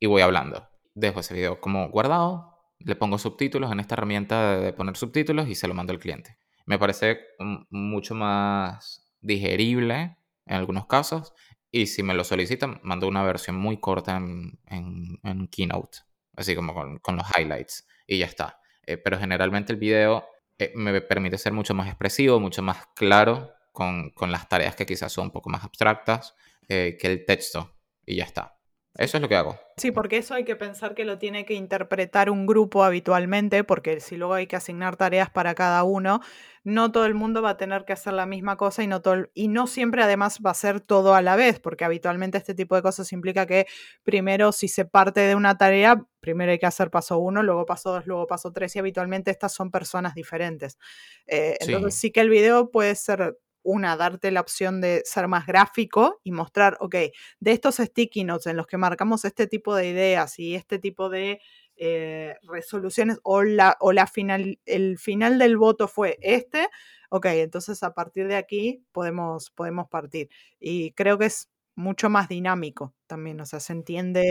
y 0.00 0.06
voy 0.06 0.22
hablando. 0.22 0.68
Dejo 0.94 1.20
ese 1.20 1.34
video 1.34 1.60
como 1.60 1.90
guardado, 1.90 2.58
le 2.78 2.96
pongo 2.96 3.18
subtítulos 3.18 3.70
en 3.70 3.80
esta 3.80 3.94
herramienta 3.94 4.56
de 4.56 4.72
poner 4.72 4.96
subtítulos 4.96 5.48
y 5.48 5.54
se 5.54 5.68
lo 5.68 5.74
mando 5.74 5.92
al 5.92 5.98
cliente. 5.98 6.38
Me 6.64 6.78
parece 6.78 7.20
mucho 7.68 8.14
más 8.14 9.12
digerible 9.20 10.16
en 10.46 10.56
algunos 10.56 10.86
casos, 10.86 11.34
y 11.72 11.86
si 11.86 12.02
me 12.02 12.12
lo 12.14 12.22
solicitan, 12.22 12.78
mando 12.82 13.08
una 13.08 13.24
versión 13.24 13.56
muy 13.56 13.78
corta 13.78 14.18
en, 14.18 14.60
en, 14.68 15.48
Keynote, 15.48 16.00
así 16.36 16.54
como 16.54 16.74
con, 16.74 16.98
con, 16.98 17.16
los 17.16 17.26
highlights, 17.36 17.88
y 18.06 18.18
ya 18.18 18.26
está. 18.26 18.60
Eh, 18.86 18.98
pero 18.98 19.18
generalmente 19.18 19.72
el 19.72 19.78
video 19.78 20.26
eh, 20.58 20.72
me 20.76 21.00
permite 21.00 21.38
ser 21.38 21.54
mucho 21.54 21.72
más 21.72 21.88
expresivo, 21.88 22.38
mucho 22.38 22.62
más 22.62 22.86
claro 22.94 23.52
con, 23.72 24.10
con, 24.10 24.30
las 24.30 24.48
tareas 24.50 24.76
que 24.76 24.84
quizás 24.84 25.10
son 25.10 25.26
un 25.26 25.30
poco 25.30 25.48
más 25.48 25.64
abstractas 25.64 26.34
eh, 26.68 26.98
que 27.00 27.06
el 27.06 27.24
texto 27.24 27.74
y 28.04 28.16
ya 28.16 28.24
está. 28.24 28.58
Eso 28.98 29.16
es 29.16 29.22
lo 29.22 29.28
que 29.28 29.36
hago. 29.36 29.58
Sí, 29.78 29.90
porque 29.90 30.18
eso 30.18 30.34
hay 30.34 30.44
que 30.44 30.54
pensar 30.54 30.94
que 30.94 31.06
lo 31.06 31.18
tiene 31.18 31.46
que 31.46 31.54
interpretar 31.54 32.28
un 32.28 32.44
grupo 32.46 32.84
habitualmente, 32.84 33.64
porque 33.64 34.00
si 34.00 34.16
luego 34.16 34.34
hay 34.34 34.46
que 34.46 34.56
asignar 34.56 34.96
tareas 34.96 35.30
para 35.30 35.54
cada 35.54 35.82
uno, 35.82 36.20
no 36.62 36.92
todo 36.92 37.06
el 37.06 37.14
mundo 37.14 37.40
va 37.40 37.50
a 37.50 37.56
tener 37.56 37.86
que 37.86 37.94
hacer 37.94 38.12
la 38.12 38.26
misma 38.26 38.58
cosa 38.58 38.82
y 38.82 38.86
no, 38.86 39.00
todo, 39.00 39.28
y 39.32 39.48
no 39.48 39.66
siempre 39.66 40.02
además 40.02 40.40
va 40.44 40.50
a 40.50 40.54
ser 40.54 40.80
todo 40.80 41.14
a 41.14 41.22
la 41.22 41.36
vez, 41.36 41.58
porque 41.58 41.86
habitualmente 41.86 42.36
este 42.36 42.54
tipo 42.54 42.76
de 42.76 42.82
cosas 42.82 43.12
implica 43.12 43.46
que 43.46 43.66
primero 44.02 44.52
si 44.52 44.68
se 44.68 44.84
parte 44.84 45.20
de 45.20 45.34
una 45.34 45.56
tarea, 45.56 46.04
primero 46.20 46.52
hay 46.52 46.58
que 46.58 46.66
hacer 46.66 46.90
paso 46.90 47.18
uno, 47.18 47.42
luego 47.42 47.64
paso 47.64 47.92
dos, 47.92 48.06
luego 48.06 48.26
paso 48.26 48.52
tres 48.52 48.76
y 48.76 48.78
habitualmente 48.78 49.30
estas 49.30 49.52
son 49.52 49.70
personas 49.70 50.14
diferentes. 50.14 50.78
Eh, 51.26 51.56
entonces 51.60 51.94
sí 51.94 52.12
que 52.12 52.20
el 52.20 52.28
video 52.28 52.70
puede 52.70 52.94
ser 52.94 53.38
una, 53.62 53.96
darte 53.96 54.30
la 54.30 54.40
opción 54.40 54.80
de 54.80 55.02
ser 55.04 55.28
más 55.28 55.46
gráfico 55.46 56.20
y 56.24 56.32
mostrar, 56.32 56.76
ok, 56.80 56.94
de 57.40 57.52
estos 57.52 57.76
sticky 57.76 58.24
notes 58.24 58.46
en 58.46 58.56
los 58.56 58.66
que 58.66 58.76
marcamos 58.76 59.24
este 59.24 59.46
tipo 59.46 59.74
de 59.74 59.88
ideas 59.88 60.38
y 60.38 60.54
este 60.54 60.78
tipo 60.78 61.08
de 61.08 61.40
eh, 61.76 62.36
resoluciones 62.42 63.18
o, 63.22 63.42
la, 63.42 63.76
o 63.80 63.92
la 63.92 64.06
final, 64.06 64.58
el 64.66 64.98
final 64.98 65.38
del 65.38 65.56
voto 65.56 65.88
fue 65.88 66.18
este, 66.20 66.68
ok, 67.08 67.26
entonces 67.26 67.82
a 67.82 67.92
partir 67.92 68.26
de 68.28 68.36
aquí 68.36 68.84
podemos, 68.92 69.50
podemos 69.50 69.88
partir. 69.88 70.28
Y 70.60 70.92
creo 70.92 71.18
que 71.18 71.26
es 71.26 71.50
mucho 71.74 72.08
más 72.08 72.28
dinámico 72.28 72.94
también, 73.06 73.40
o 73.40 73.46
sea, 73.46 73.60
se 73.60 73.72
entiende. 73.72 74.22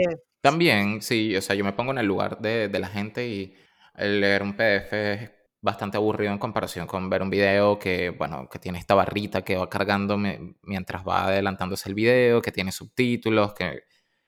También, 0.41 1.02
sí, 1.02 1.36
o 1.36 1.41
sea, 1.41 1.56
yo 1.56 1.63
me 1.63 1.74
pongo 1.74 1.91
en 1.91 2.00
el 2.00 2.08
lugar 2.08 2.39
de, 2.39 2.70
la 2.70 2.88
gente 2.88 3.28
y 3.28 3.56
leer 3.98 4.44
un 4.44 4.54
PDF 4.54 4.94
es 4.94 5.32
bastante 5.62 5.97
aburrido 5.97 6.34
en 6.34 6.39
comparación 6.39 6.88
con 6.88 7.10
ver 7.10 7.21
un 7.21 7.30
video 7.30 7.78
que, 7.78 8.10
bueno, 8.10 8.50
que 8.50 8.60
tiene 8.60 8.80
esta 8.80 8.95
barrita 8.95 9.43
que 9.43 9.56
va 9.56 9.69
cargando 9.69 10.17
mientras 10.17 11.08
va 11.08 11.28
adelantándose 11.28 11.88
el 11.88 11.95
video, 11.95 12.41
que 12.41 12.52
tiene 12.52 12.71
subtítulos, 12.71 13.54
que, 13.54 13.84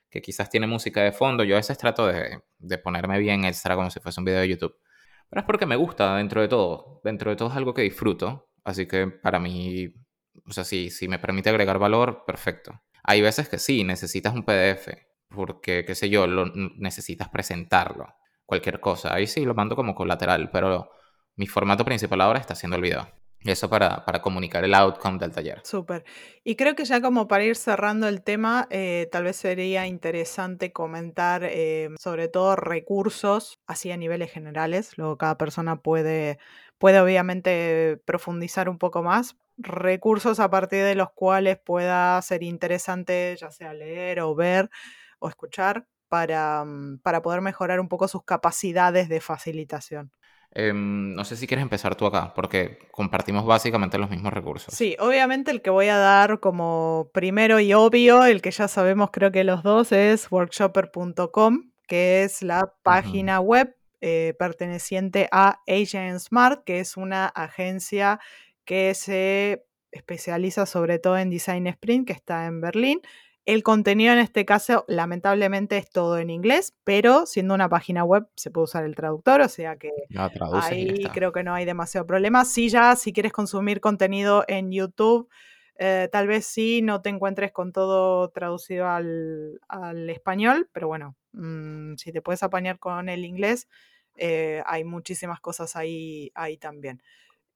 que, 0.10 0.22
quizás 0.22 0.50
tiene 0.50 0.68
música 0.68 1.02
de 1.02 1.12
fondo. 1.12 1.44
Yo 1.44 1.56
a 1.56 1.60
veces 1.60 1.78
trato 1.78 2.08
de, 2.08 2.40
de, 2.60 2.78
ponerme 2.78 3.20
bien 3.20 3.46
extra 3.46 3.76
como 3.76 3.90
si 3.90 4.00
fuese 4.00 4.22
un 4.22 4.26
video 4.26 4.42
de 4.42 4.50
YouTube. 4.50 4.76
Pero 5.30 5.42
es 5.42 5.46
porque 5.46 5.66
me 5.66 5.76
gusta 5.76 6.16
dentro 6.18 6.42
de 6.42 6.48
todo. 6.48 7.02
Dentro 7.04 7.32
de 7.32 7.36
todo 7.36 7.50
es 7.50 7.56
algo 7.56 7.74
que 7.74 7.82
disfruto. 7.82 8.50
Así 8.64 8.86
que 8.86 9.08
para 9.08 9.40
mí, 9.40 9.92
o 10.48 10.54
sea, 10.54 10.64
si, 10.64 10.90
si 10.92 11.08
me 11.08 11.20
permite 11.20 11.50
agregar 11.50 11.80
valor, 11.80 12.24
perfecto. 12.26 12.82
Hay 13.04 13.22
veces 13.22 13.50
que 13.50 13.58
sí, 13.60 13.84
necesitas 13.84 14.34
un 14.34 14.44
PDF, 14.44 14.90
porque, 15.30 15.84
qué 15.86 15.96
sé 15.96 16.10
yo, 16.10 16.28
lo, 16.28 16.46
necesitas 16.78 17.30
presentarlo, 17.30 18.08
cualquier 18.46 18.80
cosa. 18.80 19.14
Ahí 19.14 19.28
sí 19.28 19.44
lo 19.44 19.56
mando 19.56 19.76
como 19.76 19.96
colateral, 19.96 20.50
pero 20.52 20.90
mi 21.36 21.48
formato 21.48 21.86
principal 21.86 22.22
ahora 22.22 22.40
está 22.40 22.56
siendo 22.56 22.76
el 22.76 22.82
video. 22.82 23.08
Eso 23.46 23.70
para, 23.70 24.06
para 24.06 24.22
comunicar 24.22 24.64
el 24.64 24.74
outcome 24.74 25.18
del 25.18 25.32
taller. 25.32 25.62
Súper. 25.64 26.06
Y 26.46 26.56
creo 26.56 26.76
que 26.76 26.86
ya 26.86 27.02
como 27.02 27.28
para 27.28 27.44
ir 27.44 27.58
cerrando 27.58 28.08
el 28.08 28.24
tema, 28.24 28.68
eh, 28.70 29.10
tal 29.12 29.26
vez 29.26 29.36
sería 29.36 29.86
interesante 29.86 30.72
comentar 30.72 31.44
eh, 31.44 31.90
sobre 32.00 32.30
todo 32.30 32.56
recursos, 32.56 33.60
así 33.68 33.92
a 33.92 33.98
niveles 33.98 34.32
generales. 34.32 34.98
Luego 34.98 35.18
cada 35.18 35.38
persona 35.38 35.82
puede, 35.82 36.40
puede 36.78 37.02
obviamente 37.02 38.02
profundizar 38.06 38.70
un 38.70 38.78
poco 38.78 39.04
más. 39.04 39.36
Recursos 39.58 40.40
a 40.40 40.50
partir 40.50 40.84
de 40.86 40.96
los 40.96 41.12
cuales 41.12 41.60
pueda 41.60 42.22
ser 42.22 42.44
interesante 42.44 43.36
ya 43.40 43.52
sea 43.52 43.74
leer 43.74 44.22
o 44.22 44.34
ver 44.36 44.70
o 45.20 45.28
escuchar 45.28 45.86
para, 46.08 46.64
mm, 46.64 47.00
para 47.00 47.22
poder 47.22 47.42
mejorar 47.42 47.80
un 47.82 47.90
poco 47.90 48.08
sus 48.08 48.24
capacidades 48.24 49.10
de 49.10 49.20
facilitación. 49.20 50.12
Em, 50.56 51.16
no 51.16 51.26
sé 51.26 51.36
si 51.36 51.48
quieres 51.48 51.64
empezar 51.64 51.96
tú 51.96 52.06
acá, 52.06 52.32
porque 52.36 52.78
compartimos 52.92 53.46
básicamente 53.46 53.98
los 53.98 54.10
mismos 54.10 54.32
recursos. 54.32 54.74
Sí, 54.74 54.96
obviamente 55.00 55.50
el 55.50 55.64
que 55.64 55.72
voy 55.72 55.88
a 55.88 55.98
dar 55.98 56.40
como 56.40 57.10
primero 57.12 57.60
y 57.60 57.74
obvio, 57.74 58.24
el 58.24 58.42
que 58.42 58.52
ya 58.52 58.68
sabemos 58.68 59.10
creo 59.12 59.32
que 59.32 59.44
los 59.44 59.64
dos, 59.64 59.92
es 59.92 60.32
workshopper.com, 60.32 61.72
que 61.88 62.24
es 62.24 62.44
la 62.44 62.72
página 62.84 63.40
web 63.40 63.76
eh, 64.02 64.36
perteneciente 64.38 65.28
a 65.32 65.62
Agent 65.68 66.20
Smart, 66.20 66.64
que 66.66 66.80
es 66.80 66.98
una 66.98 67.26
agencia 67.26 68.20
que 68.64 68.94
se 68.94 69.66
especializa 69.92 70.66
sobre 70.68 71.00
todo 71.00 71.18
en 71.18 71.32
Design 71.32 71.66
Sprint, 71.68 72.08
que 72.08 72.14
está 72.14 72.46
en 72.46 72.62
Berlín. 72.62 73.02
El 73.46 73.62
contenido 73.62 74.14
en 74.14 74.20
este 74.20 74.46
caso, 74.46 74.86
lamentablemente, 74.88 75.78
es 75.78 75.90
todo 75.90 76.18
en 76.18 76.30
inglés, 76.30 76.74
pero 76.86 77.26
siendo 77.26 77.54
una 77.54 77.68
página 77.68 78.06
web 78.06 78.26
se 78.36 78.52
puede 78.52 78.64
usar 78.64 78.86
el 78.86 78.96
traductor, 78.96 79.42
o 79.42 79.50
sea 79.50 79.76
que 79.76 79.92
ahí 80.54 81.04
creo 81.14 81.34
que 81.34 81.44
no 81.44 81.54
hay 81.54 81.66
demasiado 81.66 82.08
problema. 82.08 82.46
Si 82.46 82.70
ya, 82.70 82.96
si 82.96 83.12
quieres 83.12 83.34
consumir 83.34 83.82
contenido 83.82 84.46
en 84.48 84.72
YouTube, 84.72 85.30
eh, 85.76 86.08
tal 86.10 86.28
vez 86.28 86.46
sí 86.46 86.82
no 86.82 87.02
te 87.02 87.10
encuentres 87.10 87.52
con 87.52 87.74
todo 87.74 88.30
traducido 88.30 88.88
al, 88.88 89.60
español, 90.10 90.70
pero 90.72 90.88
bueno, 90.88 91.18
mm, 91.34 91.96
si 91.96 92.14
te 92.14 92.22
puedes 92.22 92.44
apañar 92.44 92.80
con 92.80 93.10
el 93.10 93.26
inglés, 93.26 93.68
eh, 94.16 94.64
hay 94.66 94.86
muchísimas 94.86 95.42
cosas 95.42 95.76
ahí, 95.76 96.32
ahí 96.34 96.56
también. 96.56 97.02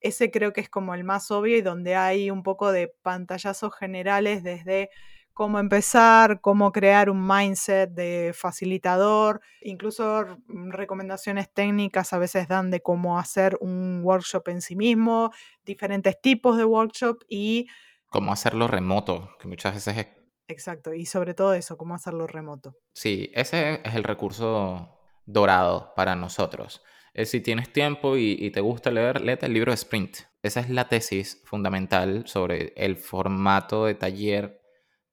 Ese 0.01 0.31
creo 0.31 0.51
que 0.51 0.59
es 0.61 0.69
como 0.69 0.95
el 0.95 1.05
más 1.05 1.31
obvio 1.31 1.57
y 1.57 1.61
donde 1.61 1.95
hay 1.95 2.29
un 2.29 2.43
poco 2.43 2.73
de 2.73 2.93
pantallazos 3.03 3.73
generales 3.73 4.43
desde 4.43 4.89
cómo 5.37 5.59
empezar, 5.59 6.41
cómo 6.41 6.71
crear 6.71 7.11
un 7.11 7.27
mindset 7.27 7.91
de 7.91 8.33
facilitador, 8.33 9.39
incluso 9.61 10.25
recomendaciones 10.47 11.53
técnicas 11.53 12.11
a 12.11 12.17
veces 12.17 12.47
dan 12.47 12.71
de 12.71 12.81
cómo 12.81 13.19
hacer 13.19 13.55
un 13.61 14.01
workshop 14.03 14.47
en 14.47 14.63
sí 14.63 14.75
mismo, 14.75 15.31
diferentes 15.63 16.19
tipos 16.19 16.57
de 16.57 16.65
workshop 16.65 17.23
y... 17.29 17.67
Cómo 18.09 18.33
hacerlo 18.33 18.67
remoto, 18.67 19.29
que 19.39 19.47
muchas 19.47 19.75
veces 19.75 19.97
es... 19.97 20.07
Exacto, 20.47 20.91
y 20.91 21.05
sobre 21.05 21.35
todo 21.35 21.53
eso, 21.53 21.77
cómo 21.77 21.93
hacerlo 21.93 22.25
remoto. 22.25 22.73
Sí, 22.93 23.29
ese 23.35 23.81
es 23.83 23.93
el 23.93 24.05
recurso 24.05 24.97
dorado 25.27 25.93
para 25.95 26.15
nosotros. 26.15 26.81
Es 27.13 27.29
si 27.29 27.41
tienes 27.41 27.71
tiempo 27.71 28.17
y, 28.17 28.37
y 28.39 28.49
te 28.49 28.61
gusta 28.61 28.89
leer, 28.89 29.21
léete 29.21 29.45
el 29.45 29.53
libro 29.53 29.71
de 29.71 29.75
Sprint. 29.75 30.17
Esa 30.41 30.61
es 30.61 30.71
la 30.71 30.89
tesis 30.89 31.43
fundamental 31.45 32.23
sobre 32.25 32.73
el 32.75 32.97
formato 32.97 33.85
de 33.85 33.93
taller 33.93 34.66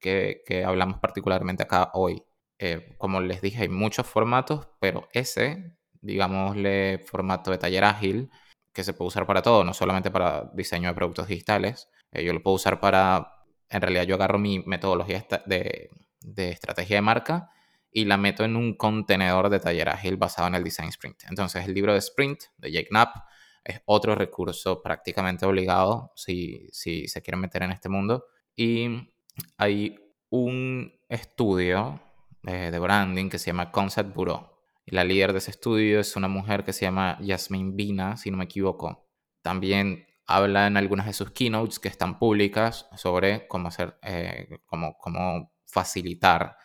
que, 0.05 0.63
hablamos 0.65 0.99
particularmente 0.99 1.63
acá 1.63 1.91
hoy. 1.93 2.23
Eh, 2.59 2.95
como 2.97 3.19
les 3.21 3.41
dije, 3.41 3.63
hay 3.63 3.69
muchos 3.69 4.07
formatos, 4.07 4.67
pero 4.79 5.07
ese, 5.11 5.77
digámosle, 6.01 6.99
formato 7.05 7.51
de 7.51 7.57
taller 7.57 7.83
ágil, 7.83 8.29
que 8.73 8.83
se 8.83 8.93
puede 8.93 9.07
usar 9.07 9.25
para 9.25 9.41
todo, 9.41 9.63
no 9.63 9.73
solamente 9.73 10.11
para 10.11 10.51
diseño 10.53 10.89
de 10.89 10.95
productos 10.95 11.27
digitales. 11.27 11.89
Eh, 12.11 12.23
yo 12.23 12.33
lo 12.33 12.41
puedo 12.43 12.55
usar 12.55 12.79
para, 12.79 13.45
en 13.69 13.81
realidad 13.81 14.03
yo 14.03 14.15
agarro 14.15 14.37
mi 14.39 14.59
metodología 14.59 15.25
de, 15.45 15.89
de 16.21 16.49
estrategia 16.49 16.97
de 16.97 17.01
marca 17.01 17.49
y 17.91 18.05
la 18.05 18.17
meto 18.17 18.43
en 18.43 18.55
un 18.57 18.75
contenedor 18.75 19.49
de 19.49 19.59
taller 19.59 19.89
ágil 19.89 20.17
basado 20.17 20.47
en 20.49 20.55
el 20.55 20.63
Design 20.63 20.89
Sprint. 20.89 21.23
Entonces 21.29 21.65
el 21.65 21.73
libro 21.73 21.93
de 21.93 21.99
Sprint 21.99 22.43
de 22.57 22.71
Jake 22.71 22.89
Knapp 22.89 23.15
es 23.63 23.81
otro 23.85 24.15
recurso 24.15 24.81
prácticamente 24.81 25.45
obligado 25.45 26.11
si, 26.15 26.69
si 26.71 27.07
se 27.07 27.21
quieren 27.21 27.39
meter 27.39 27.63
en 27.63 27.71
este 27.71 27.89
mundo. 27.89 28.25
Y 28.55 29.11
hay 29.57 30.04
un 30.35 30.93
estudio 31.09 32.01
eh, 32.45 32.69
de 32.71 32.79
branding 32.79 33.29
que 33.29 33.39
se 33.39 33.47
llama 33.47 33.71
Concept 33.71 34.13
Bureau. 34.13 34.51
La 34.85 35.03
líder 35.03 35.31
de 35.31 35.39
ese 35.39 35.51
estudio 35.51 35.99
es 35.99 36.15
una 36.15 36.27
mujer 36.27 36.63
que 36.63 36.73
se 36.73 36.85
llama 36.85 37.17
Yasmin 37.21 37.75
Bina, 37.75 38.17
si 38.17 38.29
no 38.29 38.37
me 38.37 38.45
equivoco. 38.45 39.09
También 39.41 40.05
habla 40.27 40.67
en 40.67 40.77
algunas 40.77 41.07
de 41.07 41.13
sus 41.13 41.31
keynotes 41.31 41.79
que 41.79 41.87
están 41.87 42.19
públicas 42.19 42.87
sobre 42.95 43.47
cómo 43.47 43.69
hacer, 43.69 43.97
eh, 44.03 44.59
cómo, 44.65 45.51
facilitar 45.65 46.55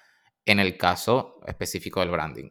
en 0.45 0.61
el 0.61 0.77
caso 0.77 1.41
específico 1.47 2.01
del 2.01 2.11
branding. 2.11 2.51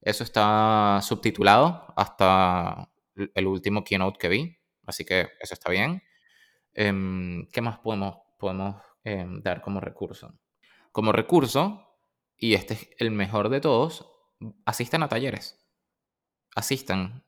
Eso 0.00 0.24
está 0.24 1.00
subtitulado 1.02 1.92
hasta 1.96 2.88
el 3.34 3.46
último 3.46 3.84
keynote 3.84 4.18
que 4.18 4.28
vi, 4.28 4.58
así 4.86 5.04
que 5.04 5.30
eso 5.40 5.54
está 5.54 5.70
bien. 5.70 6.02
Em, 6.72 7.46
¿Qué 7.52 7.60
más 7.60 7.78
podemos, 7.78 8.16
podemos 8.38 8.76
em, 9.04 9.42
dar 9.42 9.60
como 9.60 9.80
recurso? 9.80 10.32
Como 10.98 11.12
recurso, 11.12 11.96
y 12.36 12.54
este 12.54 12.74
es 12.74 12.90
el 12.98 13.12
mejor 13.12 13.50
de 13.50 13.60
todos, 13.60 14.10
asistan 14.66 15.04
a 15.04 15.08
talleres. 15.08 15.64
Asistan 16.56 17.24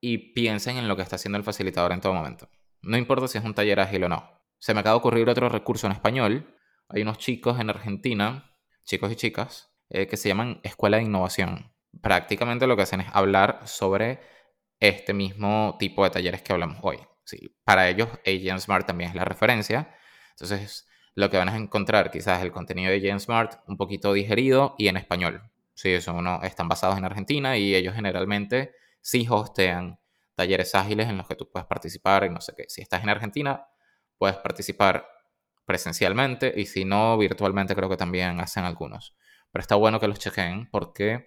y 0.00 0.32
piensen 0.32 0.78
en 0.78 0.88
lo 0.88 0.96
que 0.96 1.02
está 1.02 1.16
haciendo 1.16 1.36
el 1.36 1.44
facilitador 1.44 1.92
en 1.92 2.00
todo 2.00 2.14
momento. 2.14 2.48
No 2.80 2.96
importa 2.96 3.28
si 3.28 3.36
es 3.36 3.44
un 3.44 3.52
taller 3.52 3.80
ágil 3.80 4.04
o 4.04 4.08
no. 4.08 4.30
Se 4.60 4.72
me 4.72 4.80
acaba 4.80 4.94
de 4.94 5.00
ocurrir 5.00 5.28
otro 5.28 5.50
recurso 5.50 5.88
en 5.88 5.92
español. 5.92 6.56
Hay 6.88 7.02
unos 7.02 7.18
chicos 7.18 7.60
en 7.60 7.68
Argentina, 7.68 8.56
chicos 8.84 9.12
y 9.12 9.16
chicas, 9.16 9.76
eh, 9.90 10.06
que 10.06 10.16
se 10.16 10.30
llaman 10.30 10.62
Escuela 10.62 10.96
de 10.96 11.02
Innovación. 11.02 11.74
Prácticamente 12.00 12.66
lo 12.66 12.76
que 12.76 12.84
hacen 12.84 13.02
es 13.02 13.08
hablar 13.12 13.60
sobre 13.66 14.20
este 14.78 15.12
mismo 15.12 15.76
tipo 15.78 16.02
de 16.02 16.08
talleres 16.12 16.40
que 16.40 16.54
hablamos 16.54 16.78
hoy. 16.80 16.96
Sí, 17.24 17.60
para 17.62 17.90
ellos, 17.90 18.08
Agent 18.24 18.60
Smart 18.60 18.86
también 18.86 19.10
es 19.10 19.16
la 19.16 19.26
referencia. 19.26 19.94
Entonces, 20.30 20.86
lo 21.14 21.30
que 21.30 21.36
van 21.36 21.48
a 21.48 21.56
encontrar 21.56 22.10
quizás 22.10 22.38
es 22.38 22.44
el 22.44 22.52
contenido 22.52 22.90
de 22.90 22.98
Agent 22.98 23.20
Smart 23.20 23.60
un 23.66 23.76
poquito 23.76 24.12
digerido 24.12 24.74
y 24.78 24.88
en 24.88 24.96
español. 24.96 25.42
Sí, 25.74 25.90
eso 25.90 26.14
uno, 26.14 26.40
están 26.42 26.68
basados 26.68 26.98
en 26.98 27.04
Argentina 27.04 27.56
y 27.56 27.74
ellos 27.74 27.94
generalmente 27.94 28.74
sí 29.00 29.26
hostean 29.28 29.98
talleres 30.34 30.74
ágiles 30.74 31.08
en 31.08 31.16
los 31.16 31.26
que 31.26 31.36
tú 31.36 31.50
puedes 31.50 31.66
participar 31.66 32.24
y 32.24 32.30
no 32.30 32.40
sé 32.40 32.54
qué. 32.56 32.64
Si 32.68 32.82
estás 32.82 33.02
en 33.02 33.08
Argentina, 33.08 33.66
puedes 34.18 34.36
participar 34.36 35.06
presencialmente 35.64 36.52
y 36.56 36.66
si 36.66 36.84
no, 36.84 37.16
virtualmente 37.18 37.74
creo 37.74 37.88
que 37.88 37.96
también 37.96 38.40
hacen 38.40 38.64
algunos. 38.64 39.16
Pero 39.52 39.60
está 39.60 39.74
bueno 39.74 40.00
que 40.00 40.08
los 40.08 40.18
chequen 40.18 40.68
porque 40.70 41.26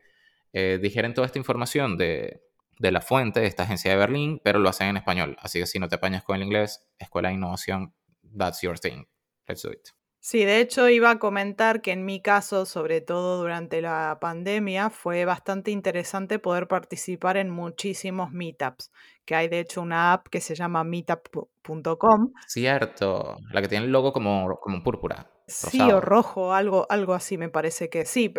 eh, 0.54 0.80
digieren 0.82 1.14
toda 1.14 1.28
esta 1.28 1.40
información 1.40 1.98
de, 1.98 2.44
de 2.80 2.92
la 2.92 3.02
fuente 3.02 3.40
de 3.40 3.48
esta 3.48 3.64
agencia 3.64 3.92
de 3.92 3.98
Berlín, 3.98 4.42
pero 4.44 4.60
lo 4.60 4.70
hacen 4.70 4.88
en 4.88 4.98
español. 4.98 5.38
Así 5.42 5.60
que 5.60 5.66
si 5.66 5.80
no 5.80 5.90
te 5.90 5.96
apañas 5.96 6.24
con 6.24 6.36
el 6.36 6.44
inglés, 6.44 6.88
Escuela 7.00 7.30
de 7.30 7.36
Innovación, 7.36 7.94
that's 8.38 8.62
your 8.62 8.80
thing. 8.80 9.06
Let's 9.48 9.64
do 9.64 9.72
it. 9.72 9.90
Sí, 10.26 10.46
de 10.46 10.62
hecho 10.62 10.88
iba 10.88 11.12
a 11.12 11.20
comentar 11.20 11.82
que 11.82 11.92
en 11.92 12.06
mi 12.06 12.22
caso, 12.22 12.66
sobre 12.66 13.02
todo 13.02 13.42
durante 13.42 13.82
la 13.82 14.20
pandemia, 14.22 14.90
fue 14.90 15.26
bastante 15.26 15.70
interesante 15.70 16.40
poder 16.40 16.70
participar 16.70 17.36
en 17.36 17.50
muchísimos 17.50 18.32
meetups, 18.32 18.90
que 19.26 19.36
hay 19.36 19.50
de 19.50 19.60
hecho 19.60 19.82
una 19.82 20.14
app 20.14 20.30
que 20.30 20.40
se 20.40 20.56
llama 20.56 20.86
meetup.com. 20.86 22.32
Cierto, 22.48 23.36
la 23.52 23.62
que 23.62 23.68
tiene 23.68 23.84
el 23.84 23.92
logo 23.92 24.14
como, 24.14 24.58
como 24.62 24.82
púrpura. 24.82 25.30
Sí, 25.46 25.80
o 25.82 26.00
rojo, 26.00 26.54
algo, 26.54 26.86
algo 26.90 27.14
así 27.14 27.38
me 27.38 27.50
parece 27.50 27.90
que 27.90 28.06
sí. 28.06 28.34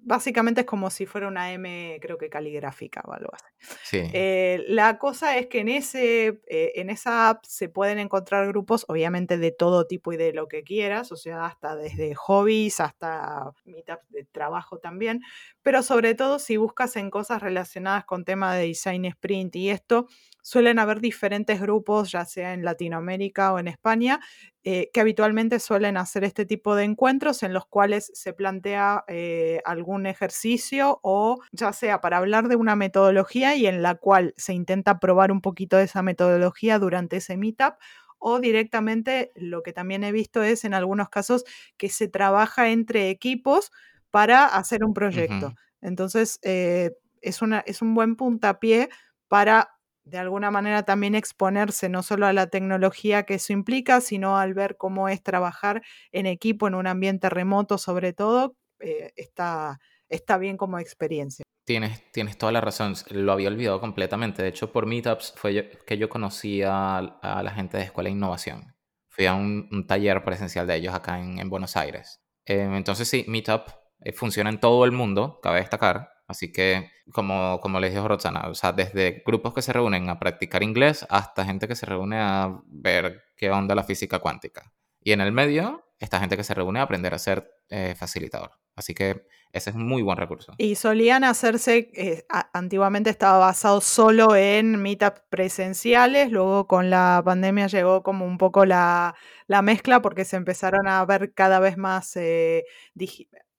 básicamente 0.00 0.60
es 0.60 0.66
como 0.66 0.90
si 0.90 1.06
fuera 1.06 1.26
una 1.26 1.52
M, 1.52 1.98
creo 2.02 2.18
que 2.18 2.28
caligráfica 2.28 3.02
o 3.06 3.12
algo 3.12 3.30
así. 3.32 3.76
Sí. 3.82 4.10
Eh, 4.12 4.62
la 4.68 4.98
cosa 4.98 5.38
es 5.38 5.46
que 5.46 5.60
en, 5.60 5.68
ese, 5.68 6.40
eh, 6.46 6.72
en 6.74 6.90
esa 6.90 7.30
app 7.30 7.44
se 7.46 7.70
pueden 7.70 7.98
encontrar 7.98 8.46
grupos, 8.48 8.84
obviamente 8.88 9.38
de 9.38 9.52
todo 9.52 9.86
tipo 9.86 10.12
y 10.12 10.18
de 10.18 10.34
lo 10.34 10.48
que 10.48 10.64
quieras, 10.64 11.12
o 11.12 11.16
sea, 11.16 11.46
hasta 11.46 11.76
desde 11.76 12.14
hobbies 12.14 12.80
hasta 12.80 13.52
meetups 13.64 14.10
de 14.10 14.24
trabajo 14.24 14.78
también, 14.78 15.22
pero 15.62 15.82
sobre 15.82 16.14
todo 16.14 16.38
si 16.38 16.58
buscas 16.58 16.96
en 16.96 17.08
cosas 17.10 17.42
relacionadas 17.42 18.04
con 18.04 18.24
temas 18.26 18.56
de 18.56 18.66
design 18.66 19.06
sprint 19.06 19.56
y 19.56 19.70
esto, 19.70 20.06
suelen 20.42 20.78
haber 20.78 21.00
diferentes 21.00 21.60
grupos, 21.60 22.10
ya 22.10 22.24
sea 22.24 22.54
en 22.54 22.64
Latinoamérica 22.64 23.52
o 23.52 23.58
en 23.58 23.68
España, 23.68 24.20
eh, 24.64 24.90
que 24.92 25.00
habitualmente 25.00 25.60
suelen 25.60 25.96
hacer 25.96 26.24
este 26.24 26.44
tipo 26.44 26.74
de 26.74 26.84
encuentros 26.84 27.42
en 27.42 27.52
los 27.52 27.66
cuales 27.66 28.10
se 28.14 28.32
plantea 28.32 29.04
eh, 29.06 29.60
algún 29.64 30.06
ejercicio 30.06 30.98
o 31.02 31.40
ya 31.52 31.72
sea 31.72 32.00
para 32.00 32.16
hablar 32.16 32.48
de 32.48 32.56
una 32.56 32.74
metodología 32.74 33.54
y 33.54 33.66
en 33.66 33.82
la 33.82 33.94
cual 33.94 34.34
se 34.36 34.54
intenta 34.54 34.98
probar 34.98 35.30
un 35.30 35.40
poquito 35.40 35.76
de 35.76 35.84
esa 35.84 36.02
metodología 36.02 36.78
durante 36.78 37.18
ese 37.18 37.36
meetup 37.36 37.74
o 38.18 38.40
directamente 38.40 39.30
lo 39.36 39.62
que 39.62 39.72
también 39.72 40.02
he 40.04 40.12
visto 40.12 40.42
es 40.42 40.64
en 40.64 40.74
algunos 40.74 41.08
casos 41.08 41.44
que 41.76 41.88
se 41.88 42.08
trabaja 42.08 42.68
entre 42.70 43.10
equipos 43.10 43.70
para 44.10 44.44
hacer 44.44 44.84
un 44.84 44.92
proyecto. 44.92 45.54
Entonces, 45.80 46.40
eh, 46.42 46.92
es, 47.20 47.42
una, 47.42 47.60
es 47.60 47.82
un 47.82 47.94
buen 47.94 48.16
puntapié 48.16 48.88
para 49.28 49.77
de 50.08 50.18
alguna 50.18 50.50
manera 50.50 50.82
también 50.84 51.14
exponerse 51.14 51.88
no 51.88 52.02
solo 52.02 52.26
a 52.26 52.32
la 52.32 52.48
tecnología 52.48 53.24
que 53.24 53.34
eso 53.34 53.52
implica, 53.52 54.00
sino 54.00 54.38
al 54.38 54.54
ver 54.54 54.76
cómo 54.76 55.08
es 55.08 55.22
trabajar 55.22 55.82
en 56.12 56.26
equipo 56.26 56.66
en 56.66 56.74
un 56.74 56.86
ambiente 56.86 57.28
remoto 57.28 57.78
sobre 57.78 58.12
todo, 58.12 58.56
eh, 58.80 59.12
está, 59.16 59.78
está 60.08 60.38
bien 60.38 60.56
como 60.56 60.78
experiencia. 60.78 61.44
Tienes, 61.64 62.10
tienes 62.12 62.38
toda 62.38 62.50
la 62.50 62.62
razón, 62.62 62.94
lo 63.10 63.32
había 63.32 63.48
olvidado 63.48 63.80
completamente. 63.80 64.42
De 64.42 64.48
hecho, 64.48 64.72
por 64.72 64.86
Meetups 64.86 65.34
fue 65.36 65.70
que 65.86 65.98
yo 65.98 66.08
conocí 66.08 66.62
a, 66.64 67.18
la 67.22 67.50
gente 67.50 67.76
de 67.76 67.84
Escuela 67.84 68.08
de 68.08 68.14
Innovación. 68.14 68.74
Fui 69.10 69.26
a 69.26 69.34
un, 69.34 69.86
taller 69.86 70.24
presencial 70.24 70.66
de 70.66 70.76
ellos 70.76 70.94
acá 70.94 71.18
en, 71.18 71.48
Buenos 71.50 71.76
Aires. 71.76 72.22
Em, 72.46 72.74
entonces 72.74 73.06
sí, 73.08 73.26
Meetup 73.28 73.68
eh, 74.00 74.12
funciona 74.12 74.48
en 74.48 74.60
todo 74.60 74.86
el 74.86 74.92
mundo, 74.92 75.40
cabe 75.42 75.58
destacar. 75.60 76.17
Así 76.28 76.52
que, 76.52 76.90
como, 77.10 77.58
como 77.60 77.80
les 77.80 77.92
dijo 77.92 78.06
Roxana, 78.06 78.48
o 78.48 78.54
sea, 78.54 78.72
desde 78.72 79.22
grupos 79.24 79.54
que 79.54 79.62
se 79.62 79.72
reúnen 79.72 80.10
a 80.10 80.18
practicar 80.18 80.62
inglés 80.62 81.06
hasta 81.08 81.46
gente 81.46 81.66
que 81.66 81.74
se 81.74 81.86
reúne 81.86 82.18
a 82.20 82.60
ver 82.66 83.24
qué 83.34 83.50
onda 83.50 83.74
la 83.74 83.82
física 83.82 84.18
cuántica. 84.18 84.70
Y 85.02 85.12
en 85.12 85.22
el 85.22 85.32
medio, 85.32 85.86
esta 85.98 86.20
gente 86.20 86.36
que 86.36 86.44
se 86.44 86.52
reúne 86.52 86.80
a 86.80 86.82
aprender 86.82 87.14
a 87.14 87.18
ser 87.18 87.50
eh, 87.70 87.94
facilitador. 87.96 88.50
Así 88.76 88.94
que 88.94 89.26
ese 89.52 89.70
es 89.70 89.76
un 89.76 89.88
muy 89.88 90.02
buen 90.02 90.18
recurso. 90.18 90.52
Y 90.58 90.74
solían 90.74 91.24
hacerse, 91.24 91.90
eh, 91.94 92.26
antiguamente 92.52 93.08
estaba 93.08 93.38
basado 93.38 93.80
solo 93.80 94.36
en 94.36 94.80
meetups 94.82 95.22
presenciales, 95.30 96.30
luego 96.30 96.66
con 96.66 96.90
la 96.90 97.22
pandemia 97.24 97.68
llegó 97.68 98.02
como 98.02 98.26
un 98.26 98.36
poco 98.36 98.66
la, 98.66 99.14
mezcla 99.62 100.02
porque 100.02 100.26
se 100.26 100.36
empezaron 100.36 100.86
a 100.86 101.04
ver 101.06 101.32
cada 101.32 101.58
vez 101.58 101.78
más 101.78 102.14
eh, 102.16 102.64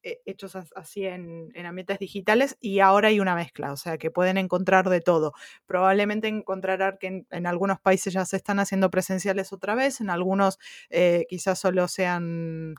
hechos 0.04 0.56
así 0.56 1.06
en, 1.06 1.52
ambientes 1.66 2.00
digitales 2.00 2.58
y 2.60 2.80
ahora 2.80 3.10
hay 3.10 3.20
una 3.20 3.36
mezcla, 3.36 3.72
o 3.72 3.78
sea 3.78 3.97
que 3.97 4.12
pueden 4.12 4.38
encontrar 4.38 4.89
de 4.89 5.02
todo. 5.02 5.34
Probablemente 5.66 6.28
encontrarán 6.28 6.97
que 7.00 7.26
en, 7.30 7.47
algunos 7.47 7.80
países 7.80 8.14
ya 8.14 8.26
se 8.26 8.38
están 8.38 8.60
haciendo 8.60 8.89
presenciales 8.89 9.54
otra 9.54 9.76
vez, 9.76 10.02
en 10.02 10.10
algunos 10.10 10.60
eh, 10.89 11.26
quizás 11.30 11.60
solo 11.60 11.88
sean 11.88 12.76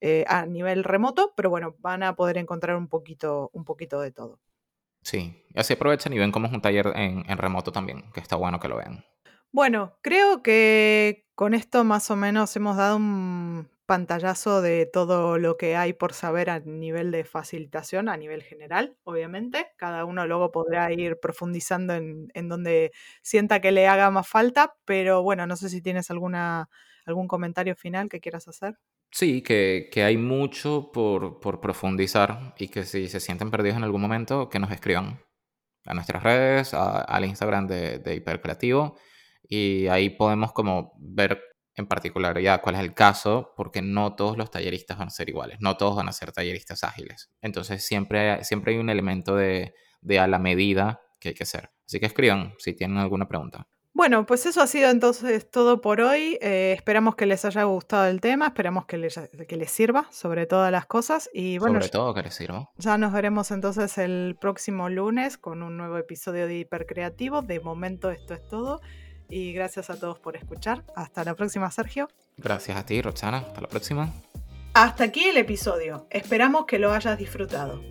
eh, 0.00 0.24
a 0.26 0.46
nivel 0.46 0.84
remoto, 0.84 1.32
pero 1.36 1.50
bueno, 1.50 1.76
van 1.78 2.02
a 2.02 2.16
poder 2.16 2.38
encontrar 2.38 2.76
un 2.76 2.88
poquito, 2.88 3.50
un 3.52 3.64
poquito 3.64 4.00
de 4.00 4.12
todo. 4.12 4.40
Sí, 5.02 5.44
así 5.54 5.74
aprovechan 5.74 6.12
y 6.12 6.18
ven 6.18 6.32
cómo 6.32 6.46
es 6.46 6.52
un 6.52 6.62
taller 6.62 6.92
en, 6.94 7.28
en 7.28 7.38
remoto 7.38 7.72
también, 7.72 8.10
que 8.12 8.20
está 8.20 8.36
bueno 8.36 8.60
que 8.60 8.68
lo 8.68 8.76
vean. 8.76 9.04
Bueno, 9.50 9.98
creo 10.00 10.42
que 10.42 11.26
con 11.34 11.54
esto 11.54 11.84
más 11.84 12.10
o 12.10 12.16
menos 12.16 12.54
hemos 12.56 12.76
dado 12.76 12.96
un 12.96 13.68
pantallazo 13.86 14.62
de 14.62 14.86
todo 14.86 15.38
lo 15.38 15.56
que 15.56 15.76
hay 15.76 15.92
por 15.92 16.12
saber 16.12 16.50
a 16.50 16.60
nivel 16.60 17.10
de 17.10 17.24
facilitación, 17.24 18.08
a 18.08 18.16
nivel 18.16 18.42
general, 18.42 18.96
obviamente. 19.04 19.68
Cada 19.76 20.04
uno 20.04 20.26
luego 20.26 20.50
podrá 20.52 20.92
ir 20.92 21.18
profundizando 21.20 21.94
en, 21.94 22.48
donde 22.48 22.92
sienta 23.22 23.60
que 23.60 23.72
le 23.72 23.86
haga 23.86 24.10
más 24.10 24.28
falta, 24.28 24.74
pero 24.84 25.22
bueno, 25.22 25.46
no 25.46 25.56
sé 25.56 25.68
si 25.68 25.82
tienes 25.82 26.10
alguna, 26.10 26.68
algún 27.04 27.28
comentario 27.28 27.76
final 27.76 28.08
que 28.08 28.20
quieras 28.20 28.48
hacer. 28.48 28.78
Sí, 29.10 29.42
que, 29.42 29.90
hay 29.96 30.16
mucho 30.16 30.90
por, 30.92 31.40
profundizar 31.40 32.54
y 32.56 32.68
que 32.68 32.84
si 32.84 33.08
se 33.08 33.20
sienten 33.20 33.50
perdidos 33.50 33.76
en 33.76 33.84
algún 33.84 34.00
momento, 34.00 34.48
que 34.48 34.58
nos 34.58 34.70
escriban 34.70 35.20
a 35.84 35.94
nuestras 35.94 36.22
redes, 36.22 36.72
al 36.74 37.24
Instagram 37.24 37.66
de, 37.66 37.98
de 37.98 38.14
Hipercreativo 38.14 38.96
y 39.42 39.88
ahí 39.88 40.08
podemos 40.08 40.52
como 40.52 40.94
ver 40.98 41.51
en 41.76 41.86
particular 41.86 42.38
ya 42.40 42.58
cuál 42.58 42.74
es 42.76 42.80
el 42.82 42.94
caso, 42.94 43.52
porque 43.56 43.82
no 43.82 44.14
todos 44.14 44.36
los 44.36 44.50
talleristas 44.50 44.98
van 44.98 45.08
a 45.08 45.10
ser 45.10 45.28
iguales, 45.28 45.58
no 45.60 45.76
todos 45.76 45.96
van 45.96 46.08
a 46.08 46.12
ser 46.12 46.32
talleristas 46.32 46.84
ágiles. 46.84 47.30
Entonces 47.40 47.84
siempre, 47.84 48.44
siempre 48.44 48.74
hay 48.74 48.78
un 48.78 48.90
elemento 48.90 49.36
de, 49.36 49.74
a 50.18 50.26
la 50.26 50.38
medida 50.38 51.00
que 51.18 51.30
hay 51.30 51.34
que 51.34 51.44
hacer. 51.44 51.70
Así 51.86 52.00
que 52.00 52.06
escriban 52.06 52.54
si 52.58 52.74
tienen 52.74 52.98
alguna 52.98 53.26
pregunta. 53.26 53.66
Bueno, 53.94 54.24
pues 54.24 54.46
eso 54.46 54.62
ha 54.62 54.66
sido 54.66 54.88
entonces 54.90 55.50
todo 55.50 55.82
por 55.82 56.00
hoy. 56.00 56.38
Eh, 56.40 56.72
esperamos 56.74 57.14
que 57.14 57.26
les 57.26 57.44
haya 57.44 57.64
gustado 57.64 58.06
el 58.06 58.22
tema, 58.22 58.46
esperamos 58.46 58.86
que 58.86 58.96
les, 58.96 59.20
que 59.46 59.56
les 59.56 59.70
sirva 59.70 60.08
sobre 60.10 60.46
todas 60.46 60.72
las 60.72 60.86
cosas. 60.86 61.28
Y 61.34 61.58
bueno, 61.58 61.74
sobre 61.74 61.90
todo 61.90 62.14
que 62.14 62.22
les 62.22 62.34
sirva. 62.34 62.70
Ya 62.78 62.96
nos 62.96 63.12
veremos 63.12 63.50
entonces 63.50 63.98
el 63.98 64.36
próximo 64.40 64.88
lunes 64.88 65.36
con 65.36 65.62
un 65.62 65.76
nuevo 65.76 65.98
episodio 65.98 66.46
de 66.46 66.60
Hipercreativo. 66.60 67.42
De 67.42 67.60
momento 67.60 68.10
esto 68.10 68.32
es 68.32 68.48
todo 68.48 68.80
y 69.32 69.52
gracias 69.54 69.88
a 69.88 69.98
todos 69.98 70.18
por 70.18 70.36
escuchar. 70.36 70.84
Hasta 70.94 71.24
la 71.24 71.34
próxima, 71.34 71.70
Sergio. 71.70 72.08
Gracias 72.36 72.76
a 72.76 72.84
ti, 72.84 73.00
Roxana. 73.00 73.38
Hasta 73.38 73.62
la 73.62 73.68
próxima. 73.68 74.12
Hasta 74.74 75.04
aquí 75.04 75.24
el 75.24 75.38
episodio. 75.38 76.06
Esperamos 76.10 76.66
que 76.66 76.78
lo 76.78 76.92
hayas 76.92 77.18
disfrutado. 77.18 77.82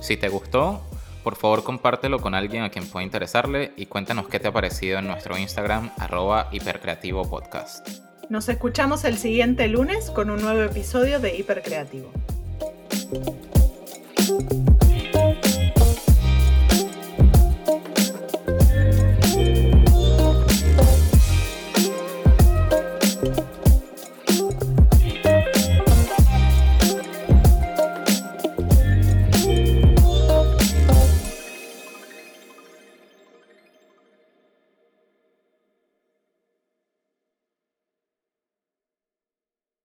Si 0.00 0.16
te 0.16 0.28
gustó, 0.28 0.82
por 1.22 1.36
favor 1.36 1.64
compártelo 1.64 2.20
con 2.20 2.34
alguien 2.34 2.62
a 2.62 2.70
quien 2.70 2.86
pueda 2.86 3.02
interesarle 3.04 3.72
y 3.76 3.86
cuéntanos 3.86 4.28
qué 4.28 4.38
te 4.38 4.48
ha 4.48 4.52
parecido 4.52 4.98
en 4.98 5.06
nuestro 5.06 5.38
Instagram 5.38 5.90
arroba 5.96 6.48
hipercreativo 6.52 7.28
podcast. 7.28 7.88
Nos 8.28 8.48
escuchamos 8.48 9.04
el 9.04 9.16
siguiente 9.16 9.68
lunes 9.68 10.10
con 10.10 10.30
un 10.30 10.40
nuevo 10.40 10.62
episodio 10.62 11.20
de 11.20 11.36
Hipercreativo. 11.36 12.10